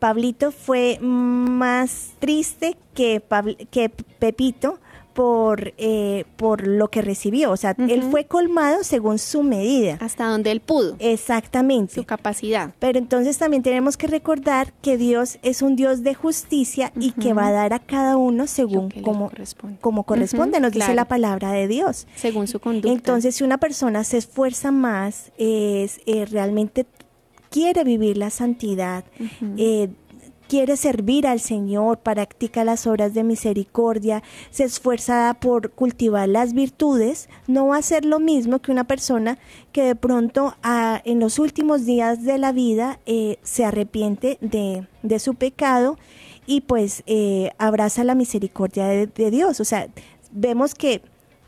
Pablito 0.00 0.50
fue 0.50 0.98
más 1.00 2.14
triste 2.18 2.76
que, 2.94 3.22
que 3.70 3.90
Pepito, 3.90 4.80
por, 5.20 5.74
eh, 5.76 6.24
por 6.38 6.66
lo 6.66 6.88
que 6.88 7.02
recibió. 7.02 7.50
O 7.50 7.56
sea, 7.58 7.76
él 7.76 8.02
fue 8.10 8.24
colmado 8.24 8.82
según 8.82 9.18
su 9.18 9.42
medida. 9.42 9.98
Hasta 10.00 10.24
donde 10.24 10.50
él 10.50 10.60
pudo. 10.60 10.96
Exactamente. 10.98 11.94
Su 11.96 12.04
capacidad. 12.04 12.72
Pero 12.78 12.98
entonces 12.98 13.36
también 13.36 13.62
tenemos 13.62 13.98
que 13.98 14.06
recordar 14.06 14.72
que 14.80 14.96
Dios 14.96 15.38
es 15.42 15.60
un 15.60 15.76
Dios 15.76 16.02
de 16.02 16.14
justicia 16.14 16.90
y 16.98 17.12
que 17.12 17.34
va 17.34 17.48
a 17.48 17.52
dar 17.52 17.74
a 17.74 17.80
cada 17.80 18.16
uno 18.16 18.46
según 18.46 18.90
como 19.02 19.28
corresponde, 19.28 19.78
como 19.82 20.04
corresponde 20.04 20.58
nos 20.58 20.72
dice 20.72 20.94
la 20.94 21.04
palabra 21.04 21.52
de 21.52 21.68
Dios. 21.68 22.06
Según 22.16 22.48
su 22.48 22.58
conducta. 22.58 22.90
Entonces, 22.90 23.34
si 23.34 23.44
una 23.44 23.58
persona 23.58 24.04
se 24.04 24.16
esfuerza 24.16 24.70
más, 24.70 25.32
es, 25.36 26.00
eh, 26.06 26.24
realmente 26.24 26.86
quiere 27.50 27.84
vivir 27.84 28.16
la 28.16 28.30
santidad, 28.30 29.04
quiere 30.50 30.76
servir 30.76 31.28
al 31.28 31.38
Señor, 31.38 32.00
practica 32.00 32.64
las 32.64 32.88
obras 32.88 33.14
de 33.14 33.22
misericordia, 33.22 34.24
se 34.50 34.64
esfuerza 34.64 35.36
por 35.40 35.70
cultivar 35.70 36.28
las 36.28 36.54
virtudes, 36.54 37.28
no 37.46 37.68
va 37.68 37.76
a 37.76 37.82
ser 37.82 38.04
lo 38.04 38.18
mismo 38.18 38.58
que 38.58 38.72
una 38.72 38.82
persona 38.82 39.38
que 39.70 39.84
de 39.84 39.94
pronto 39.94 40.56
ah, 40.64 41.02
en 41.04 41.20
los 41.20 41.38
últimos 41.38 41.86
días 41.86 42.24
de 42.24 42.36
la 42.38 42.50
vida 42.50 42.98
eh, 43.06 43.38
se 43.44 43.64
arrepiente 43.64 44.38
de, 44.40 45.18
su 45.20 45.36
pecado 45.36 45.98
y 46.46 46.62
pues 46.62 47.04
eh, 47.06 47.52
abraza 47.58 48.02
la 48.02 48.16
misericordia 48.16 48.86
de, 48.86 49.06
de 49.06 49.30
Dios. 49.30 49.60
O 49.60 49.64
sea, 49.64 49.86
vemos 50.32 50.74
que 50.74 51.00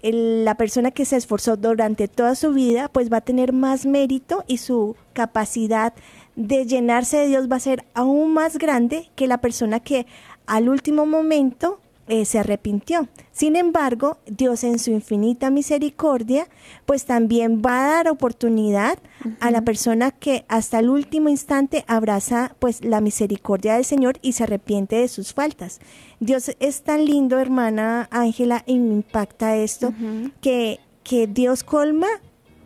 la 0.02 0.56
persona 0.56 0.92
que 0.92 1.04
se 1.04 1.16
esforzó 1.16 1.56
durante 1.56 2.06
toda 2.06 2.36
su 2.36 2.52
vida, 2.52 2.88
pues 2.88 3.12
va 3.12 3.18
a 3.18 3.20
tener 3.20 3.52
más 3.52 3.84
mérito 3.84 4.44
y 4.46 4.58
su 4.58 4.96
capacidad 5.12 5.92
de 6.36 6.66
llenarse 6.66 7.18
de 7.18 7.28
Dios 7.28 7.50
va 7.50 7.56
a 7.56 7.60
ser 7.60 7.84
aún 7.94 8.32
más 8.32 8.58
grande 8.58 9.10
que 9.14 9.26
la 9.26 9.38
persona 9.38 9.80
que 9.80 10.06
al 10.46 10.68
último 10.68 11.06
momento 11.06 11.80
eh, 12.08 12.24
se 12.24 12.40
arrepintió. 12.40 13.08
Sin 13.30 13.54
embargo, 13.54 14.18
Dios 14.26 14.64
en 14.64 14.80
su 14.80 14.90
infinita 14.90 15.50
misericordia, 15.50 16.48
pues 16.84 17.04
también 17.04 17.62
va 17.64 17.84
a 17.84 17.92
dar 17.94 18.08
oportunidad 18.08 18.98
a 19.38 19.52
la 19.52 19.62
persona 19.62 20.10
que 20.10 20.44
hasta 20.48 20.80
el 20.80 20.90
último 20.90 21.28
instante 21.28 21.84
abraza 21.86 22.56
pues 22.58 22.84
la 22.84 23.00
misericordia 23.00 23.74
del 23.74 23.84
Señor 23.84 24.18
y 24.20 24.32
se 24.32 24.42
arrepiente 24.42 24.96
de 24.96 25.08
sus 25.08 25.32
faltas. 25.32 25.80
Dios 26.18 26.50
es 26.58 26.82
tan 26.82 27.04
lindo, 27.04 27.38
hermana 27.38 28.08
Ángela, 28.10 28.64
y 28.66 28.78
me 28.78 28.94
impacta 28.94 29.56
esto, 29.56 29.94
que, 30.40 30.80
que 31.04 31.28
Dios 31.28 31.62
colma 31.62 32.08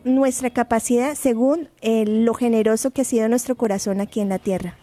nuestra 0.07 0.51
capacidad 0.51 1.15
según 1.15 1.69
eh, 1.81 2.05
lo 2.07 2.33
generoso 2.35 2.91
que 2.91 3.03
ha 3.03 3.05
sido 3.05 3.29
nuestro 3.29 3.57
corazón 3.57 4.01
aquí 4.01 4.21
en 4.21 4.29
la 4.29 4.39
tierra. 4.39 4.77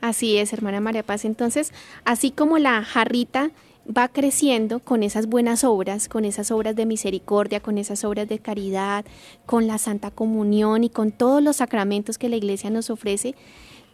Así 0.00 0.36
es, 0.38 0.52
hermana 0.52 0.80
María 0.80 1.04
Paz. 1.04 1.24
Entonces, 1.24 1.72
así 2.04 2.30
como 2.30 2.58
la 2.58 2.82
jarrita 2.82 3.50
va 3.86 4.08
creciendo 4.08 4.80
con 4.80 5.02
esas 5.02 5.26
buenas 5.26 5.64
obras, 5.64 6.08
con 6.08 6.24
esas 6.24 6.50
obras 6.50 6.76
de 6.76 6.86
misericordia, 6.86 7.60
con 7.60 7.78
esas 7.78 8.04
obras 8.04 8.28
de 8.28 8.38
caridad, 8.38 9.04
con 9.46 9.66
la 9.66 9.78
Santa 9.78 10.10
Comunión 10.10 10.84
y 10.84 10.90
con 10.90 11.12
todos 11.12 11.42
los 11.42 11.56
sacramentos 11.56 12.18
que 12.18 12.28
la 12.28 12.36
Iglesia 12.36 12.70
nos 12.70 12.90
ofrece, 12.90 13.34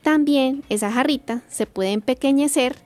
también 0.03 0.65
esa 0.69 0.91
jarrita 0.91 1.43
se 1.49 1.67
puede 1.67 1.93
empequeñecer 1.93 2.77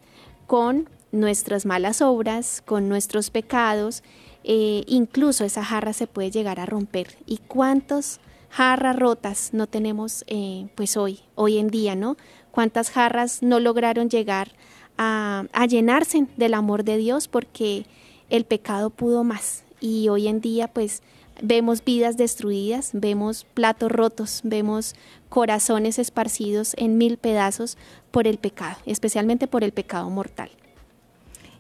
con 0.47 0.89
nuestras 1.13 1.67
malas 1.67 2.03
obras, 2.03 2.63
con 2.65 2.89
nuestros 2.89 3.31
pecados 3.31 4.03
eh, 4.45 4.85
incluso 4.87 5.45
esa 5.45 5.65
jarra 5.65 5.93
se 5.93 6.07
puede 6.07 6.31
llegar 6.31 6.61
a 6.61 6.67
romper. 6.67 7.17
¿Y 7.27 7.39
cuántas 7.39 8.21
jarras 8.49 8.97
rotas 8.97 9.51
no 9.53 9.67
tenemos 9.67 10.25
eh, 10.27 10.69
pues 10.75 10.97
hoy, 10.97 11.21
hoy 11.35 11.59
en 11.59 11.69
día, 11.69 11.95
¿no? 11.95 12.17
¿Cuántas 12.51 12.91
jarras 12.91 13.43
no 13.43 13.61
lograron 13.61 14.11
llegar 14.11 14.53
a, 14.99 15.45
a 15.53 15.67
llenarse 15.67 16.27
del 16.37 16.55
amor 16.55 16.85
de 16.85 16.97
Dios 16.97 17.29
porque 17.29 17.87
el 18.29 18.45
pecado 18.45 18.91
pudo 18.91 19.25
más? 19.25 19.65
Y 19.81 20.09
hoy 20.09 20.29
en 20.29 20.41
día 20.41 20.69
pues 20.69 21.03
vemos 21.43 21.85
vidas 21.85 22.17
destruidas, 22.17 22.91
vemos 22.93 23.47
platos 23.55 23.91
rotos, 23.91 24.41
vemos 24.45 24.95
corazones 25.29 25.99
esparcidos 25.99 26.75
en 26.77 26.99
mil 26.99 27.17
pedazos 27.17 27.79
por 28.11 28.27
el 28.27 28.39
pecado, 28.39 28.77
especialmente 28.87 29.47
por 29.47 29.65
el 29.65 29.73
pecado 29.73 30.11
mortal. 30.11 30.51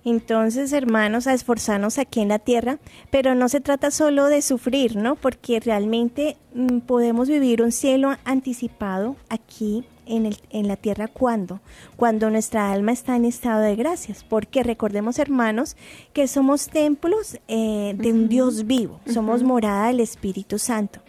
Entonces, 0.04 0.72
hermanos, 0.72 1.26
a 1.26 1.34
esforzarnos 1.34 1.98
aquí 1.98 2.20
en 2.20 2.28
la 2.28 2.38
tierra, 2.38 2.78
pero 3.10 3.34
no 3.34 3.48
se 3.48 3.60
trata 3.60 3.90
solo 3.90 4.26
de 4.26 4.40
sufrir, 4.40 4.96
¿no? 4.96 5.14
Porque 5.16 5.60
realmente 5.60 6.36
mm, 6.54 6.78
podemos 6.80 7.28
vivir 7.28 7.62
un 7.62 7.72
cielo 7.72 8.16
anticipado 8.24 9.16
aquí 9.28 9.84
en, 10.06 10.26
el, 10.26 10.36
en 10.50 10.68
la 10.68 10.76
tierra 10.76 11.08
cuando, 11.08 11.60
cuando 11.96 12.30
nuestra 12.30 12.72
alma 12.72 12.92
está 12.92 13.16
en 13.16 13.24
estado 13.24 13.60
de 13.60 13.76
gracias, 13.76 14.24
porque 14.24 14.62
recordemos, 14.62 15.18
hermanos, 15.18 15.76
que 16.12 16.26
somos 16.28 16.68
templos 16.68 17.38
eh, 17.48 17.94
de 17.96 18.12
un 18.12 18.28
Dios 18.28 18.66
vivo, 18.66 19.00
somos 19.06 19.42
morada 19.42 19.88
del 19.88 20.00
Espíritu 20.00 20.58
Santo. 20.58 21.00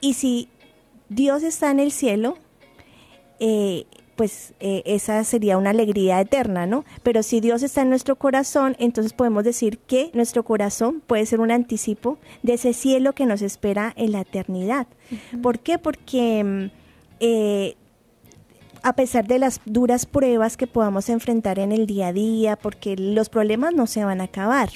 Y 0.00 0.14
si 0.14 0.48
Dios 1.08 1.42
está 1.42 1.70
en 1.70 1.80
el 1.80 1.92
cielo, 1.92 2.36
eh, 3.40 3.86
pues 4.16 4.54
eh, 4.60 4.82
esa 4.86 5.22
sería 5.24 5.58
una 5.58 5.70
alegría 5.70 6.20
eterna, 6.20 6.66
¿no? 6.66 6.84
Pero 7.02 7.22
si 7.22 7.40
Dios 7.40 7.62
está 7.62 7.82
en 7.82 7.90
nuestro 7.90 8.16
corazón, 8.16 8.76
entonces 8.78 9.12
podemos 9.12 9.44
decir 9.44 9.78
que 9.78 10.10
nuestro 10.14 10.44
corazón 10.44 11.02
puede 11.06 11.26
ser 11.26 11.40
un 11.40 11.50
anticipo 11.50 12.18
de 12.42 12.54
ese 12.54 12.72
cielo 12.72 13.12
que 13.12 13.26
nos 13.26 13.42
espera 13.42 13.92
en 13.96 14.12
la 14.12 14.20
eternidad. 14.20 14.86
¿Por 15.42 15.58
qué? 15.58 15.78
Porque 15.78 16.42
mm, 16.44 16.64
eh, 17.20 17.76
a 18.82 18.92
pesar 18.92 19.26
de 19.26 19.38
las 19.38 19.60
duras 19.64 20.04
pruebas 20.04 20.56
que 20.56 20.66
podamos 20.66 21.08
enfrentar 21.08 21.58
en 21.58 21.72
el 21.72 21.86
día 21.86 22.08
a 22.08 22.12
día, 22.12 22.56
porque 22.56 22.96
los 22.96 23.30
problemas 23.30 23.74
no 23.74 23.86
se 23.86 24.04
van 24.04 24.20
a 24.20 24.24
acabar, 24.24 24.68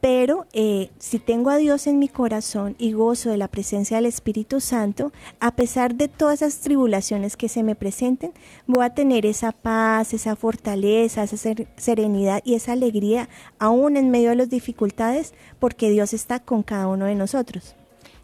pero 0.00 0.46
eh, 0.52 0.90
si 0.98 1.18
tengo 1.18 1.50
a 1.50 1.56
Dios 1.56 1.86
en 1.86 1.98
mi 1.98 2.08
corazón 2.08 2.76
y 2.78 2.92
gozo 2.92 3.30
de 3.30 3.36
la 3.36 3.48
presencia 3.48 3.96
del 3.96 4.06
Espíritu 4.06 4.60
Santo, 4.60 5.12
a 5.40 5.56
pesar 5.56 5.96
de 5.96 6.06
todas 6.06 6.42
esas 6.42 6.60
tribulaciones 6.60 7.36
que 7.36 7.48
se 7.48 7.62
me 7.64 7.74
presenten, 7.74 8.32
voy 8.66 8.84
a 8.84 8.94
tener 8.94 9.26
esa 9.26 9.50
paz, 9.50 10.14
esa 10.14 10.36
fortaleza, 10.36 11.24
esa 11.24 11.54
serenidad 11.76 12.42
y 12.44 12.54
esa 12.54 12.72
alegría 12.72 13.28
aún 13.58 13.96
en 13.96 14.10
medio 14.10 14.30
de 14.30 14.36
las 14.36 14.50
dificultades, 14.50 15.34
porque 15.58 15.90
Dios 15.90 16.14
está 16.14 16.38
con 16.38 16.62
cada 16.62 16.86
uno 16.86 17.06
de 17.06 17.16
nosotros. 17.16 17.74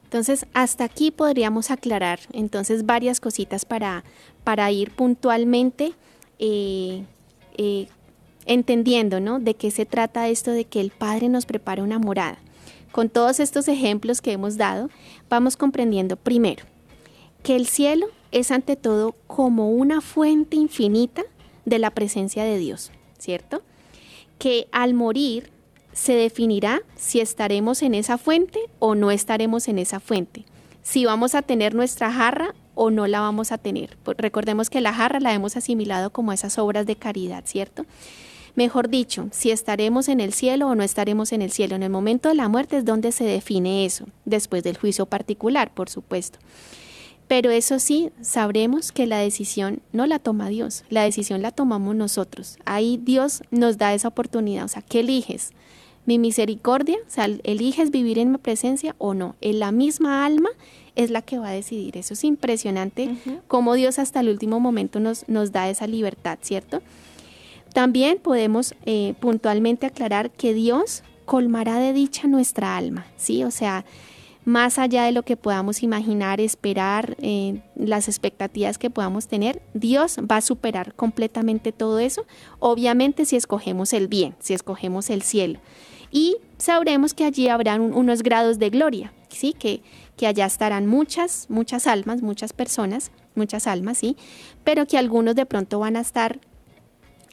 Entonces, 0.05 0.47
hasta 0.55 0.85
aquí 0.85 1.11
podríamos 1.11 1.73
aclarar 1.73 2.21
entonces 2.33 2.87
varias 2.87 3.19
cositas 3.19 3.65
para, 3.65 4.05
para 4.45 4.71
ir 4.71 4.93
puntualmente 4.93 5.95
eh, 6.39 7.05
eh, 7.57 7.89
entendiendo, 8.47 9.21
¿no? 9.21 9.41
De 9.41 9.55
qué 9.55 9.71
se 9.71 9.87
trata 9.87 10.29
esto 10.29 10.51
de 10.51 10.65
que 10.65 10.81
el 10.81 10.91
Padre 10.91 11.29
nos 11.29 11.47
prepara 11.47 11.83
una 11.83 11.99
morada. 11.99 12.39
Con 12.93 13.09
todos 13.09 13.41
estos 13.41 13.69
ejemplos 13.69 14.21
que 14.21 14.33
hemos 14.33 14.57
dado, 14.57 14.89
vamos 15.29 15.57
comprendiendo 15.57 16.17
primero 16.17 16.65
que 17.45 17.55
el 17.55 17.67
cielo 17.67 18.07
es 18.33 18.51
ante 18.51 18.75
todo 18.75 19.15
como 19.29 19.71
una 19.71 20.01
fuente 20.01 20.57
infinita 20.57 21.23
de 21.67 21.79
la 21.79 21.91
presencia 21.91 22.43
de 22.43 22.59
Dios, 22.59 22.91
¿cierto? 23.19 23.63
Que 24.39 24.67
al 24.73 24.95
morir 24.95 25.51
se 25.93 26.15
definirá 26.15 26.83
si 26.97 27.21
estaremos 27.21 27.83
en 27.83 27.95
esa 27.95 28.19
fuente 28.19 28.59
o 28.79 28.95
no 28.95 29.11
estaremos 29.11 29.69
en 29.69 29.79
esa 29.79 30.01
fuente, 30.01 30.45
si 30.83 31.05
vamos 31.05 31.35
a 31.35 31.43
tener 31.43 31.75
nuestra 31.75 32.11
jarra 32.11 32.55
o 32.75 32.91
no 32.91 33.07
la 33.07 33.21
vamos 33.21 33.53
a 33.53 33.59
tener. 33.59 33.97
Recordemos 34.05 34.71
que 34.71 34.81
la 34.81 34.93
jarra 34.93 35.21
la 35.21 35.33
hemos 35.33 35.57
asimilado 35.57 36.11
como 36.11 36.33
esas 36.33 36.59
obras 36.59 36.87
de 36.87 36.97
caridad, 36.97 37.45
¿cierto? 37.47 37.85
Mejor 38.57 38.89
dicho, 38.89 39.29
si 39.33 39.51
estaremos 39.51 40.09
en 40.09 40.21
el 40.21 40.33
cielo 40.33 40.69
o 40.69 40.75
no 40.75 40.85
estaremos 40.85 41.33
en 41.33 41.43
el 41.43 41.51
cielo. 41.51 41.75
En 41.75 41.83
el 41.83 41.91
momento 41.91 42.29
de 42.29 42.37
la 42.37 42.49
muerte 42.49 42.77
es 42.77 42.85
donde 42.85 43.11
se 43.11 43.25
define 43.25 43.85
eso, 43.85 44.07
después 44.25 44.63
del 44.63 44.79
juicio 44.79 45.07
particular, 45.07 45.73
por 45.75 45.91
supuesto. 45.91 46.39
Pero 47.27 47.51
eso 47.51 47.79
sí, 47.79 48.11
sabremos 48.21 48.93
que 48.93 49.07
la 49.07 49.19
decisión 49.19 49.81
no 49.93 50.07
la 50.07 50.19
toma 50.19 50.49
Dios, 50.49 50.85
la 50.91 51.03
decisión 51.03 51.43
la 51.43 51.51
tomamos 51.51 51.97
nosotros. 51.97 52.59
Ahí 52.65 53.01
Dios 53.03 53.43
nos 53.51 53.79
da 53.79 53.95
esa 53.95 54.09
oportunidad. 54.09 54.67
O 54.67 54.69
sea, 54.69 54.83
¿qué 54.83 55.01
eliges? 55.01 55.53
¿Mi 56.07 56.19
misericordia? 56.19 56.99
O 57.07 57.11
sea, 57.11 57.25
¿eliges 57.25 57.91
vivir 57.91 58.19
en 58.19 58.31
mi 58.31 58.39
presencia 58.39 58.95
o 58.99 59.15
no? 59.15 59.37
En 59.41 59.59
la 59.59 59.73
misma 59.73 60.25
alma 60.27 60.51
es 60.97 61.11
la 61.11 61.23
que 61.23 61.39
va 61.39 61.49
a 61.49 61.53
decidir. 61.53 61.97
Eso 61.97 62.13
es 62.13 62.23
impresionante, 62.25 63.17
cómo 63.49 63.75
Dios 63.75 63.99
hasta 63.99 64.21
el 64.21 64.29
último 64.29 64.61
momento 64.61 65.01
nos, 65.01 65.27
nos 65.29 65.51
da 65.51 65.69
esa 65.71 65.87
libertad, 65.87 66.39
¿cierto? 66.43 66.83
También 67.75 68.19
podemos 68.19 68.73
eh, 68.87 69.15
puntualmente 69.19 69.85
aclarar 69.85 70.31
que 70.31 70.55
Dios 70.55 71.03
colmará 71.25 71.81
de 71.81 71.93
dicha 71.93 72.29
nuestra 72.29 72.77
alma, 72.77 73.05
¿sí? 73.17 73.43
O 73.43 73.51
sea, 73.51 73.85
más 74.45 74.79
allá 74.79 75.05
de 75.05 75.11
lo 75.11 75.25
que 75.25 75.37
podamos 75.37 75.83
imaginar, 75.83 76.41
esperar, 76.41 77.17
eh, 77.21 77.63
las 77.75 78.07
expectativas 78.07 78.79
que 78.79 78.91
podamos 78.91 79.27
tener, 79.27 79.61
Dios 79.75 80.19
va 80.19 80.37
a 80.37 80.41
superar 80.41 80.95
completamente 80.95 81.73
todo 81.73 81.99
eso, 81.99 82.27
obviamente 82.61 83.25
si 83.25 83.35
escogemos 83.35 83.93
el 83.93 84.07
bien, 84.07 84.37
si 84.39 84.55
escogemos 84.55 85.11
el 85.11 85.23
cielo. 85.23 85.59
Y 86.13 86.37
sabremos 86.59 87.13
que 87.13 87.25
allí 87.25 87.49
habrán 87.49 87.81
unos 87.81 88.23
grados 88.23 88.61
de 88.61 88.71
gloria, 88.71 89.13
¿sí? 89.31 89.53
Que, 89.53 89.83
que 90.17 90.29
allá 90.29 90.47
estarán 90.47 90.87
muchas, 90.87 91.47
muchas 91.49 91.89
almas, 91.89 92.23
muchas 92.23 92.53
personas, 92.53 93.11
muchas 93.35 93.67
almas, 93.67 93.99
¿sí? 93.99 94.17
Pero 94.63 94.87
que 94.87 94.97
algunos 94.97 95.35
de 95.35 95.45
pronto 95.45 95.81
van 95.81 95.97
a 95.97 96.01
estar 96.03 96.39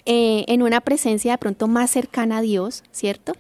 eh, 0.06 0.45
en 0.47 0.64
una 0.64 0.82
presencia 0.82 1.34
de 1.34 1.38
pronto 1.38 1.68
más 1.68 1.91
cercana 1.91 2.38
a 2.38 2.41
Dios, 2.41 2.84
¿cierto? 2.91 3.34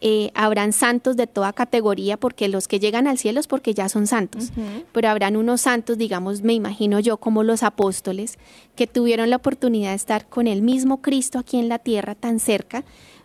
Eh, 0.00 0.30
habrán 0.34 0.72
santos 0.72 1.16
de 1.16 1.26
toda 1.26 1.52
categoría, 1.52 2.16
porque 2.16 2.48
los 2.48 2.66
que 2.66 2.80
llegan 2.80 3.06
al 3.06 3.18
cielo 3.18 3.38
es 3.40 3.46
porque 3.46 3.74
ya 3.74 3.88
son 3.88 4.06
santos, 4.06 4.50
pero 4.92 5.08
habrán 5.08 5.36
unos 5.36 5.60
santos, 5.60 5.98
digamos, 5.98 6.42
me 6.42 6.54
imagino 6.54 7.00
yo, 7.00 7.18
como 7.18 7.42
los 7.42 7.62
apóstoles, 7.62 8.38
que 8.74 8.86
tuvieron 8.86 9.30
la 9.30 9.36
oportunidad 9.36 9.90
de 9.90 9.96
estar 9.96 10.28
con 10.28 10.46
el 10.46 10.62
mismo 10.62 11.02
Cristo 11.02 11.38
aquí 11.38 11.58
en 11.58 11.68
la 11.68 11.78
tierra 11.78 12.14
tan 12.14 12.40
cerca, 12.40 12.84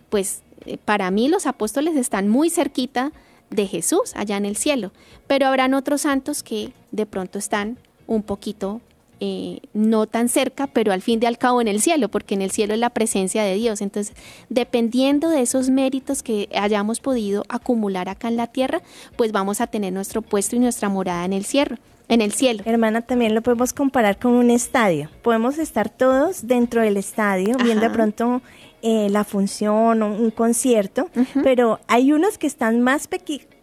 pues 0.10 0.44
eh, 0.66 0.78
para 0.78 1.10
mí 1.12 1.28
los 1.30 1.46
apóstoles 1.48 1.96
están 1.96 2.30
muy 2.30 2.50
cerquita 2.50 3.12
de 3.50 3.68
Jesús 3.68 4.14
allá 4.16 4.38
en 4.38 4.46
el 4.46 4.56
cielo, 4.56 4.92
pero 5.28 5.48
habrán 5.48 5.74
otros 5.74 6.02
santos 6.02 6.44
que 6.44 6.74
de 6.92 7.06
pronto 7.06 7.40
están 7.40 7.78
un 8.08 8.24
poquito 8.24 8.82
eh, 9.26 9.62
no 9.72 10.06
tan 10.06 10.28
cerca, 10.28 10.68
pero 10.68 10.92
al 10.92 11.02
fin 11.02 11.22
de 11.22 11.28
al 11.28 11.38
cabo 11.38 11.62
en 11.62 11.70
el 11.70 11.80
cielo, 11.80 12.10
porque 12.10 12.36
en 12.36 12.42
el 12.42 12.52
cielo 12.52 12.74
es 12.74 12.80
la 12.82 12.90
presencia 12.90 13.42
de 13.42 13.56
Dios. 13.56 13.80
Entonces, 13.80 14.14
dependiendo 14.50 15.30
de 15.30 15.42
esos 15.42 15.70
méritos 15.70 16.22
que 16.24 16.50
hayamos 16.54 17.00
podido 17.00 17.46
acumular 17.48 18.10
acá 18.10 18.28
en 18.28 18.36
la 18.36 18.48
tierra, 18.48 18.82
pues 19.16 19.32
vamos 19.32 19.62
a 19.62 19.68
tener 19.68 19.94
nuestro 19.94 20.22
puesto 20.22 20.58
y 20.58 20.60
nuestra 20.60 20.90
morada 20.90 21.24
en 21.24 21.32
el 21.32 21.46
cielo. 21.46 21.78
En 22.10 22.20
el 22.20 22.34
cielo. 22.34 22.64
Hermana, 22.66 23.02
también 23.02 23.34
lo 23.34 23.42
podemos 23.42 23.72
comparar 23.72 24.20
con 24.20 24.34
un 24.34 24.50
estadio. 24.50 25.10
Podemos 25.22 25.58
estar 25.58 25.88
todos 25.88 26.46
dentro 26.46 26.82
del 26.82 26.98
estadio, 26.98 27.56
viendo 27.64 27.88
de 27.88 27.92
pronto 27.92 28.42
eh, 28.82 29.08
la 29.10 29.24
función 29.24 30.04
o 30.04 30.08
un 30.08 30.32
concierto, 30.32 31.08
pero 31.44 31.80
hay 31.88 32.12
unos 32.12 32.38
que 32.38 32.48
están 32.48 32.82
más 32.82 33.08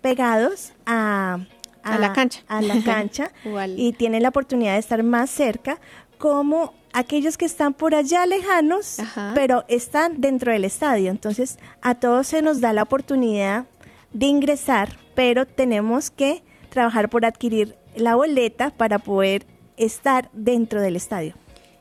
pegados 0.00 0.72
a 0.86 1.40
a, 1.83 1.99
la 1.99 2.12
cancha. 2.12 2.43
A 2.49 2.62
la 2.62 2.83
cancha 2.83 3.33
y 3.76 3.93
tienen 3.93 4.22
la 4.22 4.31
oportunidad 4.31 4.74
de 4.74 4.78
estar 4.81 5.03
más 5.03 5.31
cerca, 5.31 5.81
como 6.18 6.74
aquellos 6.93 7.39
que 7.39 7.45
están 7.45 7.74
por 7.74 7.95
allá 7.95 8.26
lejanos, 8.26 8.99
pero 9.35 9.64
están 9.68 10.20
dentro 10.20 10.53
del 10.53 10.64
estadio. 10.64 11.11
Entonces, 11.11 11.59
a 11.83 11.95
todos 11.95 12.26
se 12.26 12.43
nos 12.43 12.61
da 12.61 12.72
la 12.72 12.83
oportunidad 12.83 13.66
de 14.12 14.26
ingresar, 14.26 14.99
pero 15.14 15.47
tenemos 15.47 16.11
que 16.11 16.43
trabajar 16.68 17.09
por 17.09 17.24
adquirir 17.24 17.76
la 17.97 18.16
boleta 18.16 18.70
para 18.70 18.99
poder 18.99 19.47
estar 19.76 20.31
dentro 20.33 20.81
del 20.81 20.97
estadio. 20.97 21.35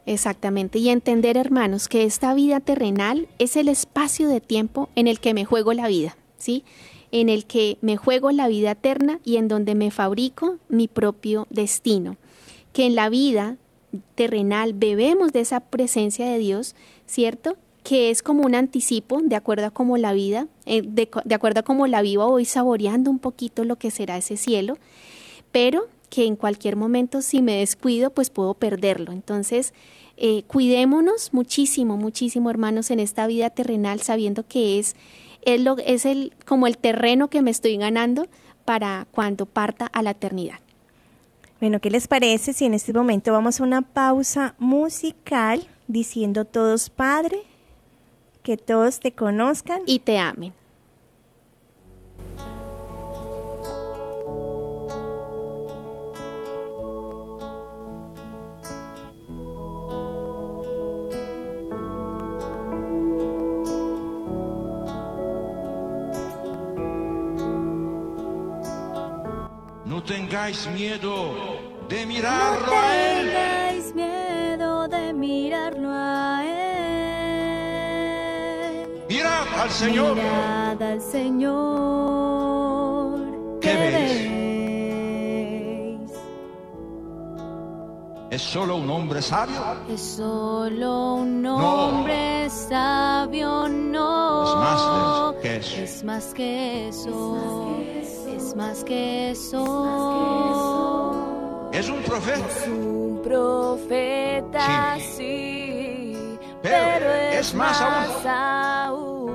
Exactamente, 0.06 0.80
y 0.80 0.89
entender, 0.89 1.38
hermanos, 1.38 1.88
que 1.88 2.04
esta 2.04 2.34
vida 2.34 2.60
terrenal 2.60 3.28
es 3.38 3.56
el 3.56 3.68
espacio 3.68 4.28
de 4.28 4.41
tiempo 4.41 4.89
en 4.95 5.08
el 5.08 5.20
que 5.20 5.36
me 5.36 5.45
juego 5.45 5.74
la 5.74 5.88
vida, 5.88 6.18
¿sí? 6.38 6.64
En 7.12 7.30
el 7.30 7.45
que 7.45 7.78
me 7.82 7.97
juego 7.97 8.32
la 8.32 8.47
vida 8.47 8.72
eterna 8.72 9.20
y 9.24 9.38
en 9.38 9.47
donde 9.47 9.76
me 9.76 9.91
fabrico 9.91 10.57
mi 10.68 10.88
propio 10.88 11.47
destino. 11.49 12.18
Que 12.74 12.86
en 12.86 12.95
la 12.95 13.10
vida 13.10 13.57
terrenal 14.16 14.74
bebemos 14.74 15.34
de 15.34 15.41
esa 15.41 15.60
presencia 15.60 16.28
de 16.28 16.38
Dios, 16.38 16.76
¿cierto? 17.05 17.57
Que 17.84 18.12
es 18.12 18.22
como 18.22 18.43
un 18.43 18.55
anticipo 18.55 19.22
de 19.22 19.36
acuerdo 19.36 19.68
a 19.68 19.72
cómo 19.72 19.97
la 19.97 20.14
vida, 20.14 20.47
eh, 20.66 20.84
de, 20.84 21.10
acuerdo 21.34 21.62
a 21.62 21.64
cómo 21.64 21.88
la 21.88 22.01
vivo, 22.01 22.28
voy 22.28 22.45
saboreando 22.45 23.10
un 23.10 23.20
poquito 23.20 23.64
lo 23.64 23.78
que 23.78 23.91
será 23.91 24.18
ese 24.18 24.38
cielo, 24.38 24.78
pero 25.51 25.88
que 26.10 26.26
en 26.26 26.36
cualquier 26.36 26.76
momento 26.76 27.22
si 27.22 27.41
me 27.41 27.57
descuido, 27.57 28.12
pues 28.12 28.30
puedo 28.30 28.53
perderlo. 28.53 29.12
Entonces, 29.12 29.74
eh, 30.18 30.43
cuidémonos 30.47 31.34
muchísimo, 31.34 31.97
muchísimo, 31.97 32.49
hermanos, 32.49 32.91
en 32.91 32.99
esta 32.99 33.26
vida 33.28 33.49
terrenal, 33.49 34.01
sabiendo 34.01 34.45
que 34.45 34.80
es 34.80 34.95
es, 35.41 35.61
lo, 35.61 35.77
es 35.77 36.05
el, 36.05 36.33
como 36.45 36.67
el 36.67 36.77
terreno 36.77 37.29
que 37.29 37.41
me 37.41 37.51
estoy 37.51 37.77
ganando 37.77 38.27
para 38.65 39.07
cuando 39.11 39.45
parta 39.45 39.87
a 39.87 40.03
la 40.03 40.11
eternidad. 40.11 40.59
Bueno, 41.59 41.81
¿qué 41.81 41.89
les 41.89 42.07
parece 42.07 42.53
si 42.53 42.65
en 42.65 42.73
este 42.73 42.93
momento 42.93 43.33
vamos 43.33 43.59
a 43.59 43.63
una 43.63 43.81
pausa 43.81 44.55
musical 44.59 45.67
diciendo 45.87 46.45
todos 46.45 46.89
Padre, 46.89 47.41
que 48.43 48.55
todos 48.55 48.99
te 48.99 49.11
conozcan 49.11 49.81
y 49.85 49.99
te 49.99 50.17
amen? 50.19 50.53
Tengáis 70.10 70.68
miedo 70.72 71.60
de 71.88 72.05
mirarlo 72.07 72.74
a 72.74 72.95
Él. 72.95 73.28
No 73.28 73.32
tengáis 73.32 73.93
miedo 73.93 74.88
de 74.88 75.14
mirarlo 75.14 75.89
a 75.91 76.43
Él. 76.43 76.49
Mirad 79.07 79.47
al 79.55 79.70
Señor. 79.70 80.16
Mirad 80.16 80.82
al 80.82 80.99
Señor. 80.99 81.60
¿Qué 83.62 83.76
veis? 83.76 84.49
¿Es 88.32 88.41
solo 88.41 88.78
un 88.78 88.89
hombre 88.89 89.22
sabio? 89.22 89.62
Es 89.93 90.01
solo 90.01 91.16
un 91.16 91.45
hombre 91.45 92.49
sabio, 92.49 93.68
no. 93.70 94.43
Es 94.43 94.55
más 94.55 95.36
que 95.43 95.57
eso. 95.57 95.76
Es 95.84 96.03
más 96.03 96.34
que 96.34 96.88
eso 96.89 97.10
más 97.10 97.64
que 97.64 97.84
eso. 97.84 97.88
Es 101.72 101.89
un 101.89 102.01
profeta. 102.03 102.45
Es 102.45 102.68
un 102.68 103.22
profeta, 103.24 104.97
sí. 105.16 106.38
pero, 106.62 107.10
es, 107.10 107.53
más, 107.53 107.82
aún. 108.26 109.30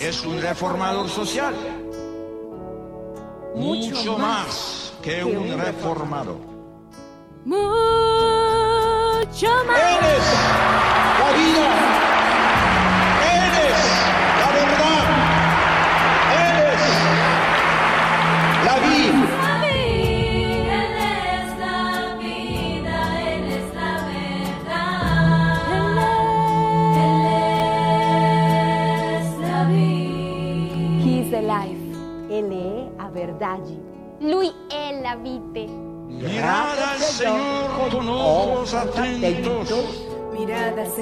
Es 0.00 0.24
un 0.24 0.40
reformador 0.40 1.10
social. 1.10 1.54
Mucho, 3.54 4.16
más 4.16 4.94
que, 5.02 5.22
un 5.22 5.60
reformador. 5.60 6.38
Mucho 7.44 7.58
más. 9.66 10.87
Verdade. 33.38 33.78
Lui 34.20 34.52
è 34.68 35.00
la 35.00 35.16
vite. 35.16 35.66
Mirad 36.08 36.78
al 36.78 36.98
Señor 36.98 37.90
con 37.90 38.08
ojos 38.08 38.74
atentos. 38.74 39.70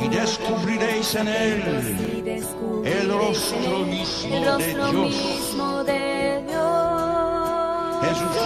y 0.00 0.08
descubriréis 0.08 1.14
en 1.14 1.28
él 1.28 1.62
el 2.84 3.12
rostro 3.12 3.80
mismo 3.80 4.56
de 5.84 6.42
Dios. 6.46 7.96
Jesús 8.02 8.36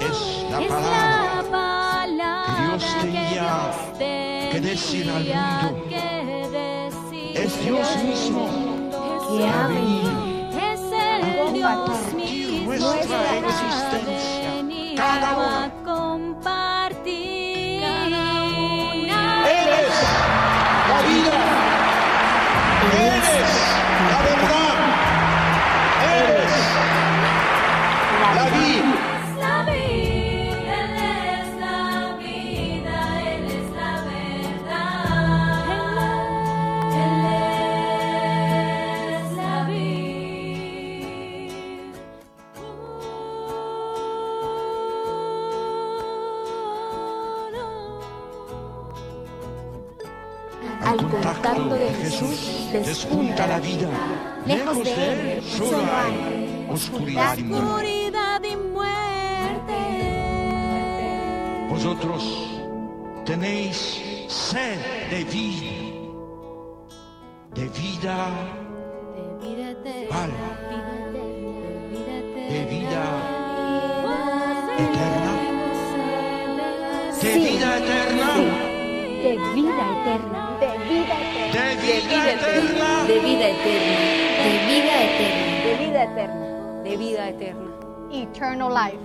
es 0.00 0.18
la 0.50 0.60
palabra 0.68 2.30
que 2.46 2.52
Dios 2.62 2.82
tenía 3.00 3.52
que 4.52 4.60
decir 4.60 5.10
al 5.10 5.24
mundo. 5.24 5.86
Es 7.34 7.52
Dios 7.64 7.88
mismo 8.04 8.44
que 9.28 9.38
ha 9.46 9.66
venido 9.68 10.28
a 11.66 11.68
compartir 11.84 12.37
nuestra 12.76 13.38
existencia. 13.38 14.94
Cada 14.96 15.36
uno. 15.36 15.87
La 53.58 53.66
vida. 53.66 53.88
Lejos 54.46 54.84
de 54.84 55.36
él 55.36 55.42
solo 55.42 55.78
hay 55.78 56.66
oscuridad 56.70 57.36
y 57.36 57.42
muerte. 57.42 57.66
Oscuridad 57.66 58.42
y 58.44 58.56
muerte. 58.56 59.80
Vosotros 61.68 62.48
tenéis 63.24 64.00
sed 64.28 64.78
de 65.10 65.24
vida, 65.24 65.70
de 67.54 67.68
vida, 67.68 68.28
De 83.08 83.20
vida 83.20 83.48
eterna. 83.48 83.96
De 84.44 84.52
vida 84.68 84.94
eterna. 85.08 85.64
De 85.64 85.72
vida 85.78 86.02
eterna. 86.04 86.46
De 86.84 86.96
vida 86.98 87.28
eterna. 87.30 87.68
Eternal 88.12 88.70
life. 88.74 88.98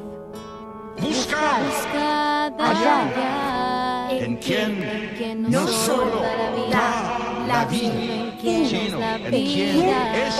Buscad 1.00 2.52
Allá. 2.60 4.10
en 4.12 4.36
quien 4.36 5.50
no 5.50 5.66
solo 5.68 6.22
da 6.70 7.46
la 7.48 7.66
vida, 7.66 8.36
sino 8.44 9.00
en 9.00 9.30
quien 9.30 9.90
es 10.14 10.36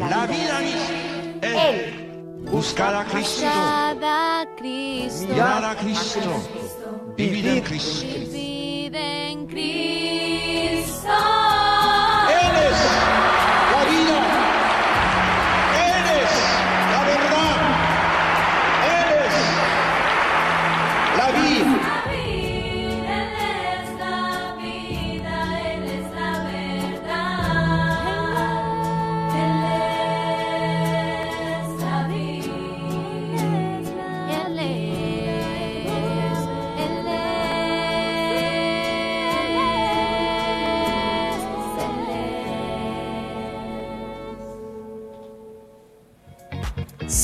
la 0.00 0.26
vida 0.26 0.58
misma. 0.58 0.90
Él. 1.42 2.48
Buscad 2.50 2.94
a 2.96 3.04
Cristo, 3.04 3.46
mirar 5.28 5.64
a 5.64 5.76
Cristo, 5.76 6.30
vivir 7.16 7.46
en 7.46 7.60
Cristo. 7.60 8.06
Vive 8.32 9.30
en 9.30 9.46
Cristo. 9.46 10.27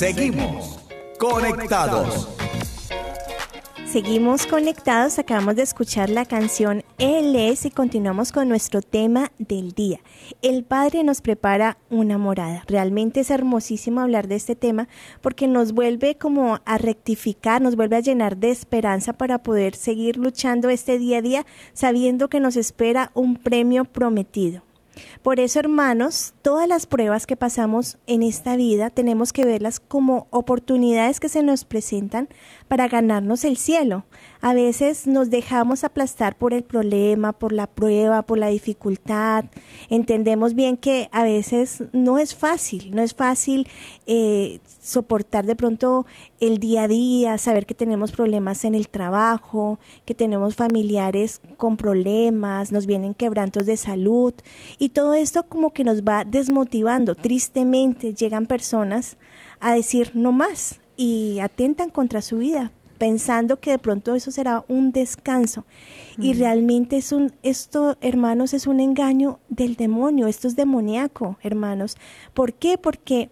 Seguimos 0.04 0.78
conectados. 1.18 2.28
Seguimos 3.86 4.44
conectados, 4.44 5.18
acabamos 5.18 5.56
de 5.56 5.62
escuchar 5.62 6.10
la 6.10 6.26
canción 6.26 6.84
Él 6.98 7.34
es 7.34 7.64
y 7.64 7.70
continuamos 7.70 8.30
con 8.30 8.46
nuestro 8.46 8.82
tema 8.82 9.32
del 9.38 9.72
día. 9.72 10.00
El 10.42 10.62
Padre 10.62 11.04
nos 11.04 11.22
prepara 11.22 11.78
una 11.88 12.18
morada. 12.18 12.64
Realmente 12.66 13.20
es 13.20 13.30
hermosísimo 13.30 14.02
hablar 14.02 14.28
de 14.28 14.34
este 14.34 14.54
tema 14.54 14.88
porque 15.22 15.48
nos 15.48 15.72
vuelve 15.72 16.16
como 16.16 16.60
a 16.66 16.76
rectificar, 16.76 17.62
nos 17.62 17.74
vuelve 17.74 17.96
a 17.96 18.00
llenar 18.00 18.36
de 18.36 18.50
esperanza 18.50 19.14
para 19.14 19.42
poder 19.42 19.74
seguir 19.74 20.18
luchando 20.18 20.68
este 20.68 20.98
día 20.98 21.16
a 21.16 21.22
día 21.22 21.46
sabiendo 21.72 22.28
que 22.28 22.40
nos 22.40 22.56
espera 22.56 23.10
un 23.14 23.36
premio 23.36 23.86
prometido. 23.86 24.64
Por 25.22 25.40
eso, 25.40 25.58
hermanos, 25.58 26.34
todas 26.42 26.68
las 26.68 26.86
pruebas 26.86 27.26
que 27.26 27.36
pasamos 27.36 27.98
en 28.06 28.22
esta 28.22 28.56
vida 28.56 28.90
tenemos 28.90 29.32
que 29.32 29.44
verlas 29.44 29.80
como 29.80 30.26
oportunidades 30.30 31.20
que 31.20 31.28
se 31.28 31.42
nos 31.42 31.64
presentan 31.64 32.28
para 32.68 32.88
ganarnos 32.88 33.44
el 33.44 33.56
cielo. 33.56 34.04
A 34.40 34.52
veces 34.52 35.06
nos 35.06 35.30
dejamos 35.30 35.84
aplastar 35.84 36.36
por 36.36 36.52
el 36.52 36.62
problema, 36.62 37.32
por 37.32 37.52
la 37.52 37.66
prueba, 37.66 38.22
por 38.22 38.38
la 38.38 38.48
dificultad. 38.48 39.44
Entendemos 39.88 40.54
bien 40.54 40.76
que 40.76 41.08
a 41.12 41.22
veces 41.22 41.84
no 41.92 42.18
es 42.18 42.34
fácil, 42.34 42.94
no 42.94 43.02
es 43.02 43.14
fácil 43.14 43.68
eh, 44.06 44.60
soportar 44.82 45.46
de 45.46 45.56
pronto 45.56 46.04
el 46.40 46.58
día 46.58 46.82
a 46.82 46.88
día, 46.88 47.38
saber 47.38 47.64
que 47.64 47.74
tenemos 47.74 48.12
problemas 48.12 48.64
en 48.64 48.74
el 48.74 48.88
trabajo, 48.88 49.78
que 50.04 50.14
tenemos 50.14 50.56
familiares 50.56 51.40
con 51.56 51.76
problemas, 51.76 52.72
nos 52.72 52.86
vienen 52.86 53.14
quebrantos 53.14 53.66
de 53.66 53.76
salud 53.76 54.34
y 54.78 54.90
todo 54.90 55.14
esto 55.14 55.44
como 55.44 55.72
que 55.72 55.84
nos 55.84 56.02
va 56.02 56.24
desmotivando. 56.24 57.14
Tristemente 57.14 58.14
llegan 58.14 58.46
personas 58.46 59.16
a 59.60 59.74
decir 59.74 60.10
no 60.14 60.32
más 60.32 60.80
y 60.96 61.38
atentan 61.40 61.90
contra 61.90 62.22
su 62.22 62.38
vida 62.38 62.72
pensando 62.98 63.58
que 63.58 63.72
de 63.72 63.78
pronto 63.78 64.14
eso 64.14 64.30
será 64.30 64.64
un 64.68 64.92
descanso. 64.92 65.64
Y 66.16 66.32
realmente 66.34 66.96
es 66.96 67.12
un 67.12 67.32
esto 67.42 67.96
hermanos 68.00 68.54
es 68.54 68.66
un 68.66 68.80
engaño 68.80 69.40
del 69.48 69.74
demonio 69.74 70.26
esto 70.26 70.48
es 70.48 70.56
demoníaco 70.56 71.36
hermanos. 71.42 71.96
¿por 72.32 72.54
qué? 72.54 72.78
porque 72.78 73.30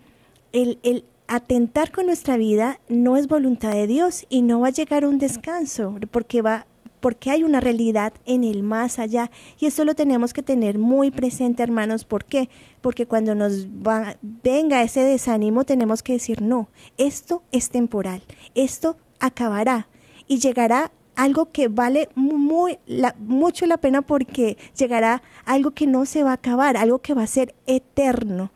el, 0.52 0.78
el 0.82 1.04
atentar 1.28 1.92
con 1.92 2.06
nuestra 2.06 2.36
vida 2.36 2.80
no 2.88 3.16
es 3.16 3.28
voluntad 3.28 3.72
de 3.72 3.86
Dios 3.86 4.26
y 4.28 4.42
no 4.42 4.60
va 4.60 4.68
a 4.68 4.72
llegar 4.72 5.06
un 5.06 5.18
descanso 5.18 5.96
porque 6.10 6.42
va 6.42 6.66
porque 7.02 7.30
hay 7.30 7.42
una 7.42 7.60
realidad 7.60 8.14
en 8.24 8.44
el 8.44 8.62
más 8.62 8.98
allá 8.98 9.30
y 9.58 9.66
eso 9.66 9.84
lo 9.84 9.94
tenemos 9.94 10.32
que 10.32 10.42
tener 10.42 10.78
muy 10.78 11.10
presente 11.10 11.62
hermanos 11.62 12.04
¿por 12.06 12.24
qué? 12.24 12.48
porque 12.80 13.06
cuando 13.06 13.34
nos 13.34 13.66
va, 13.66 14.16
venga 14.22 14.82
ese 14.82 15.00
desánimo 15.00 15.64
tenemos 15.64 16.02
que 16.02 16.14
decir 16.14 16.40
no 16.40 16.68
esto 16.96 17.42
es 17.50 17.70
temporal 17.70 18.22
esto 18.54 18.96
acabará 19.18 19.88
y 20.28 20.38
llegará 20.38 20.92
algo 21.16 21.50
que 21.52 21.68
vale 21.68 22.08
muy, 22.14 22.78
mucho 23.18 23.66
la 23.66 23.76
pena 23.76 24.02
porque 24.02 24.56
llegará 24.78 25.22
algo 25.44 25.72
que 25.72 25.86
no 25.86 26.06
se 26.06 26.22
va 26.22 26.30
a 26.30 26.34
acabar, 26.34 26.76
algo 26.76 27.00
que 27.00 27.12
va 27.12 27.22
a 27.22 27.26
ser 27.26 27.54
eterno. 27.66 28.50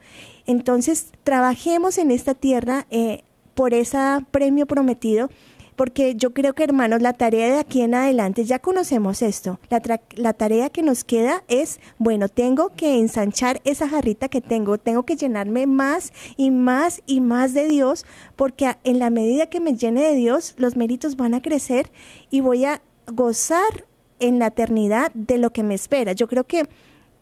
Entonces, 0.46 1.12
trabajemos 1.22 1.98
en 1.98 2.10
esta 2.10 2.34
tierra 2.34 2.86
eh, 2.90 3.24
por 3.54 3.74
ese 3.74 3.98
premio 4.30 4.66
prometido, 4.66 5.28
porque 5.76 6.14
yo 6.16 6.32
creo 6.32 6.54
que, 6.54 6.64
hermanos, 6.64 7.02
la 7.02 7.12
tarea 7.12 7.48
de 7.48 7.58
aquí 7.58 7.82
en 7.82 7.94
adelante, 7.94 8.44
ya 8.44 8.58
conocemos 8.58 9.22
esto, 9.22 9.60
la, 9.70 10.00
la, 10.14 10.32
tarea 10.32 10.70
que 10.70 10.82
nos 10.82 11.04
queda 11.04 11.44
es, 11.48 11.78
bueno, 11.98 12.28
tengo 12.28 12.70
que 12.74 12.98
ensanchar 12.98 13.60
esa 13.64 13.88
jarrita 13.88 14.28
que 14.28 14.40
tengo, 14.40 14.78
tengo 14.78 15.04
que 15.04 15.16
llenarme 15.16 15.66
más 15.66 16.12
y 16.36 16.50
más 16.50 17.02
y 17.06 17.20
más 17.20 17.54
de 17.54 17.68
Dios, 17.68 18.06
porque 18.34 18.76
en 18.84 18.98
la 18.98 19.10
medida 19.10 19.46
que 19.46 19.60
me 19.60 19.76
llene 19.76 20.02
de 20.02 20.14
Dios, 20.14 20.54
los 20.56 20.76
méritos 20.76 21.16
van 21.16 21.34
a 21.34 21.42
crecer 21.42 21.90
y 22.30 22.40
voy 22.40 22.64
a 22.64 22.80
gozar 23.06 23.86
en 24.18 24.38
la 24.38 24.48
eternidad 24.48 25.12
de 25.14 25.38
lo 25.38 25.50
que 25.50 25.62
me 25.62 25.74
espera. 25.74 26.12
Yo 26.12 26.26
creo 26.28 26.44
que 26.44 26.66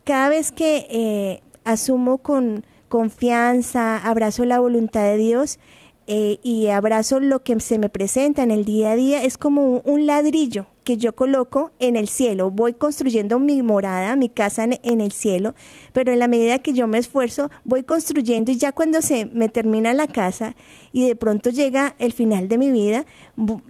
cada 0.04 0.28
vez 0.28 0.52
que 0.52 0.86
eh, 0.90 1.42
asumo 1.64 2.18
con 2.18 2.64
confianza, 2.88 3.98
abrazo 3.98 4.44
la 4.44 4.60
voluntad 4.60 5.02
de 5.02 5.16
Dios, 5.16 5.58
eh, 6.06 6.38
y 6.42 6.68
abrazo 6.68 7.20
lo 7.20 7.42
que 7.42 7.58
se 7.60 7.78
me 7.78 7.88
presenta 7.88 8.42
en 8.42 8.50
el 8.50 8.64
día 8.64 8.92
a 8.92 8.96
día, 8.96 9.22
es 9.22 9.38
como 9.38 9.80
un 9.84 10.06
ladrillo 10.06 10.66
que 10.84 10.98
yo 10.98 11.14
coloco 11.14 11.72
en 11.78 11.96
el 11.96 12.08
cielo. 12.08 12.50
Voy 12.50 12.74
construyendo 12.74 13.38
mi 13.38 13.62
morada, 13.62 14.14
mi 14.16 14.28
casa 14.28 14.64
en, 14.64 14.78
en, 14.82 15.00
el 15.00 15.12
cielo, 15.12 15.54
pero 15.92 16.12
en 16.12 16.18
la 16.18 16.28
medida 16.28 16.58
que 16.58 16.74
yo 16.74 16.86
me 16.86 16.98
esfuerzo, 16.98 17.50
voy 17.64 17.84
construyendo 17.84 18.52
y 18.52 18.56
ya 18.56 18.72
cuando 18.72 19.00
se 19.00 19.24
me 19.26 19.48
termina 19.48 19.94
la 19.94 20.06
casa 20.06 20.54
y 20.92 21.08
de 21.08 21.16
pronto 21.16 21.48
llega 21.48 21.96
el 21.98 22.12
final 22.12 22.48
de 22.48 22.58
mi 22.58 22.70
vida, 22.70 23.06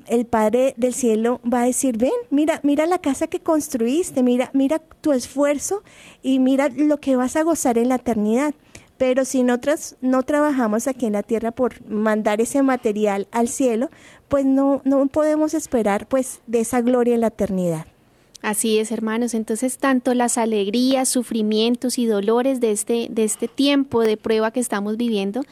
el 0.09 0.27
Padre 0.27 0.75
del 0.77 0.93
cielo 0.93 1.41
va 1.51 1.63
a 1.63 1.67
decir, 1.67 1.97
ven, 1.97 2.11
mira, 2.31 2.61
mira 2.65 2.85
la 2.87 2.99
casa 2.99 3.29
que 3.29 3.41
construiste, 3.41 4.23
mira, 4.25 4.51
mira 4.53 4.81
tu 5.01 5.13
esfuerzo 5.13 5.85
y 6.21 6.41
mira 6.41 6.69
lo 6.69 6.99
que 6.99 7.15
vas 7.15 7.37
a 7.37 7.45
gozar 7.45 7.79
en 7.79 7.91
la 7.91 7.97
eternidad. 7.97 8.55
Pero 9.07 9.27
si 9.27 9.43
nosotros 9.43 9.97
no 10.01 10.23
trabajamos 10.23 10.89
aquí 10.89 11.05
en 11.05 11.13
la 11.13 11.23
tierra 11.23 11.51
por 11.51 11.87
mandar 11.87 12.41
ese 12.41 12.63
material 12.63 13.29
al 13.33 13.49
cielo, 13.49 13.91
pues 14.29 14.47
no, 14.47 14.81
no 14.87 15.07
podemos 15.09 15.53
esperar 15.53 16.07
pues 16.07 16.41
de 16.47 16.61
esa 16.61 16.81
gloria 16.81 17.15
en 17.15 17.21
la 17.21 17.27
eternidad. 17.27 17.87
Así 18.41 18.79
es, 18.79 18.91
hermanos. 18.91 19.35
Entonces, 19.35 19.77
tanto 19.77 20.15
las 20.15 20.39
alegrías, 20.39 21.11
sufrimientos 21.11 21.99
y 21.99 22.07
dolores 22.07 22.61
de 22.61 22.71
este, 22.71 23.09
de 23.11 23.25
este 23.25 23.47
tiempo 23.47 24.01
de 24.01 24.17
prueba 24.17 24.53
que 24.53 24.61
estamos 24.61 24.97
viviendo, 24.97 25.43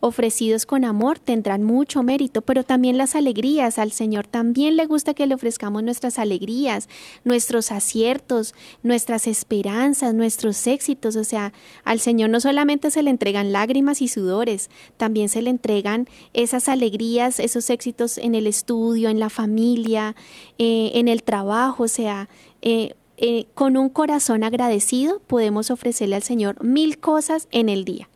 ofrecidos 0.00 0.66
con 0.66 0.84
amor 0.84 1.18
tendrán 1.18 1.62
mucho 1.62 2.02
mérito, 2.02 2.42
pero 2.42 2.64
también 2.64 2.98
las 2.98 3.14
alegrías. 3.14 3.78
Al 3.78 3.92
Señor 3.92 4.26
también 4.26 4.76
le 4.76 4.86
gusta 4.86 5.14
que 5.14 5.26
le 5.26 5.34
ofrezcamos 5.34 5.82
nuestras 5.82 6.18
alegrías, 6.18 6.88
nuestros 7.24 7.70
aciertos, 7.70 8.54
nuestras 8.82 9.26
esperanzas, 9.26 10.14
nuestros 10.14 10.66
éxitos. 10.66 11.16
O 11.16 11.24
sea, 11.24 11.52
al 11.84 12.00
Señor 12.00 12.30
no 12.30 12.40
solamente 12.40 12.90
se 12.90 13.02
le 13.02 13.10
entregan 13.10 13.52
lágrimas 13.52 14.02
y 14.02 14.08
sudores, 14.08 14.70
también 14.96 15.28
se 15.28 15.42
le 15.42 15.50
entregan 15.50 16.08
esas 16.32 16.68
alegrías, 16.68 17.40
esos 17.40 17.70
éxitos 17.70 18.18
en 18.18 18.34
el 18.34 18.46
estudio, 18.46 19.08
en 19.08 19.20
la 19.20 19.30
familia, 19.30 20.16
eh, 20.58 20.92
en 20.94 21.08
el 21.08 21.22
trabajo. 21.22 21.84
O 21.84 21.88
sea, 21.88 22.28
eh, 22.62 22.94
eh, 23.22 23.46
con 23.54 23.76
un 23.76 23.90
corazón 23.90 24.44
agradecido 24.44 25.20
podemos 25.26 25.70
ofrecerle 25.70 26.16
al 26.16 26.22
Señor 26.22 26.64
mil 26.64 26.98
cosas 26.98 27.48
en 27.50 27.68
el 27.68 27.84
día. 27.84 28.09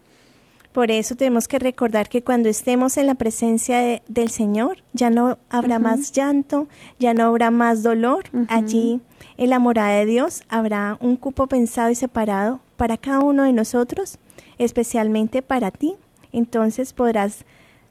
Por 0.75 0.91
eso 0.91 1.15
tenemos 1.15 1.47
que 1.47 1.61
recordar 1.61 2.09
que 2.09 2.25
cuando 2.25 2.49
estemos 2.49 2.97
en 2.97 3.07
la 3.07 3.15
presencia 3.15 4.03
del 4.09 4.29
Señor, 4.29 4.79
ya 4.93 5.09
no 5.09 5.39
habrá 5.49 5.79
más 5.79 6.11
llanto, 6.11 6.67
ya 6.99 7.15
no 7.15 7.27
habrá 7.27 7.53
más 7.53 7.85
dolor. 7.85 8.25
Allí, 8.49 9.01
en 9.37 9.51
la 9.51 9.61
morada 9.61 9.91
de 9.91 10.05
Dios, 10.05 10.43
habrá 10.49 10.99
un 11.01 11.15
cupo 11.15 11.47
pensado 11.47 11.91
y 11.91 11.95
separado 11.95 12.59
para 12.77 12.97
cada 12.97 13.21
uno 13.21 13.45
de 13.45 13.53
nosotros, 13.53 14.19
especialmente 14.59 15.43
para 15.43 15.71
ti. 15.71 15.95
Entonces 16.33 16.93
podrás, 16.93 17.45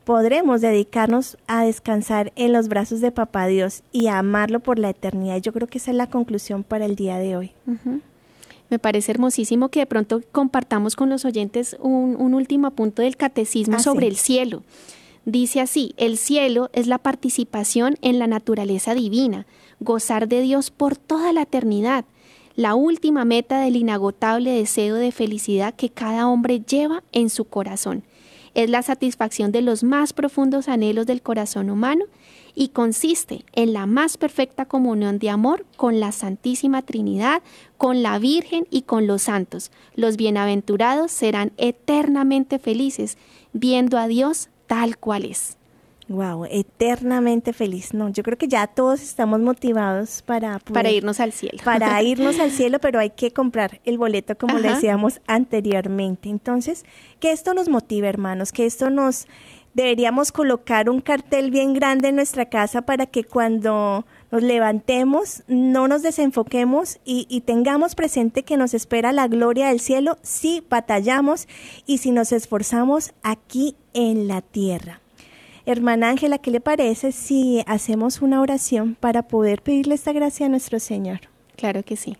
podremos 0.03 0.59
dedicarnos 0.59 1.37
a 1.47 1.63
descansar 1.63 2.33
en 2.35 2.51
los 2.51 2.67
brazos 2.67 2.99
de 2.99 3.13
Papá 3.13 3.47
Dios 3.47 3.83
y 3.93 4.07
a 4.07 4.19
amarlo 4.19 4.59
por 4.59 4.77
la 4.77 4.89
eternidad. 4.89 5.37
Yo 5.37 5.53
creo 5.53 5.69
que 5.69 5.77
esa 5.77 5.91
es 5.91 5.95
la 5.95 6.07
conclusión 6.07 6.65
para 6.65 6.83
el 6.83 6.97
día 6.97 7.17
de 7.17 7.37
hoy. 7.37 7.53
Me 8.73 8.79
parece 8.79 9.11
hermosísimo 9.11 9.69
que 9.69 9.81
de 9.81 9.85
pronto 9.85 10.23
compartamos 10.31 10.95
con 10.95 11.07
los 11.07 11.25
oyentes 11.25 11.77
un, 11.79 12.33
último 12.33 12.71
punto 12.71 13.03
del 13.03 13.17
catecismo 13.17 13.77
sobre 13.77 14.07
el 14.07 14.15
cielo. 14.15 14.63
Dice 15.25 15.61
así, 15.61 15.93
el 15.97 16.17
cielo 16.17 16.71
es 16.73 16.87
la 16.87 16.97
participación 16.97 17.97
en 18.01 18.17
la 18.17 18.25
naturaleza 18.25 18.95
divina, 18.95 19.45
gozar 19.79 20.27
de 20.27 20.41
Dios 20.41 20.71
por 20.71 20.97
toda 20.97 21.33
la 21.33 21.43
eternidad, 21.43 22.05
la 22.55 22.73
última 22.73 23.25
meta 23.25 23.59
del 23.59 23.75
inagotable 23.75 24.49
deseo 24.49 24.95
de 24.95 25.11
felicidad 25.11 25.75
que 25.75 25.89
cada 25.89 26.27
hombre 26.27 26.59
lleva 26.59 27.03
en 27.11 27.29
su 27.29 27.45
corazón. 27.45 28.01
Es 28.55 28.71
la 28.71 28.81
satisfacción 28.81 29.51
de 29.51 29.61
los 29.61 29.83
más 29.83 30.13
profundos 30.13 30.67
anhelos 30.67 31.05
del 31.05 31.21
corazón 31.21 31.69
humano 31.69 32.05
y 32.55 32.69
consiste 32.69 33.45
en 33.53 33.73
la 33.73 33.85
más 33.85 34.17
perfecta 34.17 34.65
comunión 34.65 35.19
de 35.19 35.29
amor 35.29 35.65
con 35.75 35.99
la 35.99 36.11
Santísima 36.11 36.81
Trinidad, 36.81 37.41
con 37.77 38.03
la 38.03 38.19
Virgen 38.19 38.67
y 38.69 38.83
con 38.83 39.07
los 39.07 39.23
santos. 39.23 39.71
Los 39.95 40.17
bienaventurados 40.17 41.11
serán 41.11 41.51
eternamente 41.57 42.59
felices, 42.59 43.17
viendo 43.53 43.97
a 43.97 44.07
Dios 44.07 44.49
tal 44.67 44.97
cual 44.97 45.25
es. 45.25 45.57
Wow, 46.09 46.45
eternamente 46.49 47.53
feliz. 47.53 47.93
No, 47.93 48.09
yo 48.09 48.23
creo 48.23 48.37
que 48.37 48.47
ya 48.47 48.67
todos 48.67 49.01
estamos 49.01 49.39
motivados 49.39 50.21
para 50.21 50.59
para 50.59 50.91
irnos 50.91 51.19
al 51.19 51.31
cielo. 51.31 51.59
Para 51.63 52.01
irnos 52.03 52.39
al 52.39 52.51
cielo, 52.51 52.79
pero 52.79 52.99
hay 52.99 53.11
que 53.11 53.31
comprar 53.31 53.79
el 53.85 53.97
boleto 53.97 54.37
como 54.37 54.59
le 54.59 54.69
decíamos 54.69 55.21
anteriormente. 55.27 56.29
Entonces, 56.29 56.83
que 57.19 57.31
esto 57.31 57.53
nos 57.53 57.69
motive, 57.69 58.09
hermanos, 58.09 58.51
que 58.51 58.65
esto 58.65 58.89
nos 58.89 59.27
deberíamos 59.73 60.31
colocar 60.31 60.89
un 60.89 61.01
cartel 61.01 61.51
bien 61.51 61.73
grande 61.73 62.09
en 62.09 62.15
nuestra 62.15 62.45
casa 62.45 62.83
para 62.83 63.05
que 63.05 63.23
cuando 63.23 64.05
nos 64.31 64.43
levantemos 64.43 65.43
no 65.47 65.87
nos 65.87 66.01
desenfoquemos 66.01 66.99
y, 67.05 67.41
tengamos 67.41 67.95
presente 67.95 68.43
que 68.43 68.57
nos 68.57 68.73
espera 68.73 69.11
la 69.11 69.27
gloria 69.27 69.67
del 69.67 69.79
cielo 69.79 70.17
si 70.21 70.63
batallamos 70.69 71.47
y 71.85 71.99
si 71.99 72.11
nos 72.11 72.31
esforzamos 72.31 73.13
aquí 73.21 73.75
en 73.93 74.27
la 74.27 74.41
tierra. 74.41 75.01
Hermana 75.65 76.09
Ángela, 76.09 76.39
¿qué 76.39 76.51
le 76.51 76.59
parece 76.59 77.11
si 77.11 77.63
hacemos 77.67 78.21
una 78.21 78.41
oración 78.41 78.95
para 78.99 79.23
poder 79.23 79.61
pedirle 79.61 79.95
esta 79.95 80.11
gracia 80.11 80.47
a 80.47 80.49
nuestro 80.49 80.79
Señor? 80.79 81.21
Claro 81.55 81.83
que 81.83 81.95
sí. 81.95 82.17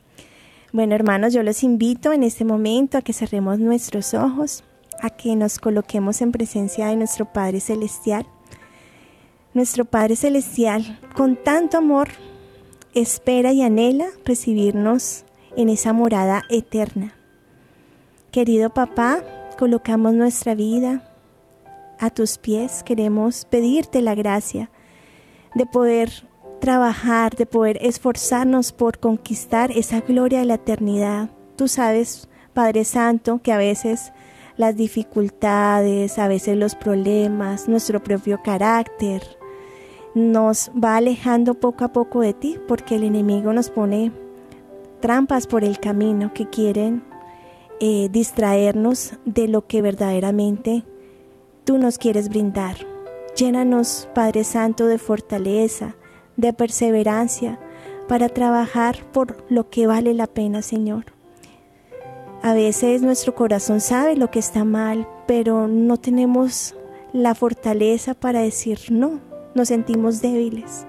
Bueno, 0.72 0.95
hermanos, 0.95 1.34
yo 1.34 1.43
los 1.43 1.62
invito 1.64 2.14
en 2.14 2.24
este 2.24 2.45
momento 2.45 2.97
a 2.97 3.01
que 3.01 3.14
cerremos 3.14 3.60
nuestros 3.60 4.14
ojos 4.14 4.64
a 5.04 5.10
que 5.10 5.36
nos 5.36 5.60
coloquemos 5.60 6.22
en 6.22 6.32
presencia 6.32 6.88
de 6.88 6.95
nuestro 6.95 7.26
Padre 7.26 7.60
Celestial. 7.60 8.26
Nuestro 9.54 9.84
Padre 9.84 10.16
Celestial, 10.16 10.97
con 11.14 11.36
tanto 11.36 11.78
amor, 11.78 12.08
espera 12.93 13.51
y 13.51 13.64
anhela 13.64 14.06
recibirnos 14.24 15.26
en 15.58 15.68
esa 15.68 15.91
morada 15.91 16.43
eterna. 16.49 17.14
Querido 18.32 18.70
papá, 18.70 19.22
colocamos 19.60 20.14
nuestra 20.14 20.56
vida 20.56 21.04
a 21.99 22.10
tus 22.10 22.38
pies. 22.38 22.82
Queremos 22.84 23.43
pedirte 23.43 24.01
la 24.01 24.16
gracia 24.16 24.72
de 25.54 25.66
poder 25.66 26.30
trabajar, 26.62 27.36
de 27.36 27.45
poder 27.45 27.78
esforzarnos 27.82 28.72
por 28.72 28.99
conquistar 28.99 29.70
esa 29.72 29.99
gloria 29.99 30.39
de 30.39 30.45
la 30.45 30.54
eternidad. 30.54 31.30
Tú 31.58 31.68
sabes, 31.68 32.30
Padre 32.54 32.86
Santo, 32.86 33.41
que 33.43 33.51
a 33.51 33.58
veces 33.58 34.14
las 34.58 34.76
dificultades, 34.76 36.20
a 36.20 36.28
veces 36.28 36.58
los 36.58 36.76
problemas, 36.76 37.68
nuestro 37.68 38.04
propio 38.04 38.41
carácter, 38.43 39.24
nos 40.16 40.72
va 40.72 40.97
alejando 40.97 41.56
poco 41.56 41.86
a 41.86 41.93
poco 41.93 42.22
de 42.22 42.34
ti 42.34 42.60
porque 42.68 42.95
el 42.95 43.04
enemigo 43.04 43.51
nos 43.54 43.70
pone 43.70 44.12
trampas 44.99 45.47
por 45.47 45.64
el 45.64 45.80
camino 45.80 46.34
que 46.34 46.49
quieren 46.49 47.04
eh, 47.80 48.10
distraernos 48.12 49.16
de 49.26 49.47
lo 49.47 49.66
que 49.66 49.82
verdaderamente 49.82 50.84
tú 51.64 51.78
nos 51.78 51.97
quieres 51.97 52.30
brindar. 52.30 52.78
Llénanos, 53.36 54.08
Padre 54.14 54.43
Santo, 54.43 54.86
de 54.86 54.99
fortaleza, 54.99 55.95
de 56.38 56.54
perseverancia, 56.54 57.60
para 58.08 58.30
trabajar 58.30 59.04
por 59.12 59.43
lo 59.49 59.70
que 59.70 59.88
vale 59.88 60.14
la 60.14 60.28
pena, 60.28 60.62
Señor. 60.62 61.06
A 62.46 62.54
veces 62.54 63.02
nuestro 63.02 63.34
corazón 63.34 63.80
sabe 63.80 64.18
lo 64.18 64.30
que 64.30 64.39
está 64.39 64.66
mal, 64.66 65.08
pero 65.28 65.70
no 65.70 65.96
tenemos 65.96 66.76
la 67.14 67.36
fortaleza 67.36 68.16
para 68.16 68.41
decir 68.41 68.80
no, 68.91 69.22
nos 69.56 69.70
sentimos 69.70 70.22
débiles. 70.22 70.86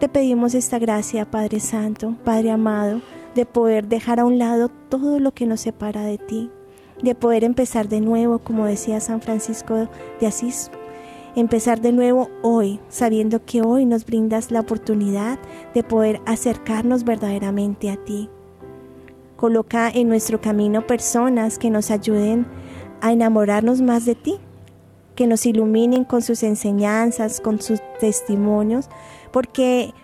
Te 0.00 0.08
pedimos 0.08 0.52
esta 0.56 0.80
gracia, 0.80 1.30
Padre 1.30 1.60
Santo, 1.60 2.16
Padre 2.24 2.50
amado, 2.50 3.02
de 3.36 3.46
poder 3.46 3.86
dejar 3.86 4.18
a 4.18 4.24
un 4.24 4.40
lado 4.40 4.68
todo 4.88 5.20
lo 5.20 5.30
que 5.30 5.46
nos 5.46 5.60
separa 5.60 6.02
de 6.02 6.18
ti, 6.18 6.50
de 7.00 7.14
poder 7.14 7.44
empezar 7.44 7.88
de 7.88 8.00
nuevo, 8.00 8.40
como 8.40 8.66
decía 8.66 8.98
San 8.98 9.22
Francisco 9.22 9.88
de 10.18 10.26
Asís, 10.26 10.72
empezar 11.36 11.80
de 11.80 11.92
nuevo 11.92 12.30
hoy, 12.42 12.80
sabiendo 12.88 13.44
que 13.44 13.62
hoy 13.62 13.86
nos 13.86 14.04
brindas 14.04 14.50
la 14.50 14.58
oportunidad 14.58 15.38
de 15.72 15.84
poder 15.84 16.20
acercarnos 16.26 17.04
verdaderamente 17.04 17.90
a 17.90 17.96
ti. 17.96 18.28
Coloca 19.40 19.88
en 19.88 20.06
nuestro 20.06 20.38
camino 20.42 20.86
personas 20.86 21.58
que 21.58 21.70
nos 21.70 21.90
ayuden 21.90 22.46
a 23.00 23.10
enamorarnos 23.10 23.80
más 23.80 24.04
de 24.04 24.14
ti, 24.14 24.36
que 25.14 25.26
nos 25.26 25.46
iluminen 25.46 26.04
con 26.04 26.20
sus 26.20 26.42
enseñanzas, 26.42 27.40
con 27.40 27.58
sus 27.58 27.80
testimonios, 28.00 28.90
porque 29.32 29.94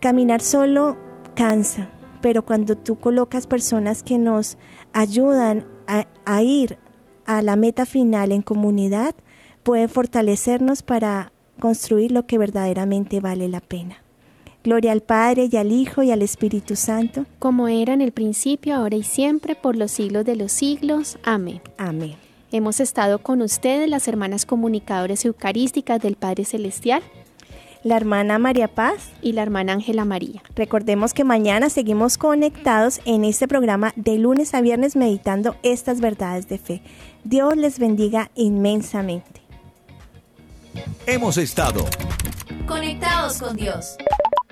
caminar 0.00 0.40
solo 0.40 0.96
cansa, 1.36 1.90
pero 2.20 2.44
cuando 2.44 2.76
tú 2.76 2.98
colocas 2.98 3.46
personas 3.46 4.02
que 4.02 4.18
nos 4.18 4.58
ayudan 4.92 5.64
a, 5.86 6.42
ir 6.42 6.76
a 7.24 7.42
la 7.42 7.54
meta 7.54 7.86
final 7.86 8.32
en 8.32 8.42
comunidad, 8.42 9.14
puede 9.62 9.86
fortalecernos 9.86 10.82
para 10.82 11.30
construir 11.60 12.10
lo 12.10 12.26
que 12.26 12.36
verdaderamente 12.36 13.20
vale 13.20 13.46
la 13.48 13.60
pena. 13.60 14.02
Gloria 14.66 14.90
al 14.90 15.00
Padre 15.00 15.48
y 15.48 15.56
al 15.58 15.70
Hijo 15.70 16.02
y 16.02 16.10
al 16.10 16.22
Espíritu 16.22 16.74
Santo. 16.74 17.24
Como 17.38 17.68
era 17.68 17.92
en 17.94 18.00
el 18.00 18.10
principio, 18.10 18.74
ahora 18.74 18.96
y 18.96 19.04
siempre, 19.04 19.54
por 19.54 19.76
los 19.76 19.92
siglos 19.92 20.24
de 20.24 20.34
los 20.34 20.50
siglos. 20.50 21.18
Amén. 21.22 21.62
Amén. 21.78 22.16
Hemos 22.50 22.80
estado 22.80 23.20
con 23.20 23.42
ustedes, 23.42 23.88
las 23.88 24.08
hermanas 24.08 24.44
comunicadoras 24.44 25.24
eucarísticas 25.24 26.02
del 26.02 26.16
Padre 26.16 26.44
Celestial. 26.44 27.00
la 27.84 27.96
hermana 27.96 28.40
María 28.40 28.66
Paz 28.66 29.12
y 29.22 29.34
la 29.34 29.42
hermana 29.42 29.74
Ángela 29.74 30.04
María. 30.04 30.42
Recordemos 30.56 31.14
que 31.14 31.22
mañana 31.22 31.70
seguimos 31.70 32.18
conectados 32.18 33.00
en 33.04 33.24
este 33.24 33.46
programa 33.46 33.92
de 33.94 34.18
lunes 34.18 34.52
a 34.54 34.62
viernes 34.62 34.96
meditando 34.96 35.54
estas 35.62 36.00
verdades 36.00 36.48
de 36.48 36.58
fe. 36.58 36.82
Dios 37.22 37.56
les 37.56 37.78
bendiga 37.78 38.32
inmensamente. 38.34 39.42
Hemos 41.06 41.38
estado. 41.38 41.84
Conectados 42.66 43.38
con 43.38 43.54
Dios. 43.54 43.96